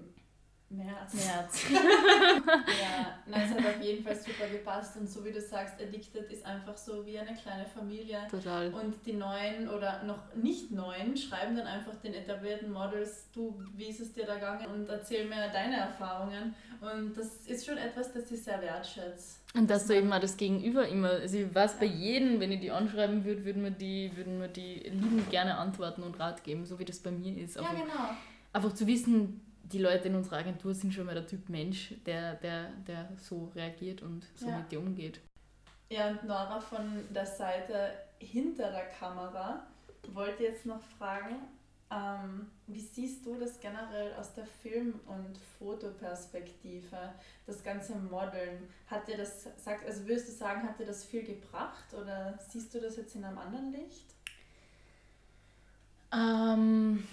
März. 0.71 1.15
März. 1.15 1.65
ja, 1.73 3.19
nein, 3.27 3.43
es 3.45 3.51
hat 3.51 3.75
auf 3.75 3.83
jeden 3.83 4.05
Fall 4.05 4.15
super 4.15 4.49
gepasst 4.49 4.97
und 4.97 5.11
so 5.11 5.25
wie 5.25 5.33
du 5.33 5.41
sagst, 5.41 5.83
Addicted 5.83 6.31
ist 6.31 6.47
einfach 6.47 6.77
so 6.77 7.05
wie 7.05 7.19
eine 7.19 7.35
kleine 7.35 7.67
Familie. 7.67 8.21
Total. 8.31 8.73
Und 8.73 8.95
die 9.05 9.15
neuen 9.15 9.69
oder 9.69 10.05
noch 10.05 10.33
nicht 10.37 10.71
neuen 10.71 11.17
schreiben 11.17 11.57
dann 11.57 11.67
einfach 11.67 11.97
den 11.97 12.15
etablierten 12.15 12.71
Models, 12.71 13.29
du, 13.35 13.61
wie 13.75 13.87
ist 13.89 13.99
es 13.99 14.13
dir 14.13 14.27
da 14.27 14.35
gegangen 14.35 14.67
und 14.67 14.89
erzähl 14.89 15.27
mir 15.29 15.49
deine 15.53 15.77
Erfahrungen. 15.77 16.55
Und 16.81 17.17
das 17.17 17.47
ist 17.47 17.67
schon 17.67 17.77
etwas, 17.77 18.13
das 18.13 18.31
ich 18.31 18.43
sehr 18.43 18.63
wertschätze. 18.63 19.41
Und 19.55 19.69
dass 19.69 19.89
du 19.89 19.97
eben 19.97 20.13
auch 20.13 20.21
das 20.21 20.37
Gegenüber 20.37 20.87
immer, 20.87 21.11
also 21.11 21.37
ich 21.37 21.53
weiß 21.53 21.81
bei 21.81 21.87
jedem, 21.87 22.39
wenn 22.39 22.53
ich 22.53 22.61
die 22.61 22.71
anschreiben 22.71 23.25
würde, 23.25 23.45
würden 23.45 23.65
wir 23.65 23.73
die, 23.73 24.17
würden 24.17 24.41
wir 24.41 24.47
die 24.47 24.75
liebend 24.75 25.29
gerne 25.31 25.57
antworten 25.57 26.05
und 26.05 26.21
Rat 26.21 26.45
geben, 26.45 26.65
so 26.65 26.79
wie 26.79 26.85
das 26.85 27.01
bei 27.01 27.11
mir 27.11 27.37
ist. 27.37 27.59
Aber 27.59 27.77
ja, 27.77 27.83
genau. 27.83 28.11
Einfach 28.53 28.73
zu 28.73 28.87
wissen, 28.87 29.41
die 29.73 29.79
Leute 29.79 30.09
in 30.09 30.15
unserer 30.15 30.39
Agentur 30.39 30.75
sind 30.75 30.93
schon 30.93 31.07
mal 31.07 31.15
der 31.15 31.27
Typ 31.27 31.49
Mensch, 31.49 31.95
der, 32.07 32.35
der, 32.35 32.71
der 32.87 33.09
so 33.19 33.51
reagiert 33.55 34.03
und 34.03 34.27
so 34.35 34.49
ja. 34.49 34.59
mit 34.59 34.73
dir 34.73 34.81
umgeht. 34.81 35.21
Ja, 35.89 36.09
und 36.09 36.25
Nora 36.25 36.61
von 36.61 37.05
der 37.13 37.27
Seite 37.27 37.93
hinter 38.19 38.71
der 38.71 38.87
Kamera 38.87 39.67
wollte 40.13 40.45
jetzt 40.45 40.67
noch 40.67 40.81
fragen, 40.99 41.37
ähm, 41.91 42.47
wie 42.69 42.81
siehst 42.81 43.27
du 43.27 43.35
das 43.35 43.59
generell 43.59 44.15
aus 44.15 44.33
der 44.35 44.47
Film- 44.47 45.01
und 45.07 45.37
Fotoperspektive, 45.59 47.15
das 47.47 47.65
ganze 47.65 47.97
Modeln? 47.97 48.69
Hat 48.87 49.09
dir 49.09 49.17
das, 49.17 49.49
sagt, 49.57 49.85
also 49.85 50.07
würdest 50.07 50.29
du 50.29 50.33
sagen, 50.33 50.63
hat 50.63 50.79
dir 50.79 50.87
das 50.87 51.05
viel 51.05 51.25
gebracht 51.25 51.93
oder 51.93 52.39
siehst 52.49 52.73
du 52.73 52.81
das 52.81 52.97
jetzt 52.97 53.17
in 53.17 53.25
einem 53.25 53.39
anderen 53.39 53.73
Licht? 53.73 54.15
Ähm, 56.13 57.05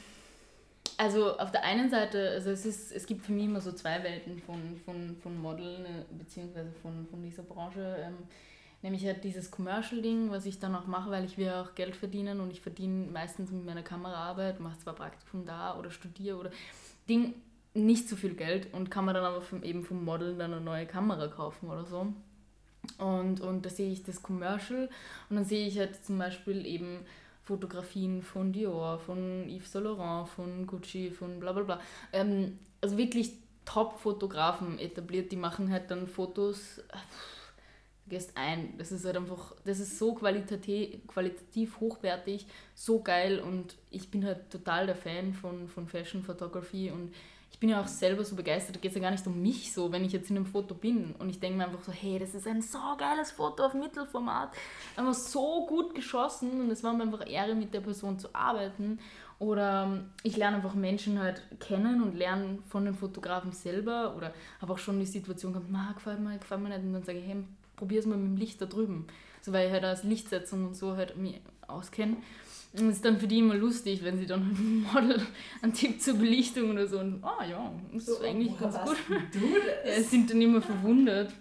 also 0.98 1.38
auf 1.38 1.52
der 1.52 1.64
einen 1.64 1.90
Seite, 1.90 2.32
also 2.32 2.50
es, 2.50 2.66
ist, 2.66 2.92
es 2.92 3.06
gibt 3.06 3.26
für 3.26 3.32
mich 3.32 3.46
immer 3.46 3.62
so 3.62 3.72
zwei 3.72 4.04
Welten 4.04 4.40
von, 4.40 4.82
von, 4.84 5.16
von 5.22 5.38
Modeln, 5.40 5.86
äh, 5.86 6.04
beziehungsweise 6.18 6.72
von, 6.82 7.08
von 7.10 7.22
dieser 7.24 7.44
Branche. 7.44 7.98
Ähm, 8.00 8.18
nämlich 8.82 9.06
halt 9.06 9.24
dieses 9.24 9.52
Commercial-Ding, 9.52 10.32
was 10.32 10.46
ich 10.46 10.60
dann 10.60 10.76
auch 10.76 10.88
mache, 10.88 11.10
weil 11.12 11.26
ich 11.26 11.38
will 11.38 11.50
auch 11.50 11.76
Geld 11.76 11.96
verdienen 11.96 12.40
und 12.40 12.52
ich 12.52 12.62
verdiene 12.62 13.08
meistens 13.12 13.52
mit 13.52 13.66
meiner 13.66 13.84
Kameraarbeit, 13.84 14.60
mache 14.60 14.78
zwar 14.80 14.94
Praktikum 14.94 15.46
da 15.46 15.78
oder 15.78 15.92
studiere 15.92 16.38
oder 16.38 16.52
Ding, 17.10 17.34
nicht 17.74 18.10
so 18.10 18.16
viel 18.16 18.34
Geld 18.34 18.74
und 18.74 18.90
kann 18.90 19.06
man 19.06 19.16
dann 19.16 19.24
aber 19.24 19.42
vom, 19.42 19.64
eben 19.64 19.84
vom 19.84 20.04
Modeln 20.04 20.40
dann 20.40 20.54
eine 20.54 20.62
neue 20.62 20.86
Kamera 20.86 21.28
kaufen 21.28 21.70
oder 21.70 21.86
so. 21.86 22.08
Und, 22.98 23.42
und 23.42 23.66
da 23.66 23.70
sehe 23.70 23.92
ich 23.92 24.04
das 24.04 24.24
Commercial 24.24 24.90
und 25.30 25.36
dann 25.36 25.46
sehe 25.46 25.68
ich 25.68 25.78
halt 25.78 26.04
zum 26.06 26.18
Beispiel 26.18 26.66
eben 26.66 27.06
Fotografien 27.48 28.22
von 28.22 28.52
Dior, 28.52 29.00
von 29.00 29.50
Yves 29.50 29.72
Saint 29.72 29.86
Laurent, 29.86 30.28
von 30.28 30.68
Gucci, 30.68 31.12
von 31.12 31.40
bla 31.40 31.54
bla 31.54 31.64
bla. 31.64 31.80
Ähm, 32.12 32.60
also 32.82 32.98
wirklich 32.98 33.32
Top-Fotografen 33.64 34.80
etabliert, 34.80 35.32
die 35.32 35.38
machen 35.38 35.72
halt 35.72 35.90
dann 35.90 36.08
Fotos, 36.08 36.80
äh, 36.80 36.98
gehst 38.10 38.34
ein. 38.36 38.78
Das 38.78 38.92
ist 38.92 39.06
halt 39.06 39.16
einfach, 39.16 39.56
das 39.64 39.80
ist 39.80 39.98
so 39.98 40.14
qualitativ, 40.14 41.08
qualitativ 41.08 41.80
hochwertig, 41.80 42.48
so 42.76 43.02
geil 43.02 43.40
und 43.40 43.76
ich 43.92 44.12
bin 44.12 44.26
halt 44.26 44.50
total 44.50 44.86
der 44.86 44.96
Fan 44.96 45.34
von, 45.34 45.70
von 45.70 45.88
Fashion 45.88 46.24
Photography 46.24 46.92
und 46.92 47.14
ich 47.52 47.60
bin 47.60 47.70
ja 47.70 47.82
auch 47.82 47.88
selber 47.88 48.24
so 48.24 48.36
begeistert, 48.36 48.76
da 48.76 48.80
geht 48.80 48.92
es 48.92 48.96
ja 48.96 49.02
gar 49.02 49.12
nicht 49.12 49.26
um 49.26 49.42
mich 49.42 49.74
so, 49.74 49.92
wenn 49.92 50.06
ich 50.06 50.12
jetzt 50.12 50.30
in 50.30 50.36
einem 50.36 50.46
Foto 50.46 50.76
bin 50.76 51.16
und 51.18 51.30
ich 51.30 51.40
denke 51.40 51.58
mir 51.58 51.66
einfach 51.66 51.84
so, 51.84 51.92
hey, 51.92 52.20
das 52.20 52.36
ist 52.36 52.46
ein 52.46 52.62
so 52.62 52.78
geiles 52.98 53.32
Foto 53.32 53.66
auf 53.66 53.74
Mittelformat, 53.74 54.52
einfach 54.96 55.14
so 55.14 55.66
gut 55.66 55.96
geschossen 55.96 56.62
und 56.62 56.70
es 56.70 56.84
war 56.84 56.94
mir 56.94 57.04
einfach 57.04 57.28
Ehre, 57.28 57.56
mit 57.56 57.74
der 57.74 57.82
Person 57.82 58.20
zu 58.20 58.34
arbeiten. 58.34 59.00
Oder 59.40 59.84
ähm, 59.84 60.10
ich 60.24 60.36
lerne 60.36 60.58
einfach 60.58 60.74
Menschen 60.74 61.20
halt 61.20 61.44
kennen 61.60 62.02
und 62.02 62.16
lerne 62.16 62.60
von 62.70 62.86
den 62.86 62.96
Fotografen 62.96 63.52
selber 63.52 64.16
oder 64.16 64.34
habe 64.60 64.74
auch 64.74 64.80
schon 64.80 65.00
die 65.00 65.06
Situation 65.06 65.54
gehabt, 65.54 65.70
ma, 65.70 65.92
gefällt 65.94 66.20
mir, 66.20 66.38
gefällt 66.38 66.62
mir 66.62 66.70
nicht 66.70 66.84
und 66.84 66.94
dann 66.94 67.04
sage 67.04 67.20
ich, 67.20 67.26
hey, 67.28 67.44
probier 67.76 68.00
es 68.00 68.06
mal 68.08 68.18
mit 68.18 68.28
dem 68.28 68.38
Licht 68.38 68.62
da 68.62 68.66
drüben. 68.66 69.08
So, 69.42 69.54
weil 69.54 69.68
ich 69.68 69.74
halt 69.74 69.84
als 69.84 70.04
Lichtsetzung 70.04 70.66
und 70.66 70.76
so 70.76 70.96
halt 70.96 71.18
mich 71.18 71.40
auskenne. 71.68 72.18
Und 72.74 72.90
es 72.90 72.98
ist 72.98 73.06
dann 73.06 73.18
für 73.18 73.28
die 73.28 73.40
immer 73.40 73.56
lustig, 73.56 74.04
wenn 74.04 74.18
sie 74.18 74.26
dann 74.26 74.48
mit 74.48 74.58
dem 74.58 74.84
Model 74.84 75.22
einen 75.62 75.74
Tipp 75.74 76.02
zur 76.02 76.16
Belichtung 76.16 76.72
oder 76.72 76.88
so 76.88 77.00
und 77.00 77.24
ah 77.24 77.44
ja, 77.44 77.72
das 77.94 78.06
so, 78.06 78.14
ist 78.14 78.24
eigentlich 78.24 78.60
ganz 78.60 78.76
gut. 78.76 78.98
Du? 79.34 79.40
Ja, 79.86 80.02
sind 80.02 80.30
dann 80.30 80.42
immer 80.42 80.62
verwundert, 80.62 81.32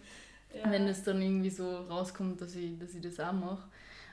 ja. 0.55 0.71
wenn 0.71 0.87
es 0.87 1.03
dann 1.03 1.21
irgendwie 1.21 1.51
so 1.51 1.69
rauskommt, 1.69 2.41
dass 2.41 2.55
ich, 2.55 2.79
dass 2.79 2.95
ich 2.95 3.03
das 3.03 3.21
auch 3.21 3.33
mache. 3.33 3.69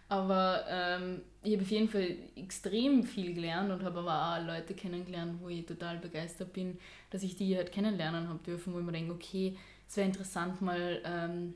Aber 0.09 0.65
ähm, 0.67 1.21
ich 1.43 1.53
habe 1.53 1.63
auf 1.63 1.71
jeden 1.71 1.89
Fall 1.89 2.17
extrem 2.35 3.03
viel 3.03 3.33
gelernt 3.33 3.71
und 3.71 3.83
habe 3.83 3.99
aber 3.99 4.35
auch 4.35 4.45
Leute 4.45 4.73
kennengelernt, 4.73 5.39
wo 5.41 5.49
ich 5.49 5.65
total 5.65 5.97
begeistert 5.97 6.53
bin, 6.53 6.77
dass 7.09 7.23
ich 7.23 7.35
die 7.35 7.55
halt 7.55 7.71
kennenlernen 7.71 8.27
habe 8.27 8.39
dürfen, 8.43 8.73
wo 8.73 8.79
ich 8.79 8.85
mir 8.85 8.91
denke, 8.91 9.13
okay, 9.13 9.57
es 9.87 9.97
wäre 9.97 10.07
interessant 10.07 10.61
mal 10.61 11.01
ähm, 11.05 11.53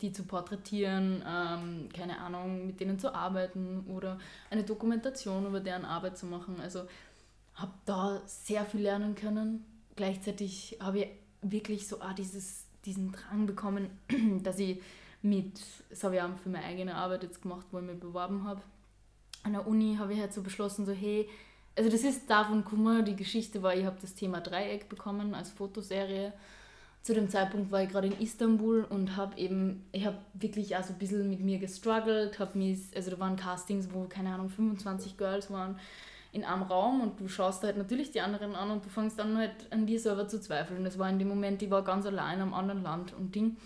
die 0.00 0.12
zu 0.12 0.24
porträtieren, 0.24 1.22
ähm, 1.26 1.88
keine 1.94 2.18
Ahnung, 2.20 2.66
mit 2.66 2.80
denen 2.80 2.98
zu 2.98 3.14
arbeiten 3.14 3.84
oder 3.88 4.18
eine 4.50 4.64
Dokumentation 4.64 5.46
über 5.46 5.60
deren 5.60 5.84
Arbeit 5.84 6.16
zu 6.16 6.26
machen. 6.26 6.60
Also 6.60 6.84
habe 7.54 7.72
da 7.84 8.20
sehr 8.26 8.64
viel 8.64 8.80
lernen 8.80 9.14
können. 9.14 9.64
Gleichzeitig 9.96 10.78
habe 10.80 11.00
ich 11.00 11.08
wirklich 11.42 11.86
so 11.86 12.00
auch 12.00 12.14
dieses, 12.14 12.66
diesen 12.84 13.12
Drang 13.12 13.46
bekommen, 13.46 13.90
dass 14.42 14.58
ich 14.58 14.80
mit, 15.20 15.60
das 15.90 16.02
habe 16.04 16.16
ich 16.16 16.22
auch 16.22 16.34
für 16.42 16.48
meine 16.48 16.64
eigene 16.64 16.94
Arbeit 16.94 17.22
jetzt 17.22 17.42
gemacht, 17.42 17.66
wo 17.70 17.78
ich 17.78 17.84
mich 17.84 18.00
beworben 18.00 18.44
habe. 18.44 18.62
An 19.44 19.52
der 19.52 19.66
Uni 19.66 19.96
habe 19.98 20.14
ich 20.14 20.20
halt 20.20 20.32
so 20.32 20.42
beschlossen, 20.42 20.86
so 20.86 20.92
hey, 20.92 21.28
also 21.76 21.90
das 21.90 22.02
ist 22.02 22.28
davon 22.28 22.64
Kummer, 22.64 23.02
die 23.02 23.16
Geschichte 23.16 23.62
war, 23.62 23.74
ich 23.74 23.84
habe 23.84 23.96
das 24.00 24.14
Thema 24.14 24.40
Dreieck 24.40 24.88
bekommen 24.88 25.34
als 25.34 25.50
Fotoserie 25.50 26.32
zu 27.02 27.14
dem 27.14 27.28
Zeitpunkt 27.28 27.72
war 27.72 27.82
ich 27.82 27.88
gerade 27.88 28.06
in 28.06 28.20
Istanbul 28.20 28.84
und 28.88 29.16
habe 29.16 29.36
eben, 29.36 29.84
ich 29.90 30.06
habe 30.06 30.18
wirklich 30.34 30.76
auch 30.76 30.84
so 30.84 30.92
ein 30.92 30.98
bisschen 30.98 31.28
mit 31.28 31.40
mir 31.40 31.58
gestruggelt, 31.58 32.38
habe 32.38 32.56
mich, 32.56 32.78
also 32.94 33.10
da 33.10 33.18
waren 33.18 33.36
Castings, 33.36 33.88
wo, 33.92 34.04
keine 34.04 34.32
Ahnung, 34.32 34.48
25 34.48 35.16
Girls 35.16 35.50
waren 35.50 35.78
in 36.30 36.44
einem 36.44 36.62
Raum 36.62 37.00
und 37.00 37.20
du 37.20 37.28
schaust 37.28 37.64
halt 37.64 37.76
natürlich 37.76 38.12
die 38.12 38.20
anderen 38.20 38.54
an 38.54 38.70
und 38.70 38.84
du 38.84 38.88
fängst 38.88 39.18
dann 39.18 39.36
halt 39.36 39.52
an 39.70 39.84
dir 39.84 39.98
selber 39.98 40.28
zu 40.28 40.40
zweifeln. 40.40 40.78
Und 40.78 40.84
das 40.84 40.98
war 40.98 41.10
in 41.10 41.18
dem 41.18 41.28
Moment, 41.28 41.60
ich 41.60 41.70
war 41.70 41.82
ganz 41.82 42.06
allein 42.06 42.40
am 42.40 42.54
anderen 42.54 42.82
Land 42.82 43.12
und 43.14 43.34
Ding. 43.34 43.56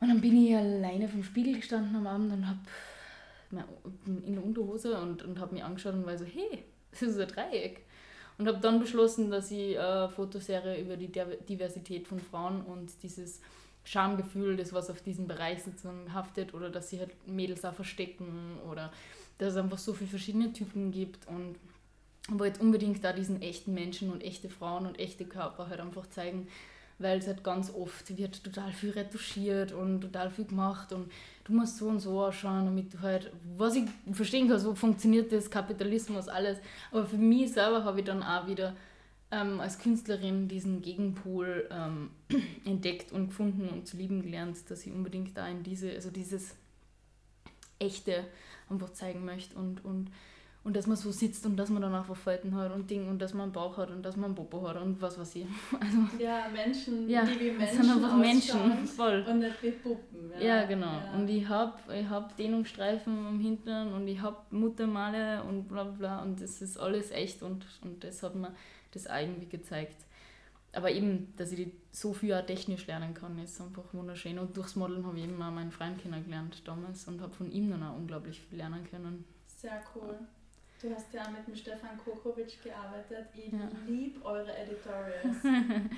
Und 0.00 0.08
dann 0.08 0.20
bin 0.20 0.36
ich 0.36 0.56
alleine 0.56 1.08
vom 1.08 1.22
Spiegel 1.22 1.56
gestanden 1.56 1.94
am 1.94 2.06
Abend 2.06 2.32
und 2.32 2.48
habe 2.48 2.58
in 4.26 4.34
der 4.34 4.44
Unterhose 4.44 4.98
und, 4.98 5.22
und 5.22 5.38
habe 5.38 5.54
mich 5.54 5.62
angeschaut 5.62 5.94
und 5.94 6.06
war 6.06 6.18
so, 6.18 6.24
hey, 6.24 6.64
das 6.90 7.02
ist 7.02 7.20
ein 7.20 7.28
Dreieck. 7.28 7.84
Und 8.36 8.48
habe 8.48 8.58
dann 8.58 8.80
beschlossen, 8.80 9.30
dass 9.30 9.50
ich 9.50 9.78
eine 9.78 10.08
Fotoserie 10.08 10.80
über 10.80 10.96
die 10.96 11.10
Diversität 11.48 12.08
von 12.08 12.18
Frauen 12.18 12.62
und 12.62 12.90
dieses 13.02 13.40
Schamgefühl, 13.84 14.56
das 14.56 14.72
was 14.72 14.90
auf 14.90 15.02
diesem 15.02 15.28
Bereich 15.28 15.62
sozusagen 15.62 16.12
haftet 16.12 16.54
oder 16.54 16.70
dass 16.70 16.90
sie 16.90 16.98
halt 16.98 17.10
Mädels 17.28 17.64
auch 17.64 17.74
verstecken 17.74 18.58
oder 18.70 18.92
dass 19.38 19.52
es 19.52 19.56
einfach 19.56 19.78
so 19.78 19.92
viele 19.92 20.10
verschiedene 20.10 20.52
Typen 20.52 20.90
gibt 20.90 21.28
und 21.28 21.56
wollte 22.28 22.60
unbedingt 22.60 23.04
da 23.04 23.12
diesen 23.12 23.42
echten 23.42 23.74
Menschen 23.74 24.10
und 24.10 24.22
echte 24.22 24.48
Frauen 24.48 24.86
und 24.86 24.98
echte 24.98 25.26
Körper 25.26 25.68
halt 25.68 25.80
einfach 25.80 26.08
zeigen, 26.08 26.48
weil 26.98 27.18
es 27.18 27.26
halt 27.26 27.42
ganz 27.42 27.72
oft 27.72 28.16
wird 28.16 28.42
total 28.44 28.72
viel 28.72 28.90
retuschiert 28.90 29.72
und 29.72 30.00
total 30.00 30.30
viel 30.30 30.44
gemacht 30.44 30.92
und 30.92 31.10
du 31.44 31.52
musst 31.52 31.78
so 31.78 31.88
und 31.88 32.00
so 32.00 32.22
ausschauen, 32.22 32.66
damit 32.66 32.94
du 32.94 33.00
halt, 33.00 33.32
was 33.56 33.76
ich 33.76 33.84
verstehen 34.12 34.48
kann, 34.48 34.58
so 34.58 34.74
funktioniert 34.74 35.32
das, 35.32 35.50
Kapitalismus, 35.50 36.28
alles. 36.28 36.58
Aber 36.90 37.06
für 37.06 37.16
mich 37.16 37.52
selber 37.52 37.84
habe 37.84 38.00
ich 38.00 38.06
dann 38.06 38.22
auch 38.22 38.46
wieder 38.46 38.74
ähm, 39.30 39.60
als 39.60 39.78
Künstlerin 39.78 40.48
diesen 40.48 40.82
Gegenpol 40.82 41.68
ähm, 41.70 42.10
entdeckt 42.64 43.12
und 43.12 43.28
gefunden 43.28 43.68
und 43.68 43.86
zu 43.86 43.96
lieben 43.96 44.22
gelernt, 44.22 44.58
dass 44.70 44.86
ich 44.86 44.92
unbedingt 44.92 45.36
da 45.36 45.48
in 45.48 45.62
diese, 45.62 45.90
also 45.90 46.10
dieses 46.10 46.54
Echte 47.78 48.24
einfach 48.70 48.92
zeigen 48.92 49.24
möchte 49.24 49.56
und, 49.56 49.84
und 49.84 50.10
und 50.64 50.74
dass 50.74 50.86
man 50.86 50.96
so 50.96 51.12
sitzt 51.12 51.44
und 51.44 51.58
dass 51.58 51.68
man 51.68 51.82
dann 51.82 51.94
auch 51.94 52.16
Falten 52.16 52.54
hat 52.56 52.72
und 52.72 52.90
Ding 52.90 53.06
und 53.06 53.18
dass 53.20 53.34
man 53.34 53.44
einen 53.44 53.52
Bauch 53.52 53.76
hat 53.76 53.90
und 53.90 54.02
dass 54.02 54.16
man 54.16 54.26
einen 54.26 54.34
Popo 54.34 54.66
hat 54.66 54.80
und 54.80 55.00
was 55.00 55.18
weiß 55.18 55.36
ich. 55.36 55.46
Also, 55.78 55.98
ja, 56.18 56.46
Menschen, 56.50 57.08
ja, 57.08 57.22
die 57.22 57.38
wie 57.38 57.50
Menschen 57.50 57.82
sind 57.82 57.90
einfach 57.90 58.16
Menschen, 58.16 58.86
voll. 58.86 59.24
Und 59.28 59.40
nicht 59.40 59.62
wie 59.62 59.72
Puppen. 59.72 60.32
Ja, 60.40 60.46
ja 60.46 60.64
genau. 60.64 60.86
Ja. 60.86 61.12
Und 61.14 61.28
ich 61.28 61.46
habe 61.46 61.74
ich 61.94 62.08
hab 62.08 62.34
Dehnungsstreifen 62.36 63.26
am 63.26 63.38
Hintern 63.38 63.92
und 63.92 64.08
ich 64.08 64.20
habe 64.22 64.38
Muttermale 64.50 65.42
und 65.42 65.68
bla 65.68 65.84
bla 65.84 65.92
bla 65.92 66.22
und 66.22 66.40
das 66.40 66.62
ist 66.62 66.78
alles 66.78 67.10
echt 67.10 67.42
und, 67.42 67.66
und 67.82 68.02
das 68.02 68.22
hat 68.22 68.34
mir 68.34 68.54
das 68.92 69.04
irgendwie 69.04 69.46
gezeigt. 69.46 70.06
Aber 70.72 70.90
eben, 70.90 71.34
dass 71.36 71.52
ich 71.52 71.68
so 71.92 72.14
viel 72.14 72.32
auch 72.34 72.44
technisch 72.44 72.86
lernen 72.86 73.12
kann, 73.12 73.38
ist 73.38 73.60
einfach 73.60 73.84
wunderschön. 73.92 74.38
Und 74.38 74.56
durchs 74.56 74.76
Modeln 74.76 75.06
habe 75.06 75.18
ich 75.18 75.24
eben 75.24 75.40
auch 75.40 75.52
meinen 75.52 75.70
Freund 75.70 75.98
kennengelernt 75.98 76.62
damals 76.64 77.06
und 77.06 77.20
habe 77.20 77.32
von 77.32 77.50
ihm 77.52 77.70
dann 77.70 77.82
auch 77.82 77.96
unglaublich 77.96 78.40
viel 78.40 78.58
lernen 78.58 78.84
können. 78.90 79.24
Sehr 79.46 79.80
cool. 79.94 80.18
Du 80.84 80.94
hast 80.94 81.14
ja 81.14 81.26
mit 81.30 81.46
dem 81.46 81.56
Stefan 81.56 81.96
Kokovic 81.96 82.62
gearbeitet. 82.62 83.28
Ich 83.34 83.50
ja. 83.50 83.70
liebe 83.86 84.22
eure 84.22 84.54
Editorials. 84.54 85.38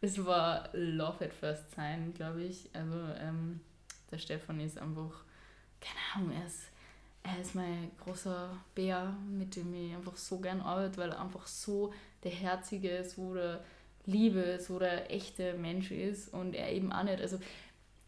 es 0.00 0.26
war 0.26 0.68
Love 0.72 1.26
at 1.26 1.32
First 1.32 1.70
Sign, 1.70 2.12
glaube 2.14 2.42
ich. 2.42 2.68
Also 2.72 2.96
ähm, 3.20 3.60
der 4.10 4.18
Stefan 4.18 4.58
ist 4.58 4.76
einfach, 4.76 5.22
keine 5.80 6.00
Ahnung, 6.16 6.36
er 6.36 6.46
ist, 6.48 6.64
er 7.22 7.40
ist 7.40 7.54
mein 7.54 7.92
großer 8.02 8.58
Bär, 8.74 9.16
mit 9.30 9.54
dem 9.54 9.72
ich 9.72 9.94
einfach 9.94 10.16
so 10.16 10.40
gern 10.40 10.60
arbeite, 10.62 10.96
weil 10.96 11.10
er 11.10 11.20
einfach 11.20 11.46
so 11.46 11.94
der 12.24 12.32
herzige, 12.32 13.04
so 13.04 13.34
der 13.34 13.62
Liebe, 14.04 14.58
so 14.58 14.80
der 14.80 15.12
echte 15.12 15.54
Mensch 15.54 15.92
ist 15.92 16.34
und 16.34 16.56
er 16.56 16.72
eben 16.72 16.92
auch 16.92 17.04
nicht. 17.04 17.20
Also 17.20 17.38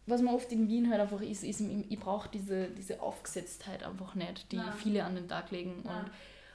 was 0.06 0.22
man 0.22 0.34
oft 0.34 0.50
in 0.52 0.68
Wien 0.68 0.90
halt 0.90 1.00
einfach 1.00 1.20
ist, 1.20 1.42
ist 1.42 1.60
ich 1.60 1.98
brauche 1.98 2.28
diese, 2.28 2.68
diese 2.68 3.02
Aufgesetztheit 3.02 3.82
einfach 3.82 4.14
nicht, 4.14 4.50
die 4.52 4.56
Nein. 4.56 4.72
viele 4.72 5.04
an 5.04 5.16
den 5.16 5.28
Tag 5.28 5.50
legen. 5.50 5.82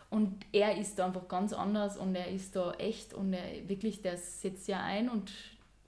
Und, 0.10 0.22
und 0.22 0.46
er 0.52 0.78
ist 0.78 0.98
da 0.98 1.06
einfach 1.06 1.28
ganz 1.28 1.54
anders 1.54 1.98
und 1.98 2.16
er 2.16 2.28
ist 2.28 2.56
da 2.56 2.74
echt 2.74 3.14
und 3.14 3.34
er 3.34 3.68
wirklich, 3.68 4.02
der 4.02 4.18
setzt 4.18 4.68
ja 4.68 4.82
ein 4.82 5.10
und 5.10 5.32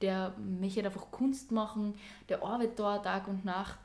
der 0.01 0.34
möchte 0.38 0.84
einfach 0.84 1.11
Kunst 1.11 1.51
machen, 1.51 1.95
der 2.28 2.43
arbeitet 2.43 2.80
da 2.80 2.97
Tag 2.97 3.28
und 3.28 3.45
Nacht 3.45 3.78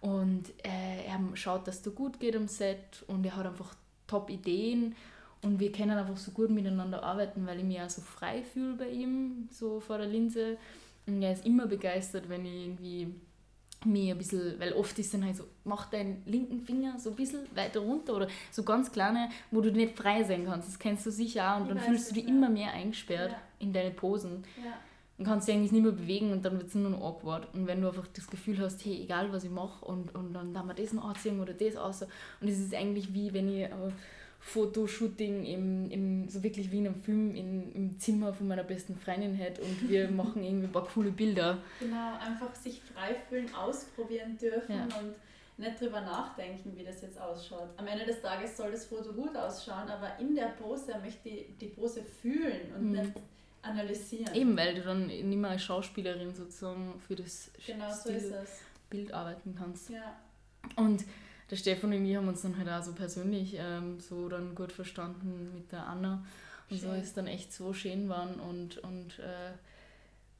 und 0.00 0.50
äh, 0.64 1.06
er 1.06 1.18
schaut, 1.34 1.66
dass 1.66 1.76
es 1.76 1.82
da 1.82 1.90
gut 1.90 2.20
geht 2.20 2.36
am 2.36 2.46
Set 2.46 3.04
und 3.08 3.24
er 3.26 3.34
hat 3.36 3.46
einfach 3.46 3.74
top 4.06 4.30
Ideen 4.30 4.94
und 5.42 5.60
wir 5.60 5.72
können 5.72 5.98
einfach 5.98 6.16
so 6.16 6.30
gut 6.30 6.50
miteinander 6.50 7.02
arbeiten, 7.02 7.46
weil 7.46 7.58
ich 7.58 7.64
mich 7.64 7.80
auch 7.80 7.90
so 7.90 8.00
frei 8.02 8.42
fühle 8.42 8.74
bei 8.74 8.88
ihm, 8.88 9.48
so 9.50 9.80
vor 9.80 9.98
der 9.98 10.06
Linse. 10.06 10.56
Und 11.06 11.22
er 11.22 11.32
ist 11.32 11.44
immer 11.44 11.66
begeistert, 11.66 12.28
wenn 12.28 12.46
ich 12.46 12.66
irgendwie 12.66 13.14
mir 13.86 14.14
ein 14.14 14.18
bisschen, 14.18 14.58
weil 14.58 14.72
oft 14.72 14.98
ist 14.98 15.12
dann 15.12 15.24
halt 15.24 15.36
so, 15.36 15.44
mach 15.64 15.90
deinen 15.90 16.22
linken 16.26 16.60
Finger 16.60 16.98
so 16.98 17.10
ein 17.10 17.16
bisschen 17.16 17.40
weiter 17.54 17.80
runter 17.80 18.14
oder 18.14 18.28
so 18.50 18.62
ganz 18.62 18.90
kleine, 18.90 19.28
wo 19.50 19.60
du 19.60 19.70
nicht 19.70 19.96
frei 19.96 20.22
sein 20.22 20.46
kannst. 20.46 20.68
Das 20.68 20.78
kennst 20.78 21.04
du 21.06 21.10
sicher 21.10 21.52
auch 21.52 21.60
und 21.60 21.66
ich 21.66 21.74
dann 21.74 21.78
fühlst 21.80 22.10
du 22.10 22.14
dich 22.14 22.26
immer 22.26 22.48
mehr 22.48 22.72
eingesperrt 22.72 23.32
ja. 23.32 23.38
in 23.58 23.72
deine 23.72 23.90
Posen. 23.90 24.44
Ja. 24.64 24.72
Und 25.16 25.26
kannst 25.26 25.46
dich 25.46 25.54
eigentlich 25.54 25.70
nicht 25.70 25.84
mehr 25.84 25.92
bewegen 25.92 26.32
und 26.32 26.44
dann 26.44 26.56
wird 26.56 26.68
es 26.68 26.74
nur 26.74 26.90
noch 26.90 27.00
awkward. 27.00 27.54
Und 27.54 27.68
wenn 27.68 27.80
du 27.80 27.88
einfach 27.88 28.06
das 28.08 28.26
Gefühl 28.26 28.58
hast, 28.58 28.84
hey, 28.84 29.02
egal 29.02 29.32
was 29.32 29.44
ich 29.44 29.50
mache 29.50 29.84
und, 29.84 30.12
und 30.14 30.32
dann 30.32 30.52
darf 30.52 30.64
man 30.64 30.74
das 30.74 30.92
noch 30.92 31.04
anziehen 31.04 31.38
oder 31.40 31.52
das 31.52 31.76
aus. 31.76 32.02
Und 32.02 32.48
es 32.48 32.58
ist 32.58 32.74
eigentlich 32.74 33.14
wie 33.14 33.32
wenn 33.32 33.48
ich 33.48 33.68
Fotoshooting 34.44 35.46
im, 35.46 35.90
im, 35.90 36.28
so 36.28 36.42
wirklich 36.42 36.70
wie 36.70 36.78
in 36.78 36.86
einem 36.86 37.00
Film 37.00 37.34
in, 37.34 37.72
im 37.72 37.98
Zimmer 37.98 38.32
von 38.34 38.46
meiner 38.46 38.62
besten 38.62 38.94
Freundin 38.94 39.34
hätte 39.34 39.62
und 39.62 39.88
wir 39.88 40.10
machen 40.10 40.44
irgendwie 40.44 40.66
ein 40.66 40.72
paar 40.72 40.86
coole 40.86 41.10
Bilder. 41.10 41.58
Genau, 41.80 42.18
einfach 42.18 42.54
sich 42.54 42.82
frei 42.82 43.14
fühlen, 43.28 43.52
ausprobieren 43.54 44.36
dürfen 44.36 44.76
ja. 44.76 44.84
und 44.98 45.14
nicht 45.56 45.80
drüber 45.80 46.02
nachdenken, 46.02 46.76
wie 46.76 46.84
das 46.84 47.00
jetzt 47.00 47.18
ausschaut. 47.18 47.70
Am 47.78 47.86
Ende 47.86 48.04
des 48.04 48.20
Tages 48.20 48.56
soll 48.56 48.70
das 48.70 48.84
Foto 48.84 49.12
gut 49.14 49.34
ausschauen, 49.34 49.88
aber 49.88 50.18
in 50.20 50.34
der 50.34 50.48
Pose 50.48 50.94
möchte 51.02 51.30
ich 51.30 51.46
die 51.58 51.68
Pose 51.68 52.02
fühlen 52.02 52.74
und 52.76 52.90
mhm. 52.90 53.00
nicht 53.00 53.12
analysieren. 53.62 54.34
Eben, 54.34 54.56
weil 54.56 54.74
du 54.74 54.82
dann 54.82 55.06
nicht 55.06 55.24
mehr 55.24 55.50
als 55.50 55.62
Schauspielerin 55.62 56.34
sozusagen 56.34 57.00
für 57.06 57.16
das 57.16 57.50
genau 57.66 57.90
so 57.90 58.10
Bild 58.90 59.12
arbeiten 59.12 59.54
kannst. 59.58 59.88
Ja. 59.88 60.16
Und 60.76 61.04
der 61.50 61.56
Stefan 61.56 61.92
und 61.92 62.04
ich 62.04 62.16
haben 62.16 62.28
uns 62.28 62.42
dann 62.42 62.56
halt 62.56 62.68
auch 62.68 62.82
so 62.82 62.92
persönlich 62.92 63.56
ähm, 63.58 64.00
so 64.00 64.28
dann 64.28 64.54
gut 64.54 64.72
verstanden 64.72 65.50
mit 65.54 65.72
der 65.72 65.86
Anna. 65.86 66.24
Und 66.70 66.78
schön. 66.78 66.90
so 66.90 66.96
ist 66.96 67.16
dann 67.16 67.26
echt 67.26 67.52
so 67.52 67.72
schön 67.72 68.08
waren 68.08 68.40
und, 68.40 68.78
und 68.78 69.18
äh, 69.18 69.52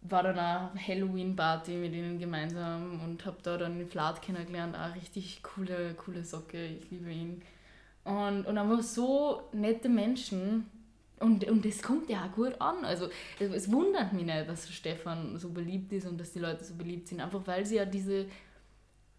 war 0.05 0.23
dann 0.23 0.39
auch 0.39 0.79
Halloween-Party 0.79 1.73
mit 1.73 1.95
ihnen 1.95 2.19
gemeinsam 2.19 3.01
und 3.03 3.25
habe 3.25 3.39
da 3.43 3.57
dann 3.57 3.79
den 3.79 3.89
Flat 3.89 4.21
kennengelernt. 4.21 4.77
Auch 4.77 4.95
richtig 4.95 5.43
coole, 5.43 5.95
coole 5.95 6.25
Socke, 6.25 6.67
ich 6.67 6.91
liebe 6.91 7.11
ihn. 7.11 7.43
Und, 8.05 8.47
und 8.47 8.59
einfach 8.59 8.83
so 8.83 9.43
nette 9.53 9.89
Menschen. 9.89 10.71
Und, 11.21 11.45
und 11.45 11.65
das 11.65 11.83
kommt 11.83 12.11
ja 12.11 12.27
auch 12.27 12.33
gut 12.35 12.61
an. 12.61 12.85
Also 12.85 13.09
es, 13.39 13.51
es 13.51 13.73
wundert 13.73 14.13
mich 14.13 14.27
nicht, 14.27 14.47
dass 14.47 14.71
Stefan 14.71 15.39
so 15.39 15.51
beliebt 15.51 15.91
ist 15.93 16.07
und 16.07 16.19
dass 16.21 16.33
die 16.33 16.41
Leute 16.41 16.65
so 16.65 16.75
beliebt 16.75 17.09
sind. 17.09 17.21
Einfach 17.21 17.47
weil 17.47 17.65
sie 17.65 17.77
ja 17.77 17.87
diese 17.87 18.27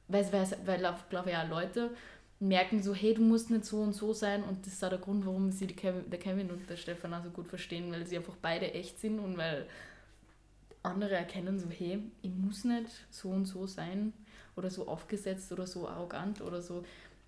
weil, 0.08 0.32
weil, 0.32 0.58
weil 0.66 0.96
glaube 1.10 1.32
ich, 1.32 1.38
auch 1.38 1.50
Leute 1.50 1.92
merken 2.40 2.84
so, 2.84 2.94
hey, 2.94 3.14
du 3.14 3.22
musst 3.22 3.50
nicht 3.50 3.66
so 3.66 3.82
und 3.82 3.94
so 3.94 4.14
sein 4.14 4.44
und 4.44 4.66
das 4.66 4.74
ist 4.74 4.84
auch 4.84 4.90
der 4.90 5.00
Grund, 5.00 5.26
warum 5.26 5.52
sie 5.52 5.68
die 5.68 5.76
Kevin, 5.76 6.10
der 6.10 6.20
Kevin 6.20 6.52
und 6.52 6.70
der 6.70 6.76
Stefan 6.76 7.14
auch 7.14 7.24
so 7.24 7.30
gut 7.30 7.48
verstehen, 7.48 7.92
weil 7.92 8.06
sie 8.06 8.18
einfach 8.18 8.36
beide 8.42 8.74
echt 8.74 9.00
sind 9.00 9.20
und 9.20 9.38
weil 9.38 9.66
andere 10.84 11.16
erkennen 11.16 11.60
so, 11.60 11.70
hey, 11.70 12.04
ich 12.22 12.32
muss 12.32 12.64
nicht 12.64 12.90
so 13.10 13.30
und 13.30 13.46
so 13.46 13.66
sein 13.66 14.14
oder 14.56 14.70
so 14.70 14.88
aufgesetzt 14.88 15.52
oder 15.52 15.66
so 15.66 15.88
arrogant 15.88 16.42
oder 16.42 16.62
so 16.62 16.84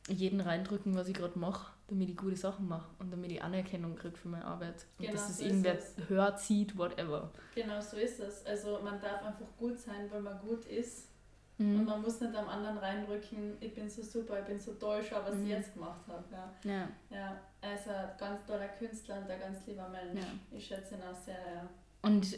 jeden 0.08 0.40
reindrücken, 0.40 0.96
was 0.96 1.08
ich 1.08 1.16
gerade 1.16 1.38
mache, 1.38 1.74
damit 1.88 2.10
ich 2.10 2.16
gute 2.16 2.36
Sachen 2.36 2.68
mache 2.68 2.90
und 3.00 3.12
damit 3.12 3.32
ich 3.32 3.42
Anerkennung 3.42 3.96
kriege 3.96 4.16
für 4.16 4.30
meine 4.30 4.46
Arbeit. 4.46 4.86
Und 4.98 5.06
genau 5.06 5.14
dass 5.14 5.30
es 5.30 5.38
so 5.40 5.46
irgendwer 5.46 5.78
es. 5.78 5.96
hört, 6.08 6.40
sieht, 6.40 6.78
whatever. 6.78 7.32
Genau 7.56 7.82
so 7.82 7.98
ist 7.98 8.20
es. 8.20 8.46
Also 8.46 8.80
man 8.84 9.02
darf 9.02 9.24
einfach 9.24 9.48
gut 9.58 9.78
sein, 9.78 10.10
weil 10.10 10.22
man 10.22 10.40
gut 10.40 10.66
ist 10.66 11.10
Mhm. 11.58 11.80
Und 11.80 11.86
man 11.86 12.02
muss 12.02 12.22
nicht 12.22 12.36
am 12.36 12.48
anderen 12.48 12.78
reindrücken, 12.78 13.58
ich 13.60 13.74
bin 13.74 13.90
so 13.90 14.04
super, 14.04 14.40
ich 14.40 14.46
bin 14.46 14.60
so 14.60 14.74
toll, 14.74 15.02
schau, 15.08 15.22
was 15.24 15.36
mhm. 15.36 15.44
ich 15.44 15.50
jetzt 15.50 15.74
gemacht 15.74 16.02
habe. 16.08 16.24
Ja. 16.32 16.72
Ja. 16.72 16.90
ja. 17.10 17.38
Er 17.62 17.76
ist 17.76 17.88
ein 17.88 18.10
ganz 18.20 18.46
toller 18.46 18.68
Künstler 18.68 19.18
und 19.18 19.30
ein 19.30 19.40
ganz 19.40 19.66
lieber 19.66 19.90
Mensch. 19.90 20.22
Ja. 20.22 20.58
Ich 20.58 20.68
schätze 20.68 20.96
ihn 20.96 21.02
auch 21.02 21.16
sehr, 21.16 21.36
ja. 21.36 21.68
Und 22.04 22.38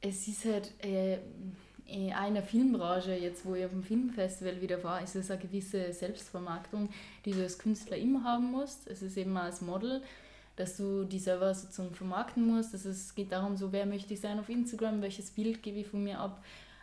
es 0.00 0.28
ist 0.28 0.44
halt 0.44 0.72
äh, 0.84 1.18
in 1.86 2.12
einer 2.12 2.42
Filmbranche, 2.42 3.14
jetzt 3.14 3.44
wo 3.46 3.54
ich 3.54 3.64
auf 3.64 3.70
dem 3.70 3.82
Filmfestival 3.82 4.60
wieder 4.60 4.82
war, 4.84 5.02
ist 5.02 5.16
es 5.16 5.30
eine 5.30 5.40
gewisse 5.40 5.92
Selbstvermarktung, 5.92 6.90
die 7.24 7.32
du 7.32 7.42
als 7.42 7.58
Künstler 7.58 7.96
immer 7.96 8.24
haben 8.24 8.50
musst. 8.50 8.86
Es 8.86 9.02
ist 9.02 9.16
eben 9.16 9.36
als 9.36 9.62
Model, 9.62 10.02
dass 10.56 10.76
du 10.76 11.04
die 11.04 11.18
selber 11.18 11.54
sozusagen 11.54 11.94
vermarkten 11.94 12.46
musst. 12.46 12.74
Also 12.74 12.90
es 12.90 13.14
geht 13.14 13.32
darum, 13.32 13.56
so 13.56 13.72
wer 13.72 13.86
möchte 13.86 14.12
ich 14.12 14.20
sein 14.20 14.38
auf 14.38 14.48
Instagram, 14.48 15.00
welches 15.00 15.30
Bild 15.30 15.62
gebe 15.62 15.78
ich 15.78 15.86
von 15.86 16.04
mir 16.04 16.18
ab 16.18 16.42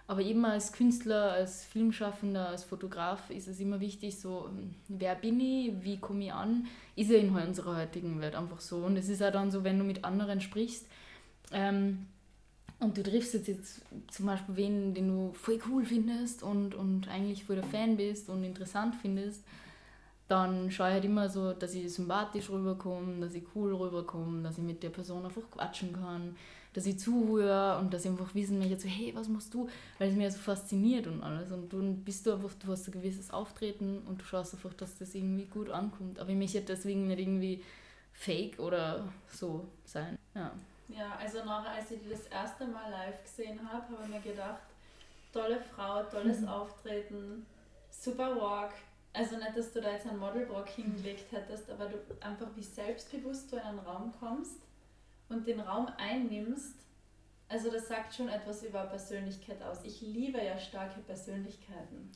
aber 0.10 0.22
eben 0.22 0.44
als 0.44 0.74
Künstler, 0.74 1.34
als 1.34 1.66
Filmschaffender, 1.66 2.50
als 2.50 2.64
Fotograf 2.64 3.30
ist 3.30 3.48
es 3.48 3.60
immer 3.60 3.80
wichtig, 3.80 4.20
so, 4.20 4.50
ähm, 4.50 4.74
wer 4.88 5.14
bin 5.14 5.40
ich, 5.40 5.72
wie 5.84 6.00
komme 6.00 6.26
ich 6.26 6.34
an, 6.34 6.66
ist 6.96 7.12
ja 7.12 7.20
in 7.20 7.30
unserer 7.30 7.78
heutigen 7.78 8.20
Welt 8.20 8.34
einfach 8.34 8.60
so. 8.60 8.78
Und 8.78 8.98
es 8.98 9.08
ist 9.08 9.22
auch 9.22 9.32
dann 9.32 9.52
so, 9.52 9.64
wenn 9.64 9.78
du 9.78 9.86
mit 9.86 10.04
anderen 10.04 10.42
sprichst 10.42 10.88
ähm, 11.52 12.08
und 12.80 12.98
du 12.98 13.04
triffst 13.04 13.36
jetzt, 13.36 13.50
jetzt 13.50 13.82
zum 14.08 14.26
Beispiel 14.26 14.56
wen, 14.56 14.96
den 14.96 15.10
du 15.10 15.32
voll 15.34 15.60
cool 15.70 15.86
findest 15.86 16.42
und, 16.42 16.74
und 16.74 17.08
eigentlich 17.08 17.44
voll 17.44 17.58
der 17.58 17.66
Fan 17.66 17.96
bist 17.96 18.30
und 18.30 18.44
interessant 18.44 18.96
findest, 19.00 19.44
dann 20.28 20.72
schaue 20.72 20.88
ich 20.88 20.94
halt 20.96 21.06
immer 21.06 21.30
so, 21.30 21.54
dass 21.54 21.76
ich 21.76 21.94
sympathisch 21.94 22.50
rüberkomme, 22.50 23.20
dass 23.20 23.36
ich 23.36 23.44
cool 23.54 23.76
rüberkomme, 23.76 24.42
dass 24.42 24.58
ich 24.58 24.64
mit 24.64 24.82
der 24.82 24.90
Person 24.90 25.24
einfach 25.24 25.44
quatschen 25.52 25.94
kann 25.94 26.36
dass 26.74 26.86
ich 26.86 27.00
zuhöre 27.00 27.80
und 27.80 27.94
dass 27.94 28.06
ich 28.06 28.12
einfach 28.12 28.34
wissen 28.36 28.60
möchte, 28.60 28.80
so, 28.80 28.88
hey, 28.88 29.14
was 29.16 29.28
machst 29.28 29.54
du? 29.54 29.68
Weil 29.98 30.10
es 30.10 30.16
mir 30.16 30.32
so 30.32 30.38
fasziniert 30.38 31.08
und 31.08 31.24
alles. 31.24 31.52
Und 31.52 31.74
dann 31.74 32.04
bist 32.04 32.26
du 32.26 32.34
einfach, 32.34 32.54
du 32.54 32.72
hast 32.72 32.88
ein 32.88 32.92
gewisses 32.92 33.32
Auftreten 33.32 34.02
und 34.08 34.22
du 34.22 34.26
schaust 34.26 34.54
einfach, 34.54 34.74
dass 34.74 34.98
das 34.98 35.16
irgendwie 35.16 35.46
gut 35.46 35.70
ankommt. 35.70 36.20
Aber 36.20 36.30
ich 36.30 36.38
möchte 36.38 36.62
deswegen 36.62 37.08
nicht 37.08 37.20
irgendwie 37.20 37.64
fake 38.14 38.60
oder 38.60 39.12
so 39.32 39.68
sein. 39.86 40.18
Ja, 40.36 40.52
ja 40.90 41.16
also 41.20 41.44
nachher, 41.44 41.72
als 41.72 41.90
ich 41.92 42.02
die 42.04 42.10
das 42.10 42.28
erste 42.28 42.68
Mal 42.68 42.92
live 42.92 43.24
gesehen 43.24 43.60
habe, 43.68 43.84
habe 43.92 44.04
ich 44.04 44.10
mir 44.10 44.22
gedacht, 44.22 44.62
tolle 45.34 45.60
Frau, 45.76 46.04
tolles 46.04 46.42
mhm. 46.42 46.50
Auftreten, 46.50 47.46
super 47.90 48.36
Walk. 48.40 48.74
Also 49.12 49.38
nicht, 49.38 49.58
dass 49.58 49.74
du 49.74 49.82
da 49.82 49.92
jetzt 49.92 50.06
einen 50.06 50.20
Modelbrock 50.20 50.70
hingelegt 50.70 51.32
hättest, 51.32 51.68
aber 51.72 51.88
du 51.88 51.98
einfach 52.20 52.48
wie 52.56 52.62
selbstbewusst 52.62 53.52
du 53.52 53.56
in 53.56 53.64
einen 53.64 53.80
Raum 53.80 54.14
kommst 54.20 54.69
und 55.30 55.48
den 55.48 55.60
Raum 55.60 55.88
einnimmst, 55.98 56.76
also 57.48 57.72
das 57.72 57.88
sagt 57.88 58.14
schon 58.14 58.30
etwas 58.30 58.64
über 58.64 58.84
Persönlichkeit 58.84 59.62
aus. 59.64 59.80
Ich 59.84 60.02
liebe 60.02 60.38
ja 60.38 60.58
starke 60.58 61.00
Persönlichkeiten. 61.02 62.12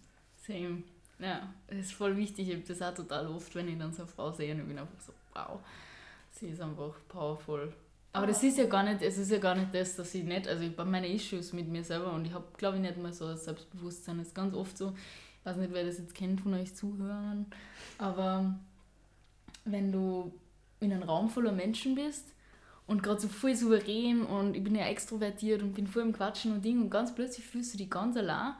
Same. 0.45 0.83
Ja, 1.19 1.53
das 1.67 1.77
ist 1.77 1.93
voll 1.93 2.17
wichtig. 2.17 2.49
Ich 2.49 2.55
habe 2.55 2.65
das 2.67 2.81
auch 2.81 2.93
total 2.93 3.27
oft, 3.27 3.53
wenn 3.55 3.67
ich 3.67 3.77
dann 3.77 3.93
so 3.93 4.03
eine 4.03 4.11
Frau 4.11 4.31
sehe 4.31 4.53
und 4.53 4.61
ich 4.61 4.67
bin 4.67 4.77
einfach 4.77 4.99
so, 4.99 5.13
wow, 5.33 5.59
sie 6.31 6.47
ist 6.47 6.61
einfach 6.61 6.93
powerful. 7.07 7.73
Aber 8.11 8.27
das 8.27 8.43
ist 8.43 8.59
ja 8.59 8.65
gar 8.65 8.83
nicht, 8.83 9.01
es 9.01 9.17
ist 9.17 9.31
ja 9.31 9.39
gar 9.39 9.55
nicht 9.55 9.73
das, 9.73 9.95
dass 9.95 10.13
ich 10.13 10.23
nicht, 10.23 10.47
also 10.47 10.63
ich 10.63 10.77
habe 10.77 10.89
meine 10.89 11.11
Issues 11.11 11.51
mit 11.51 11.67
mir 11.67 11.83
selber 11.83 12.13
und 12.13 12.25
ich 12.25 12.33
habe, 12.33 12.45
glaube 12.57 12.77
ich, 12.77 12.83
nicht 12.83 12.97
mal 12.97 13.11
so 13.11 13.25
ein 13.25 13.37
Selbstbewusstsein. 13.37 14.19
Das 14.19 14.27
ist 14.27 14.35
ganz 14.35 14.53
oft 14.53 14.77
so, 14.77 14.93
ich 15.39 15.45
weiß 15.45 15.57
nicht, 15.57 15.73
wer 15.73 15.83
das 15.83 15.97
jetzt 15.97 16.13
kennt 16.13 16.41
von 16.41 16.53
euch 16.53 16.75
Zuhörern, 16.75 17.47
aber 17.97 18.53
wenn 19.65 19.91
du 19.91 20.31
in 20.79 20.93
einem 20.93 21.03
Raum 21.03 21.29
voller 21.29 21.51
Menschen 21.51 21.95
bist 21.95 22.33
und 22.93 23.01
gerade 23.01 23.19
so 23.19 23.27
voll 23.27 23.55
souverän 23.55 24.23
und 24.23 24.55
ich 24.55 24.63
bin 24.63 24.75
ja 24.75 24.85
extrovertiert 24.85 25.63
und 25.63 25.73
bin 25.73 25.87
voll 25.87 26.03
im 26.03 26.13
Quatschen 26.13 26.53
und 26.53 26.63
Ding 26.63 26.79
und 26.79 26.91
ganz 26.91 27.13
plötzlich 27.13 27.43
fühlst 27.43 27.73
du 27.73 27.79
dich 27.79 27.89
ganz 27.89 28.15
allein 28.15 28.53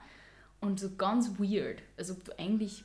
und 0.59 0.79
so 0.79 0.89
ganz 0.95 1.37
weird. 1.37 1.83
Also 1.97 2.13
ob 2.13 2.23
du 2.23 2.39
eigentlich 2.39 2.83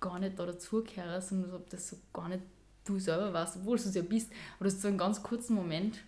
gar 0.00 0.18
nicht 0.18 0.36
da 0.36 0.44
dazugehörst 0.44 1.30
und 1.30 1.54
ob 1.54 1.70
das 1.70 1.90
so 1.90 1.96
gar 2.12 2.28
nicht 2.28 2.42
du 2.84 2.98
selber 2.98 3.32
warst, 3.32 3.58
obwohl 3.58 3.76
du 3.76 3.84
es 3.84 3.94
ja 3.94 4.02
bist. 4.02 4.32
Aber 4.56 4.68
du 4.68 4.74
hast 4.74 4.82
so 4.82 4.88
einen 4.88 4.98
ganz 4.98 5.22
kurzen 5.22 5.54
Moment 5.54 6.00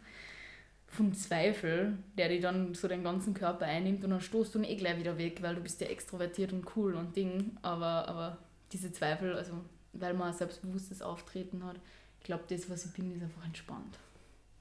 vom 0.88 1.14
Zweifel, 1.14 1.96
der 2.18 2.28
dir 2.28 2.40
dann 2.40 2.74
so 2.74 2.88
den 2.88 3.04
ganzen 3.04 3.32
Körper 3.32 3.66
einnimmt 3.66 4.02
und 4.02 4.10
dann 4.10 4.20
stoßt 4.20 4.56
du 4.56 4.58
ihn 4.58 4.64
eh 4.64 4.74
gleich 4.74 4.98
wieder 4.98 5.16
weg, 5.18 5.40
weil 5.40 5.54
du 5.54 5.60
bist 5.60 5.80
ja 5.80 5.86
extrovertiert 5.86 6.52
und 6.52 6.66
cool 6.74 6.96
und 6.96 7.14
Ding. 7.14 7.56
Aber, 7.62 8.08
aber 8.08 8.38
diese 8.72 8.90
Zweifel, 8.90 9.36
also 9.36 9.52
weil 9.92 10.14
man 10.14 10.32
ein 10.32 10.34
selbstbewusstes 10.34 11.00
Auftreten 11.00 11.64
hat, 11.64 11.76
ich 12.18 12.24
glaube, 12.24 12.42
das, 12.48 12.68
was 12.68 12.86
ich 12.86 12.92
bin, 12.92 13.14
ist 13.14 13.22
einfach 13.22 13.44
entspannt. 13.44 14.00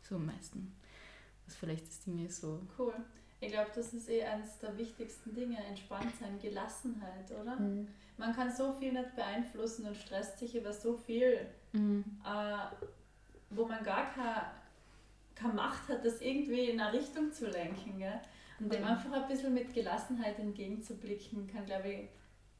So 0.09 0.15
am 0.15 0.25
meisten. 0.25 0.75
Was 1.45 1.55
vielleicht 1.55 1.87
das 1.87 1.99
Ding 2.01 2.25
ist 2.25 2.41
so. 2.41 2.59
Cool. 2.77 2.93
Ich 3.41 3.51
glaube, 3.51 3.69
das 3.73 3.93
ist 3.93 4.09
eh 4.09 4.23
eines 4.23 4.57
der 4.59 4.77
wichtigsten 4.77 5.33
Dinge, 5.33 5.57
entspannt 5.63 6.11
sein, 6.19 6.37
Gelassenheit, 6.41 7.31
oder? 7.31 7.55
Mhm. 7.57 7.87
Man 8.17 8.35
kann 8.35 8.51
so 8.53 8.73
viel 8.73 8.91
nicht 8.91 9.15
beeinflussen 9.15 9.85
und 9.87 9.95
stresst 9.95 10.39
sich 10.39 10.55
über 10.55 10.73
so 10.73 10.93
viel, 10.95 11.45
Mhm. 11.71 12.03
äh, 12.25 12.57
wo 13.51 13.65
man 13.65 13.83
gar 13.83 14.11
keine, 14.11 14.41
keine 15.35 15.53
Macht 15.53 15.87
hat, 15.87 16.03
das 16.03 16.19
irgendwie 16.21 16.69
in 16.71 16.81
eine 16.81 16.91
Richtung 16.99 17.31
zu 17.31 17.47
lenken. 17.47 17.97
Gell? 17.99 18.19
Und 18.59 18.73
dem 18.73 18.81
Mhm. 18.81 18.87
einfach 18.87 19.11
ein 19.13 19.27
bisschen 19.27 19.53
mit 19.53 19.73
Gelassenheit 19.73 20.37
entgegenzublicken, 20.39 21.47
kann, 21.47 21.65
glaube 21.65 21.87
ich, 21.93 22.09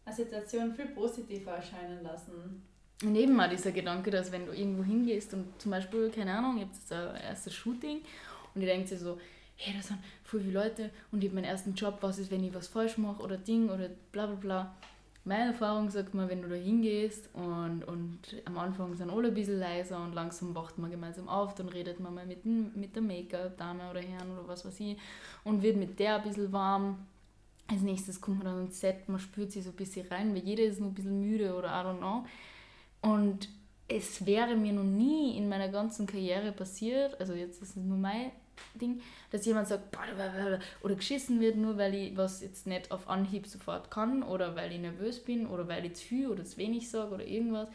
eine 0.06 0.16
Situation 0.16 0.74
viel 0.74 0.88
positiver 0.88 1.52
erscheinen 1.58 2.04
lassen. 2.04 2.64
Und 3.04 3.16
eben 3.16 3.36
mal 3.36 3.50
dieser 3.50 3.72
Gedanke, 3.72 4.12
dass 4.12 4.32
wenn 4.32 4.46
du 4.46 4.52
irgendwo 4.52 4.84
hingehst 4.84 5.34
und 5.34 5.46
zum 5.62 5.72
Beispiel, 5.72 6.10
keine 6.10 6.34
Ahnung, 6.38 6.58
ihr 6.58 6.66
habt 6.66 6.76
jetzt 6.76 6.92
ein 6.92 7.16
erstes 7.16 7.54
Shooting 7.54 8.02
und 8.54 8.62
ihr 8.62 8.68
denkt 8.68 8.90
sich 8.90 9.00
so, 9.00 9.18
hey, 9.56 9.74
da 9.76 9.82
sind 9.82 10.00
voll 10.24 10.42
viele 10.42 10.54
Leute 10.54 10.90
und 11.12 11.24
ich 11.24 11.30
habe 11.30 11.36
meinen 11.36 11.50
ersten 11.50 11.74
Job, 11.76 11.98
was 12.02 12.20
ist, 12.20 12.30
wenn 12.30 12.44
ich 12.44 12.54
was 12.54 12.68
falsch 12.68 12.98
mache 12.98 13.22
oder 13.22 13.38
Ding 13.38 13.70
oder 13.70 13.90
bla 14.12 14.26
bla 14.26 14.36
bla. 14.36 14.76
Meine 15.26 15.52
Erfahrung 15.52 15.90
sagt 15.90 16.14
mir, 16.14 16.30
wenn 16.30 16.42
du 16.42 16.50
da 16.50 16.56
hingehst 16.56 17.30
und, 17.34 17.84
und 17.84 18.20
am 18.46 18.58
Anfang 18.58 18.96
sind 18.96 19.10
alle 19.10 19.28
ein 19.28 19.34
bisschen 19.34 19.60
leiser 19.60 20.02
und 20.02 20.14
langsam 20.14 20.56
wacht 20.56 20.78
man 20.78 20.90
gemeinsam 20.90 21.30
auf, 21.30 21.56
dann 21.56 21.70
redet 21.70 22.00
man 22.00 22.14
mal 22.14 22.26
mit, 22.26 22.46
mit 22.46 22.96
der 22.96 23.02
Make-up-Dame 23.02 23.90
oder 23.92 24.02
Herrn 24.02 24.32
oder 24.32 24.48
was 24.48 24.66
weiß 24.66 24.80
ich 24.80 24.98
und 25.44 25.62
wird 25.62 25.78
mit 25.78 26.00
der 26.00 26.18
ein 26.18 26.24
bisschen 26.24 26.52
warm. 26.52 27.06
Als 27.68 27.82
nächstes 27.82 28.20
kommt 28.20 28.44
man 28.44 28.48
dann 28.48 28.66
ins 28.66 28.80
Set, 28.80 29.08
man 29.08 29.20
spürt 29.20 29.52
sich 29.52 29.64
so 29.64 29.70
ein 29.70 29.76
bisschen 29.76 30.08
rein, 30.08 30.34
weil 30.34 30.42
jeder 30.42 30.64
ist 30.64 30.80
noch 30.80 30.88
ein 30.88 30.94
bisschen 30.96 31.20
müde 31.20 31.54
oder 31.56 31.68
I 31.68 31.86
don't 31.86 32.00
know. 32.00 32.26
Und 33.02 33.50
es 33.88 34.26
wäre 34.26 34.56
mir 34.56 34.74
noch 34.74 34.84
nie 34.84 35.36
in 35.38 35.50
meiner 35.50 35.70
ganzen 35.70 36.06
Karriere 36.06 36.52
passiert, 36.52 37.20
also 37.20 37.34
jetzt 37.34 37.62
ist 37.62 37.76
es 37.76 37.84
nur 37.84 37.98
mein 37.98 38.32
Ding, 38.80 39.02
dass 39.32 39.46
jemand 39.46 39.68
sagt, 39.68 39.98
oder 40.82 40.96
geschissen 40.96 41.40
wird, 41.40 41.56
nur 41.56 41.78
weil 41.78 41.96
ich 41.96 42.18
was 42.18 42.42
jetzt 42.42 42.68
nicht 42.68 42.92
auf 42.92 43.10
Anhieb 43.10 43.48
sofort 43.48 43.90
kann 43.90 44.22
oder 44.22 44.56
weil 44.56 44.72
ich 44.72 44.80
nervös 44.80 45.24
bin 45.24 45.48
oder 45.48 45.68
weil 45.68 45.86
ich 45.86 45.96
zu 45.96 46.06
viel 46.06 46.28
oder 46.28 46.44
zu 46.46 46.58
wenig 46.58 46.90
sage 46.90 47.16
oder 47.16 47.26
irgendwas. 47.26 47.70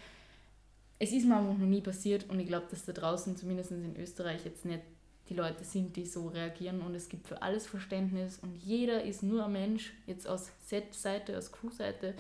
Es 0.99 1.13
ist 1.13 1.27
mir 1.27 1.37
einfach 1.37 1.59
noch 1.59 1.67
nie 1.67 1.81
passiert 1.81 2.31
und 2.31 2.39
ich 2.39 2.47
glaube, 2.47 2.67
dass 2.71 2.85
da 2.85 2.93
draußen, 2.93 3.37
zumindest 3.37 3.73
in 3.73 3.97
Österreich, 3.97 4.45
jetzt 4.45 4.65
nicht 4.65 4.83
die 5.29 5.35
Leute 5.35 5.65
sind, 5.65 5.97
die 5.97 6.05
so 6.05 6.29
reagieren 6.29 6.83
und 6.83 6.95
es 6.95 7.09
gibt 7.09 7.27
für 7.27 7.43
alles 7.43 7.67
Verständnis 7.67 8.39
und 8.43 8.57
jeder 8.57 9.03
ist 9.03 9.23
nur 9.23 9.47
ein 9.47 9.53
Mensch, 9.53 9.95
jetzt 10.07 10.29
aus 10.29 10.51
Set-Seite, 10.67 11.37
aus 11.37 11.51
Crew-Seite 11.51 12.15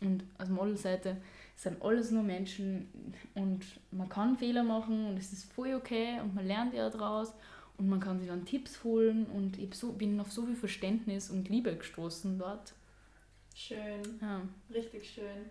und 0.00 0.24
aus 0.36 0.48
Model-Seite 0.48 1.16
sind 1.60 1.82
alles 1.82 2.10
nur 2.10 2.22
Menschen 2.22 2.88
und 3.34 3.66
man 3.90 4.08
kann 4.08 4.38
Fehler 4.38 4.62
machen 4.62 5.08
und 5.08 5.18
es 5.18 5.30
ist 5.30 5.52
voll 5.52 5.74
okay 5.74 6.18
und 6.22 6.34
man 6.34 6.46
lernt 6.46 6.72
ja 6.72 6.88
daraus 6.88 7.34
und 7.76 7.86
man 7.86 8.00
kann 8.00 8.18
sich 8.18 8.28
dann 8.28 8.46
Tipps 8.46 8.82
holen 8.82 9.26
und 9.26 9.58
ich 9.58 9.74
so, 9.74 9.92
bin 9.92 10.18
auf 10.20 10.32
so 10.32 10.46
viel 10.46 10.56
Verständnis 10.56 11.28
und 11.28 11.50
Liebe 11.50 11.76
gestoßen 11.76 12.38
dort. 12.38 12.72
Schön, 13.54 14.00
Ja. 14.22 14.40
richtig 14.72 15.10
schön. 15.10 15.50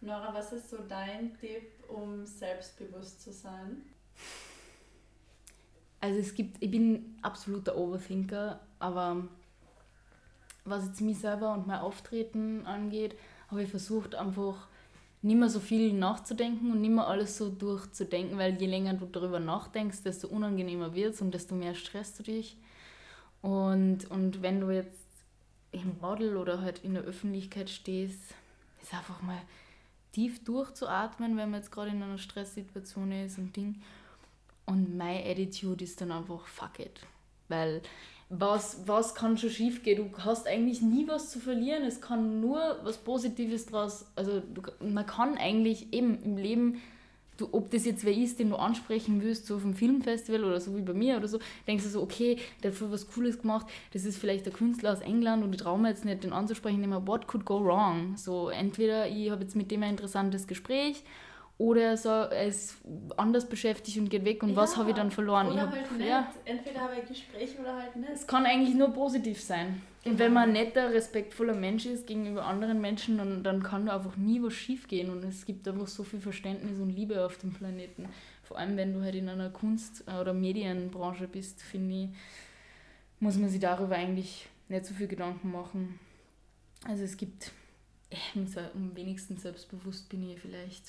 Nora, 0.00 0.32
was 0.32 0.52
ist 0.52 0.70
so 0.70 0.78
dein 0.88 1.36
Tipp, 1.40 1.64
um 1.88 2.24
selbstbewusst 2.24 3.20
zu 3.22 3.32
sein? 3.32 3.82
Also 6.00 6.20
es 6.20 6.34
gibt, 6.34 6.62
ich 6.62 6.70
bin 6.70 7.16
absoluter 7.22 7.76
Overthinker, 7.76 8.60
aber 8.78 9.26
was 10.64 10.86
jetzt 10.86 11.00
mich 11.00 11.18
selber 11.18 11.52
und 11.52 11.66
mein 11.66 11.80
Auftreten 11.80 12.64
angeht, 12.64 13.16
habe 13.50 13.64
ich 13.64 13.70
versucht 13.70 14.14
einfach 14.14 14.68
nicht 15.22 15.36
mehr 15.36 15.48
so 15.48 15.60
viel 15.60 15.92
nachzudenken 15.92 16.70
und 16.70 16.80
nicht 16.80 16.92
mehr 16.92 17.08
alles 17.08 17.36
so 17.36 17.50
durchzudenken, 17.50 18.38
weil 18.38 18.60
je 18.60 18.66
länger 18.66 18.94
du 18.94 19.06
darüber 19.06 19.40
nachdenkst, 19.40 20.02
desto 20.02 20.28
unangenehmer 20.28 20.94
wird 20.94 21.14
es 21.14 21.20
und 21.20 21.32
desto 21.32 21.54
mehr 21.54 21.74
stresst 21.74 22.20
du 22.20 22.22
dich. 22.22 22.56
Und, 23.42 24.10
und 24.10 24.42
wenn 24.42 24.60
du 24.60 24.70
jetzt 24.70 25.06
im 25.72 25.98
Model 26.00 26.36
oder 26.36 26.60
halt 26.60 26.84
in 26.84 26.94
der 26.94 27.02
Öffentlichkeit 27.02 27.68
stehst, 27.68 28.34
ist 28.80 28.94
einfach 28.94 29.20
mal 29.22 29.40
tief 30.12 30.42
durchzuatmen, 30.44 31.36
wenn 31.36 31.50
man 31.50 31.60
jetzt 31.60 31.72
gerade 31.72 31.90
in 31.90 32.02
einer 32.02 32.18
Stresssituation 32.18 33.12
ist 33.12 33.38
und 33.38 33.54
Ding. 33.56 33.82
Und 34.66 34.96
meine 34.96 35.24
Attitude 35.24 35.84
ist 35.84 36.00
dann 36.00 36.12
einfach 36.12 36.46
fuck 36.46 36.78
it. 36.78 37.00
Weil 37.48 37.82
was, 38.30 38.82
was 38.86 39.14
kann 39.14 39.38
schon 39.38 39.50
schief 39.50 39.82
gehen? 39.82 39.96
Du 39.96 40.18
hast 40.24 40.46
eigentlich 40.46 40.82
nie 40.82 41.08
was 41.08 41.30
zu 41.30 41.38
verlieren. 41.40 41.84
Es 41.84 42.00
kann 42.00 42.40
nur 42.40 42.78
was 42.82 42.98
Positives 42.98 43.66
draus. 43.66 44.04
Also 44.16 44.40
du, 44.40 44.62
man 44.80 45.06
kann 45.06 45.38
eigentlich 45.38 45.92
eben 45.92 46.22
im 46.22 46.36
Leben, 46.36 46.82
du, 47.38 47.48
ob 47.52 47.70
das 47.70 47.86
jetzt 47.86 48.04
wer 48.04 48.12
ist, 48.12 48.38
den 48.38 48.50
du 48.50 48.56
ansprechen 48.56 49.22
willst, 49.22 49.46
so 49.46 49.56
auf 49.56 49.64
einem 49.64 49.74
Filmfestival 49.74 50.44
oder 50.44 50.60
so 50.60 50.76
wie 50.76 50.82
bei 50.82 50.92
mir 50.92 51.16
oder 51.16 51.28
so, 51.28 51.38
denkst 51.66 51.84
du 51.84 51.90
so, 51.90 52.02
okay, 52.02 52.36
der 52.62 52.72
hat 52.72 52.78
voll 52.78 52.90
was 52.90 53.08
Cooles 53.08 53.40
gemacht, 53.40 53.66
das 53.92 54.04
ist 54.04 54.18
vielleicht 54.18 54.44
der 54.44 54.52
Künstler 54.52 54.92
aus 54.92 55.00
England 55.00 55.44
und 55.44 55.54
ich 55.54 55.60
traue 55.60 55.78
mir 55.78 55.88
jetzt 55.88 56.04
nicht, 56.04 56.24
den 56.24 56.32
anzusprechen, 56.32 56.82
immer, 56.82 57.06
what 57.06 57.28
could 57.28 57.44
go 57.44 57.64
wrong? 57.64 58.16
So, 58.16 58.50
entweder 58.50 59.08
ich 59.08 59.30
habe 59.30 59.42
jetzt 59.42 59.56
mit 59.56 59.70
dem 59.70 59.82
ein 59.84 59.90
interessantes 59.90 60.46
Gespräch 60.46 61.04
oder 61.58 61.96
so, 61.96 62.08
er 62.08 62.46
ist 62.46 62.76
anders 63.16 63.48
beschäftigt 63.48 63.98
und 63.98 64.08
geht 64.08 64.24
weg 64.24 64.42
und 64.44 64.54
was 64.54 64.72
Ja, 64.72 64.78
habe 64.78 64.90
ich 64.90 64.96
dann 64.96 65.10
verloren? 65.10 65.48
Oder 65.48 65.54
ich 65.56 65.60
hab, 65.62 65.72
halt 65.72 65.98
nicht. 65.98 66.08
ja, 66.08 66.32
Entweder 66.44 66.80
habe 66.80 66.94
ich 66.94 67.00
ein 67.02 67.08
Gespräch 67.08 67.58
oder 67.60 67.76
halt 67.76 67.96
nicht. 67.96 68.10
es 68.14 68.26
kann 68.26 68.46
eigentlich 68.46 68.74
nur 68.76 68.92
positiv 68.92 69.42
sein. 69.42 69.82
Und 70.04 70.18
wenn 70.20 70.32
man 70.32 70.44
ein 70.44 70.52
netter, 70.52 70.90
respektvoller 70.94 71.54
Mensch 71.54 71.84
ist 71.84 72.06
gegenüber 72.06 72.44
anderen 72.46 72.80
Menschen, 72.80 73.18
dann, 73.18 73.42
dann 73.42 73.62
kann 73.62 73.86
da 73.86 73.96
einfach 73.96 74.16
nie 74.16 74.40
was 74.40 74.54
schief 74.54 74.86
gehen. 74.88 75.10
Und 75.10 75.22
es 75.24 75.44
gibt 75.44 75.66
einfach 75.68 75.88
so 75.88 76.04
viel 76.04 76.20
Verständnis 76.20 76.78
und 76.78 76.90
Liebe 76.90 77.26
auf 77.26 77.36
dem 77.38 77.52
Planeten. 77.52 78.08
Vor 78.44 78.56
allem, 78.56 78.76
wenn 78.76 78.94
du 78.94 79.02
halt 79.02 79.16
in 79.16 79.28
einer 79.28 79.50
Kunst- 79.50 80.04
oder 80.08 80.32
Medienbranche 80.32 81.26
bist, 81.26 81.60
finde 81.60 81.94
ich, 81.94 82.08
muss 83.20 83.36
man 83.36 83.50
sich 83.50 83.60
darüber 83.60 83.96
eigentlich 83.96 84.46
nicht 84.68 84.86
so 84.86 84.94
viel 84.94 85.08
Gedanken 85.08 85.50
machen. 85.50 85.98
Also 86.86 87.02
es 87.02 87.16
gibt, 87.16 87.50
äh, 88.10 88.16
am 88.74 88.94
wenigsten 88.94 89.36
selbstbewusst 89.36 90.08
bin 90.08 90.30
ich 90.30 90.38
vielleicht 90.40 90.84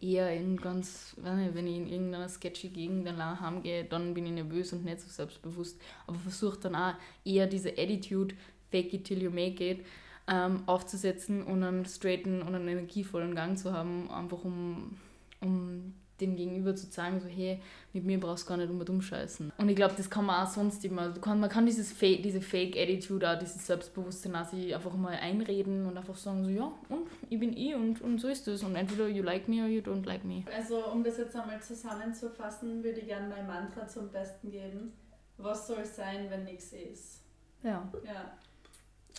eher 0.00 0.34
in 0.34 0.56
ganz, 0.56 1.16
wenn 1.18 1.66
ich 1.66 1.76
in 1.76 1.86
irgendeiner 1.86 2.28
sketchy 2.28 2.68
Gegend 2.68 3.06
allein 3.08 3.40
heimgehe, 3.40 3.84
dann 3.84 4.14
bin 4.14 4.26
ich 4.26 4.32
nervös 4.32 4.72
und 4.72 4.84
nicht 4.84 5.00
so 5.00 5.08
selbstbewusst. 5.08 5.80
Aber 6.06 6.18
versuche 6.18 6.58
dann 6.60 6.74
auch 6.74 6.94
eher 7.24 7.46
diese 7.46 7.70
Attitude, 7.72 8.34
fake 8.70 8.94
it 8.94 9.04
till 9.04 9.22
you 9.22 9.30
make 9.30 9.64
it, 9.64 9.84
ähm, 10.28 10.62
aufzusetzen 10.66 11.42
und 11.42 11.62
einen 11.62 11.86
straighten 11.86 12.42
und 12.42 12.54
einen 12.54 12.68
energievollen 12.68 13.34
Gang 13.34 13.58
zu 13.58 13.72
haben, 13.72 14.10
einfach 14.10 14.44
um, 14.44 14.96
um 15.40 15.94
dem 16.20 16.36
Gegenüber 16.36 16.74
zu 16.76 16.90
zeigen, 16.90 17.20
so 17.20 17.26
hey, 17.28 17.60
mit 17.92 18.04
mir 18.04 18.20
brauchst 18.20 18.44
du 18.44 18.48
gar 18.48 18.56
nicht 18.56 18.70
unbedingt 18.70 18.96
umscheißen. 18.96 19.52
Und 19.58 19.68
ich 19.68 19.76
glaube, 19.76 19.94
das 19.96 20.08
kann 20.10 20.26
man 20.26 20.44
auch 20.46 20.50
sonst 20.50 20.84
immer, 20.84 21.10
kann, 21.14 21.40
man 21.40 21.48
kann 21.50 21.66
dieses 21.66 21.92
Fake, 21.92 22.22
diese 22.22 22.40
Fake-Attitude, 22.40 23.30
auch 23.30 23.38
dieses 23.38 23.66
Selbstbewusstsein 23.66 24.36
auch 24.36 24.44
sich 24.46 24.74
einfach 24.74 24.94
mal 24.94 25.14
einreden 25.14 25.86
und 25.86 25.96
einfach 25.96 26.16
sagen, 26.16 26.44
so 26.44 26.50
ja, 26.50 26.72
und 26.88 27.06
ich 27.28 27.38
bin 27.38 27.56
ich 27.56 27.74
und, 27.74 28.00
und 28.00 28.18
so 28.20 28.28
ist 28.28 28.46
es. 28.48 28.62
Und 28.62 28.76
entweder 28.76 29.08
you 29.08 29.22
like 29.22 29.48
me 29.48 29.62
or 29.62 29.68
you 29.68 29.80
don't 29.80 30.04
like 30.06 30.24
me. 30.24 30.44
Also, 30.56 30.86
um 30.86 31.02
das 31.02 31.18
jetzt 31.18 31.34
einmal 31.36 31.60
zusammenzufassen, 31.60 32.82
würde 32.84 33.00
ich 33.00 33.06
gerne 33.06 33.28
mein 33.28 33.46
Mantra 33.46 33.86
zum 33.86 34.08
Besten 34.10 34.50
geben. 34.50 34.92
Was 35.38 35.66
soll 35.66 35.84
sein, 35.84 36.26
wenn 36.28 36.44
nichts 36.44 36.72
ist? 36.72 37.22
Ja. 37.62 37.90
Ja. 38.04 38.32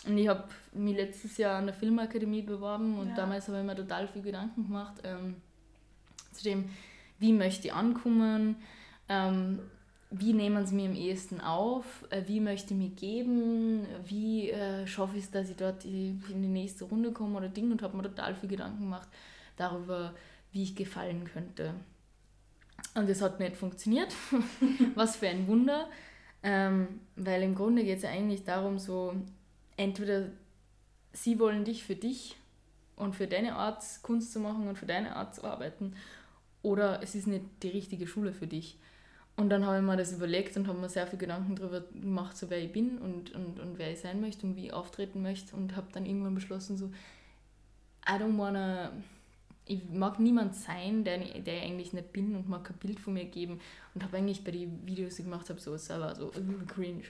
Und 0.06 0.18
ich 0.18 0.26
habe 0.26 0.44
mich 0.72 0.96
letztes 0.96 1.36
Jahr 1.36 1.58
an 1.58 1.66
der 1.66 1.74
Filmakademie 1.74 2.42
beworben 2.42 2.98
und 2.98 3.10
Ja. 3.10 3.14
damals 3.14 3.46
habe 3.48 3.58
ich 3.60 3.64
mir 3.64 3.76
total 3.76 4.08
viel 4.08 4.22
Gedanken 4.22 4.64
gemacht 4.64 4.94
ähm, 5.04 5.36
zu 6.32 6.42
dem, 6.44 6.68
wie 7.22 7.32
möchte 7.32 7.68
ich 7.68 7.72
ankommen, 7.72 8.56
ähm, 9.08 9.60
wie 10.10 10.32
nehmen 10.32 10.66
sie 10.66 10.74
mir 10.74 10.90
am 10.90 10.96
ehesten 10.96 11.40
auf, 11.40 11.84
äh, 12.10 12.22
wie 12.26 12.40
möchte 12.40 12.74
ich 12.74 12.80
mir 12.80 12.90
geben, 12.90 13.86
wie 14.04 14.50
äh, 14.50 14.86
schaffe 14.86 15.16
ich 15.16 15.24
es, 15.24 15.30
dass 15.30 15.48
ich 15.48 15.56
dort 15.56 15.84
in 15.84 16.20
die 16.28 16.48
nächste 16.48 16.84
Runde 16.84 17.12
komme 17.12 17.38
oder 17.38 17.48
Ding 17.48 17.70
und 17.70 17.80
habe 17.80 17.96
mir 17.96 18.02
total 18.02 18.34
viel 18.34 18.48
Gedanken 18.48 18.80
gemacht 18.80 19.08
darüber, 19.56 20.14
wie 20.50 20.64
ich 20.64 20.74
gefallen 20.74 21.24
könnte. 21.32 21.74
Und 22.94 23.08
das 23.08 23.22
hat 23.22 23.38
nicht 23.38 23.56
funktioniert. 23.56 24.12
Was 24.96 25.16
für 25.16 25.28
ein 25.28 25.46
Wunder. 25.46 25.88
Ähm, 26.42 27.00
weil 27.14 27.42
im 27.44 27.54
Grunde 27.54 27.84
geht 27.84 27.98
es 27.98 28.02
ja 28.02 28.10
eigentlich 28.10 28.42
darum, 28.42 28.80
so 28.80 29.14
entweder 29.76 30.26
sie 31.12 31.38
wollen 31.38 31.64
dich 31.64 31.84
für 31.84 31.94
dich 31.94 32.36
und 32.96 33.14
für 33.14 33.28
deine 33.28 33.54
Art 33.54 33.84
Kunst 34.02 34.32
zu 34.32 34.40
machen 34.40 34.66
und 34.66 34.76
für 34.76 34.86
deine 34.86 35.14
Art 35.14 35.36
zu 35.36 35.44
arbeiten 35.44 35.94
oder 36.62 37.02
es 37.02 37.14
ist 37.14 37.26
nicht 37.26 37.44
die 37.62 37.68
richtige 37.68 38.06
Schule 38.06 38.32
für 38.32 38.46
dich. 38.46 38.78
Und 39.36 39.48
dann 39.48 39.64
habe 39.64 39.78
ich 39.78 39.82
mir 39.82 39.96
das 39.96 40.12
überlegt 40.12 40.56
und 40.56 40.68
habe 40.68 40.78
mir 40.78 40.88
sehr 40.88 41.06
viel 41.06 41.18
Gedanken 41.18 41.56
darüber 41.56 41.80
gemacht, 41.80 42.36
so 42.36 42.50
wer 42.50 42.62
ich 42.62 42.70
bin 42.70 42.98
und, 42.98 43.34
und, 43.34 43.60
und 43.60 43.78
wer 43.78 43.92
ich 43.92 44.00
sein 44.00 44.20
möchte 44.20 44.46
und 44.46 44.56
wie 44.56 44.66
ich 44.66 44.72
auftreten 44.72 45.22
möchte 45.22 45.56
und 45.56 45.74
habe 45.74 45.88
dann 45.92 46.04
irgendwann 46.04 46.34
beschlossen, 46.34 46.76
so 46.76 46.90
I 48.06 48.12
don't 48.12 48.36
wanna 48.36 48.92
ich 49.64 49.88
mag 49.90 50.18
niemand 50.18 50.56
sein, 50.56 51.04
der, 51.04 51.18
der 51.18 51.56
ich 51.58 51.62
eigentlich 51.62 51.92
nicht 51.92 52.12
bin 52.12 52.34
und 52.34 52.48
mag 52.48 52.64
kein 52.64 52.76
Bild 52.78 52.98
von 52.98 53.14
mir 53.14 53.24
geben 53.26 53.60
und 53.94 54.02
habe 54.02 54.16
eigentlich 54.16 54.42
bei 54.42 54.50
den 54.50 54.86
Videos, 54.86 55.16
die 55.16 55.22
ich 55.22 55.28
gemacht 55.28 55.48
habe, 55.48 55.60
so 55.60 55.76
selber 55.76 56.14
so 56.14 56.32
cringe. 56.66 57.04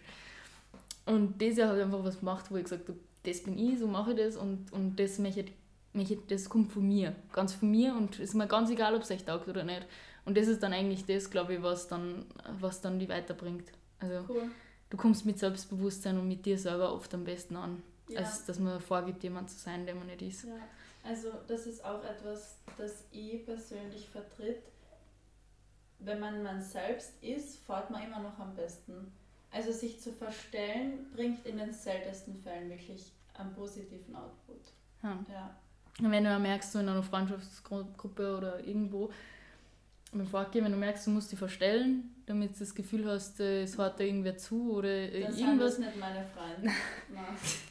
Und 1.07 1.41
Jahr 1.41 1.69
habe 1.69 1.79
ich 1.79 1.85
einfach 1.85 2.05
was 2.05 2.21
gemacht, 2.21 2.51
wo 2.51 2.57
ich 2.57 2.65
gesagt 2.65 2.89
habe, 2.89 2.99
das 3.23 3.43
bin 3.43 3.59
ich, 3.59 3.79
so 3.79 3.87
mache 3.87 4.13
ich 4.13 4.19
das 4.19 4.37
und, 4.37 4.73
und 4.73 4.99
das, 4.99 5.19
möchte, 5.19 5.41
möchte, 5.41 5.53
das 6.29 6.49
kommt 6.49 6.73
von 6.73 6.87
mir, 6.87 7.15
ganz 7.33 7.53
von 7.53 7.71
mir 7.71 7.95
und 7.95 8.15
es 8.15 8.31
ist 8.31 8.35
mir 8.35 8.47
ganz 8.47 8.71
egal, 8.71 8.95
ob 8.95 9.03
es 9.03 9.11
euch 9.11 9.25
taugt 9.25 9.49
oder 9.49 9.65
nicht. 9.65 9.87
Und 10.25 10.37
das 10.37 10.47
ist 10.47 10.63
dann 10.63 10.73
eigentlich 10.73 11.05
das, 11.05 11.31
glaube 11.31 11.55
ich, 11.55 11.63
was 11.63 11.89
dann, 11.89 12.25
was 12.61 12.81
dann 12.81 12.99
die 12.99 13.09
weiterbringt. 13.09 13.71
Also 13.99 14.25
Cool. 14.29 14.51
du 14.91 14.97
kommst 14.97 15.27
mit 15.27 15.39
Selbstbewusstsein 15.39 16.19
und 16.19 16.29
mit 16.29 16.47
dir 16.47 16.59
selber 16.59 16.95
oft 16.95 17.13
am 17.15 17.25
besten 17.25 17.57
an. 17.57 17.83
Ja. 18.09 18.21
Als 18.21 18.45
dass 18.45 18.59
man 18.59 18.81
vorgibt, 18.81 19.23
jemand 19.23 19.51
zu 19.51 19.59
sein, 19.59 19.85
der 19.87 19.95
man 19.95 20.07
nicht 20.07 20.23
ist. 20.23 20.45
Ja, 20.45 20.55
also 21.05 21.29
das 21.47 21.67
ist 21.67 21.85
auch 21.85 22.03
etwas, 22.05 22.57
das 22.77 23.05
ich 23.11 23.45
persönlich 23.45 24.09
vertritt. 24.09 24.63
Wenn 25.99 26.21
man 26.21 26.43
man 26.43 26.61
selbst 26.61 27.13
ist, 27.23 27.59
fährt 27.65 27.91
man 27.91 28.03
immer 28.03 28.21
noch 28.21 28.39
am 28.39 28.55
besten. 28.55 29.13
Also 29.51 29.71
sich 29.71 30.01
zu 30.01 30.13
verstellen, 30.13 31.07
bringt 31.15 31.45
in 31.47 31.59
den 31.59 31.73
seltensten 31.73 32.35
Fällen 32.37 32.71
wirklich 32.71 33.13
einen 33.35 33.55
positiven 33.55 34.17
Output. 34.17 34.61
Ja. 35.03 35.25
Ja, 35.31 35.57
Und 36.01 36.11
wenn 36.11 36.25
du 36.25 36.39
merkst, 36.39 36.73
so 36.73 36.79
in 36.79 36.89
einer 36.89 37.03
Freundschaftsgruppe 37.03 38.37
oder 38.37 38.67
irgendwo, 38.67 39.11
beim 40.15 40.27
Vorgehen, 40.27 40.65
wenn 40.65 40.73
du 40.73 40.79
merkst, 40.79 41.07
du 41.07 41.11
musst 41.11 41.33
dich 41.33 41.39
verstellen, 41.39 42.11
damit 42.27 42.55
du 42.55 42.59
das 42.61 42.75
Gefühl 42.75 43.07
hast, 43.07 43.41
es 43.41 43.79
hört 43.79 43.99
da 43.99 44.05
irgendwer 44.05 44.37
zu 44.37 44.73
oder 44.75 45.07
das 45.09 45.39
irgendwas, 45.39 45.77
das 45.77 45.79
nicht 45.79 45.99
meine 45.99 46.23
Freunde. 46.25 46.71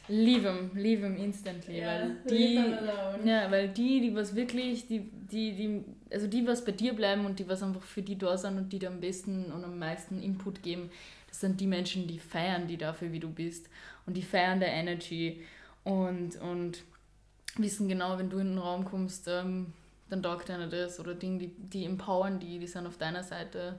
Leave 0.08 0.42
them, 0.42 0.70
leave 0.74 1.02
them 1.02 1.16
instantly, 1.16 1.78
Ja, 1.80 1.86
weil 1.86 2.06
leave 2.08 2.28
die, 2.28 2.54
them 2.56 2.72
alone. 2.74 3.30
ja, 3.30 3.50
weil 3.50 3.68
die, 3.68 4.00
die 4.00 4.14
was 4.14 4.34
wirklich, 4.34 4.86
die, 4.88 5.00
die, 5.00 5.54
die, 5.54 5.84
also 6.12 6.26
die 6.26 6.46
was 6.46 6.64
bei 6.64 6.72
dir 6.72 6.94
bleiben 6.94 7.24
und 7.26 7.38
die 7.38 7.48
was 7.48 7.62
einfach 7.62 7.82
für 7.82 8.02
die 8.02 8.18
da 8.18 8.36
sind 8.36 8.56
und 8.58 8.72
die 8.72 8.78
dir 8.80 8.88
am 8.88 9.00
besten 9.00 9.52
und 9.52 9.64
am 9.64 9.78
meisten 9.78 10.20
Input 10.20 10.62
geben, 10.62 10.90
das 11.28 11.40
sind 11.40 11.60
die 11.60 11.66
Menschen, 11.68 12.06
die 12.08 12.18
feiern 12.18 12.66
die 12.66 12.76
dafür, 12.76 13.12
wie 13.12 13.20
du 13.20 13.30
bist 13.30 13.68
und 14.06 14.16
die 14.16 14.22
feiern 14.22 14.58
der 14.60 14.72
Energy 14.72 15.42
und, 15.84 16.36
und 16.40 16.82
wissen 17.56 17.88
genau, 17.88 18.18
wenn 18.18 18.30
du 18.30 18.38
in 18.38 18.48
den 18.50 18.58
Raum 18.58 18.84
kommst, 18.84 19.28
ähm, 19.28 19.72
dann 20.08 20.22
taugt 20.22 20.50
einer 20.50 20.66
das 20.68 21.00
oder 21.00 21.14
Dinge, 21.14 21.38
die, 21.38 21.48
die 21.48 21.84
empowern 21.84 22.38
die, 22.38 22.58
die 22.58 22.66
sind 22.66 22.86
auf 22.86 22.98
deiner 22.98 23.22
Seite 23.22 23.78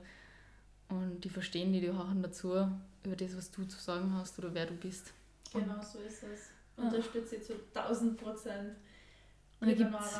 und 0.89 1.21
die 1.21 1.29
verstehen 1.29 1.71
die, 1.73 1.79
die 1.81 1.91
hören 1.91 2.21
dazu 2.21 2.67
über 3.03 3.15
das, 3.15 3.35
was 3.37 3.51
du 3.51 3.65
zu 3.65 3.79
sagen 3.79 4.13
hast 4.15 4.37
oder 4.39 4.53
wer 4.53 4.65
du 4.65 4.73
bist. 4.73 5.13
Genau 5.51 5.81
so 5.81 5.99
ist 5.99 6.23
es. 6.23 6.49
Unterstütze 6.75 7.35
ich 7.35 7.43
zu 7.43 7.53
1000 7.75 8.17
Prozent. 8.19 8.75
Und 9.59 9.69
da 9.69 9.73
gibt's- 9.75 9.93
was? 9.93 10.13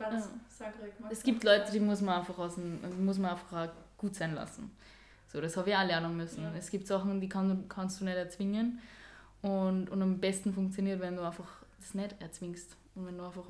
Ja. 0.00 0.22
Sag 0.48 0.74
ruhig 0.80 0.92
mal. 1.00 1.10
Es 1.12 1.22
gibt 1.22 1.42
Leute, 1.44 1.72
die 1.72 1.80
muss 1.80 2.00
man 2.00 2.20
einfach, 2.20 2.38
aus 2.38 2.54
dem, 2.54 3.04
muss 3.04 3.18
man 3.18 3.32
einfach 3.32 3.68
gut 3.96 4.14
sein 4.14 4.34
lassen. 4.34 4.70
So, 5.30 5.40
das 5.40 5.56
habe 5.56 5.70
ich 5.70 5.76
auch 5.76 5.84
lernen 5.84 6.16
müssen. 6.16 6.42
Ja. 6.44 6.52
Es 6.56 6.70
gibt 6.70 6.86
Sachen, 6.86 7.20
die 7.20 7.28
kann, 7.28 7.68
kannst 7.68 8.00
du 8.00 8.04
nicht 8.04 8.16
erzwingen. 8.16 8.78
Und, 9.42 9.90
und 9.90 10.00
am 10.00 10.18
besten 10.18 10.54
funktioniert, 10.54 11.00
wenn 11.00 11.16
du 11.16 11.22
einfach 11.22 11.57
das 11.78 11.94
nicht 11.94 12.14
erzwingst. 12.20 12.76
Und 12.94 13.06
wenn 13.06 13.16
du 13.18 13.24
einfach 13.24 13.44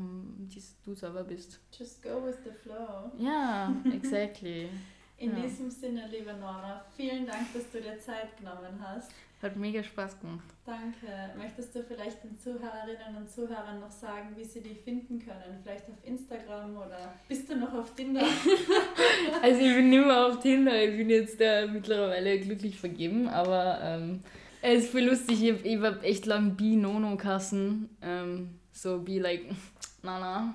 du 0.85 0.95
selber 0.95 1.25
bist. 1.25 1.59
Just 1.77 2.03
go 2.03 2.23
with 2.25 2.37
the 2.45 2.51
flow. 2.51 3.11
Ja, 3.19 3.75
exactly. 3.93 4.69
In 5.19 5.31
Ja. 5.37 5.43
diesem 5.43 5.69
Sinne, 5.71 6.07
liebe 6.11 6.33
Nora, 6.35 6.85
vielen 6.97 7.27
Dank, 7.27 7.53
dass 7.53 7.69
du 7.73 7.81
dir 7.81 7.99
Zeit 7.99 8.37
genommen 8.37 8.79
hast. 8.81 9.11
Hat 9.43 9.57
mega 9.57 9.83
Spaß 9.83 10.21
gemacht. 10.21 10.45
Danke. 10.67 11.07
Möchtest 11.37 11.75
du 11.75 11.83
vielleicht 11.83 12.23
den 12.25 12.37
Zuhörerinnen 12.39 13.17
und 13.17 13.31
Zuhörern 13.31 13.81
noch 13.81 13.91
sagen, 13.91 14.31
wie 14.37 14.45
sie 14.45 14.61
dich 14.61 14.81
finden 14.81 15.19
können? 15.21 15.59
Vielleicht 15.63 15.89
auf 15.89 15.95
Instagram 16.05 16.77
oder 16.77 17.15
bist 17.29 17.49
du 17.49 17.57
noch 17.57 17.73
auf 17.73 17.95
Tinder? 17.95 18.23
Also 19.43 19.61
ich 19.61 19.75
bin 19.75 19.91
nicht 19.91 20.05
mehr 20.07 20.27
auf 20.27 20.41
Tinder, 20.41 20.83
ich 20.83 20.97
bin 20.97 21.11
jetzt 21.11 21.41
äh, 21.41 21.67
mittlerweile 21.67 22.39
glücklich 22.41 22.79
vergeben, 22.79 23.29
aber 23.29 23.79
ähm, 23.83 24.23
es 24.63 24.85
ist 24.85 24.91
voll 24.93 25.03
lustig, 25.03 25.43
ich, 25.43 25.65
ich 25.65 25.81
war 25.81 26.03
echt 26.03 26.27
lang 26.27 26.57
Bi-Nono-Kassen, 26.57 27.89
ähm, 28.03 28.51
so 28.73 28.99
be 28.99 29.19
like, 29.19 29.45
na 30.03 30.19
na, 30.19 30.55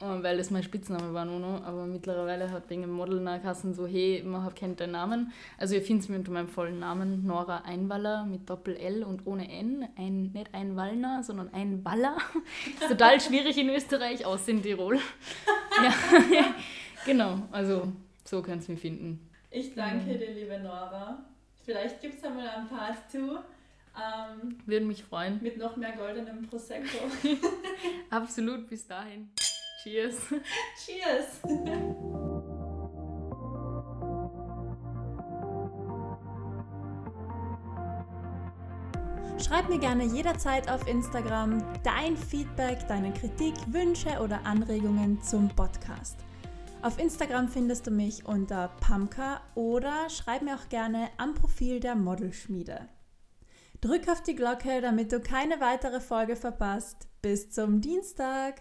Und 0.00 0.22
weil 0.22 0.36
das 0.36 0.50
mein 0.50 0.62
Spitzname 0.62 1.14
war 1.14 1.24
Nono, 1.24 1.62
aber 1.64 1.86
mittlerweile 1.86 2.50
hat 2.50 2.68
wegen 2.68 2.90
Model 2.90 3.24
Kassen 3.40 3.74
so, 3.74 3.86
hey, 3.86 4.22
man 4.24 4.54
kennt 4.54 4.80
den 4.80 4.90
Namen. 4.90 5.32
Also 5.56 5.76
ihr 5.76 5.82
findet 5.82 6.08
mich 6.08 6.18
unter 6.18 6.32
meinem 6.32 6.48
vollen 6.48 6.78
Namen, 6.78 7.26
Nora 7.26 7.62
Einwaller 7.64 8.26
mit 8.26 8.50
Doppel-L 8.50 9.02
und 9.04 9.26
ohne 9.26 9.50
N, 9.50 9.88
ein, 9.96 10.32
nicht 10.32 10.52
ein 10.52 10.76
Wallner, 10.76 11.22
sondern 11.22 11.52
ein 11.54 11.84
Waller. 11.84 12.16
ist 12.80 12.88
total 12.88 13.20
schwierig 13.20 13.56
in 13.56 13.70
Österreich, 13.70 14.26
außer 14.26 14.50
in 14.50 14.62
Tirol. 14.62 14.96
ja, 16.32 16.54
genau, 17.06 17.38
also 17.50 17.90
so 18.24 18.42
könnt 18.42 18.68
ihr 18.68 18.72
mich 18.72 18.80
finden. 18.80 19.30
Ich 19.50 19.74
danke 19.74 20.18
dir, 20.18 20.32
liebe 20.32 20.58
Nora. 20.60 21.24
Vielleicht 21.64 22.00
gibt 22.00 22.18
es 22.18 22.24
einmal 22.24 22.48
ein 22.48 22.68
Part 22.68 23.10
2 23.10 23.18
ähm, 23.18 24.58
Würde 24.66 24.84
mich 24.86 25.04
freuen. 25.04 25.40
mit 25.42 25.56
noch 25.56 25.76
mehr 25.76 25.92
goldenem 25.92 26.46
Prosecco. 26.46 26.98
Absolut, 28.10 28.68
bis 28.68 28.86
dahin. 28.86 29.30
Cheers. 29.82 30.16
Cheers! 30.84 31.40
Schreib 39.42 39.68
mir 39.68 39.78
gerne 39.78 40.04
jederzeit 40.04 40.70
auf 40.70 40.86
Instagram 40.88 41.62
dein 41.82 42.16
Feedback, 42.16 42.78
deine 42.88 43.12
Kritik, 43.12 43.54
Wünsche 43.68 44.18
oder 44.20 44.44
Anregungen 44.44 45.20
zum 45.22 45.48
Podcast. 45.50 46.16
Auf 46.84 46.98
Instagram 46.98 47.48
findest 47.48 47.86
du 47.86 47.90
mich 47.90 48.26
unter 48.26 48.68
Pamka 48.78 49.40
oder 49.54 50.10
schreib 50.10 50.42
mir 50.42 50.54
auch 50.54 50.68
gerne 50.68 51.08
am 51.16 51.32
Profil 51.32 51.80
der 51.80 51.94
Modelschmiede. 51.94 52.90
Drück 53.80 54.06
auf 54.06 54.22
die 54.22 54.34
Glocke, 54.34 54.82
damit 54.82 55.10
du 55.10 55.20
keine 55.20 55.62
weitere 55.62 55.98
Folge 55.98 56.36
verpasst. 56.36 57.08
Bis 57.22 57.50
zum 57.50 57.80
Dienstag! 57.80 58.60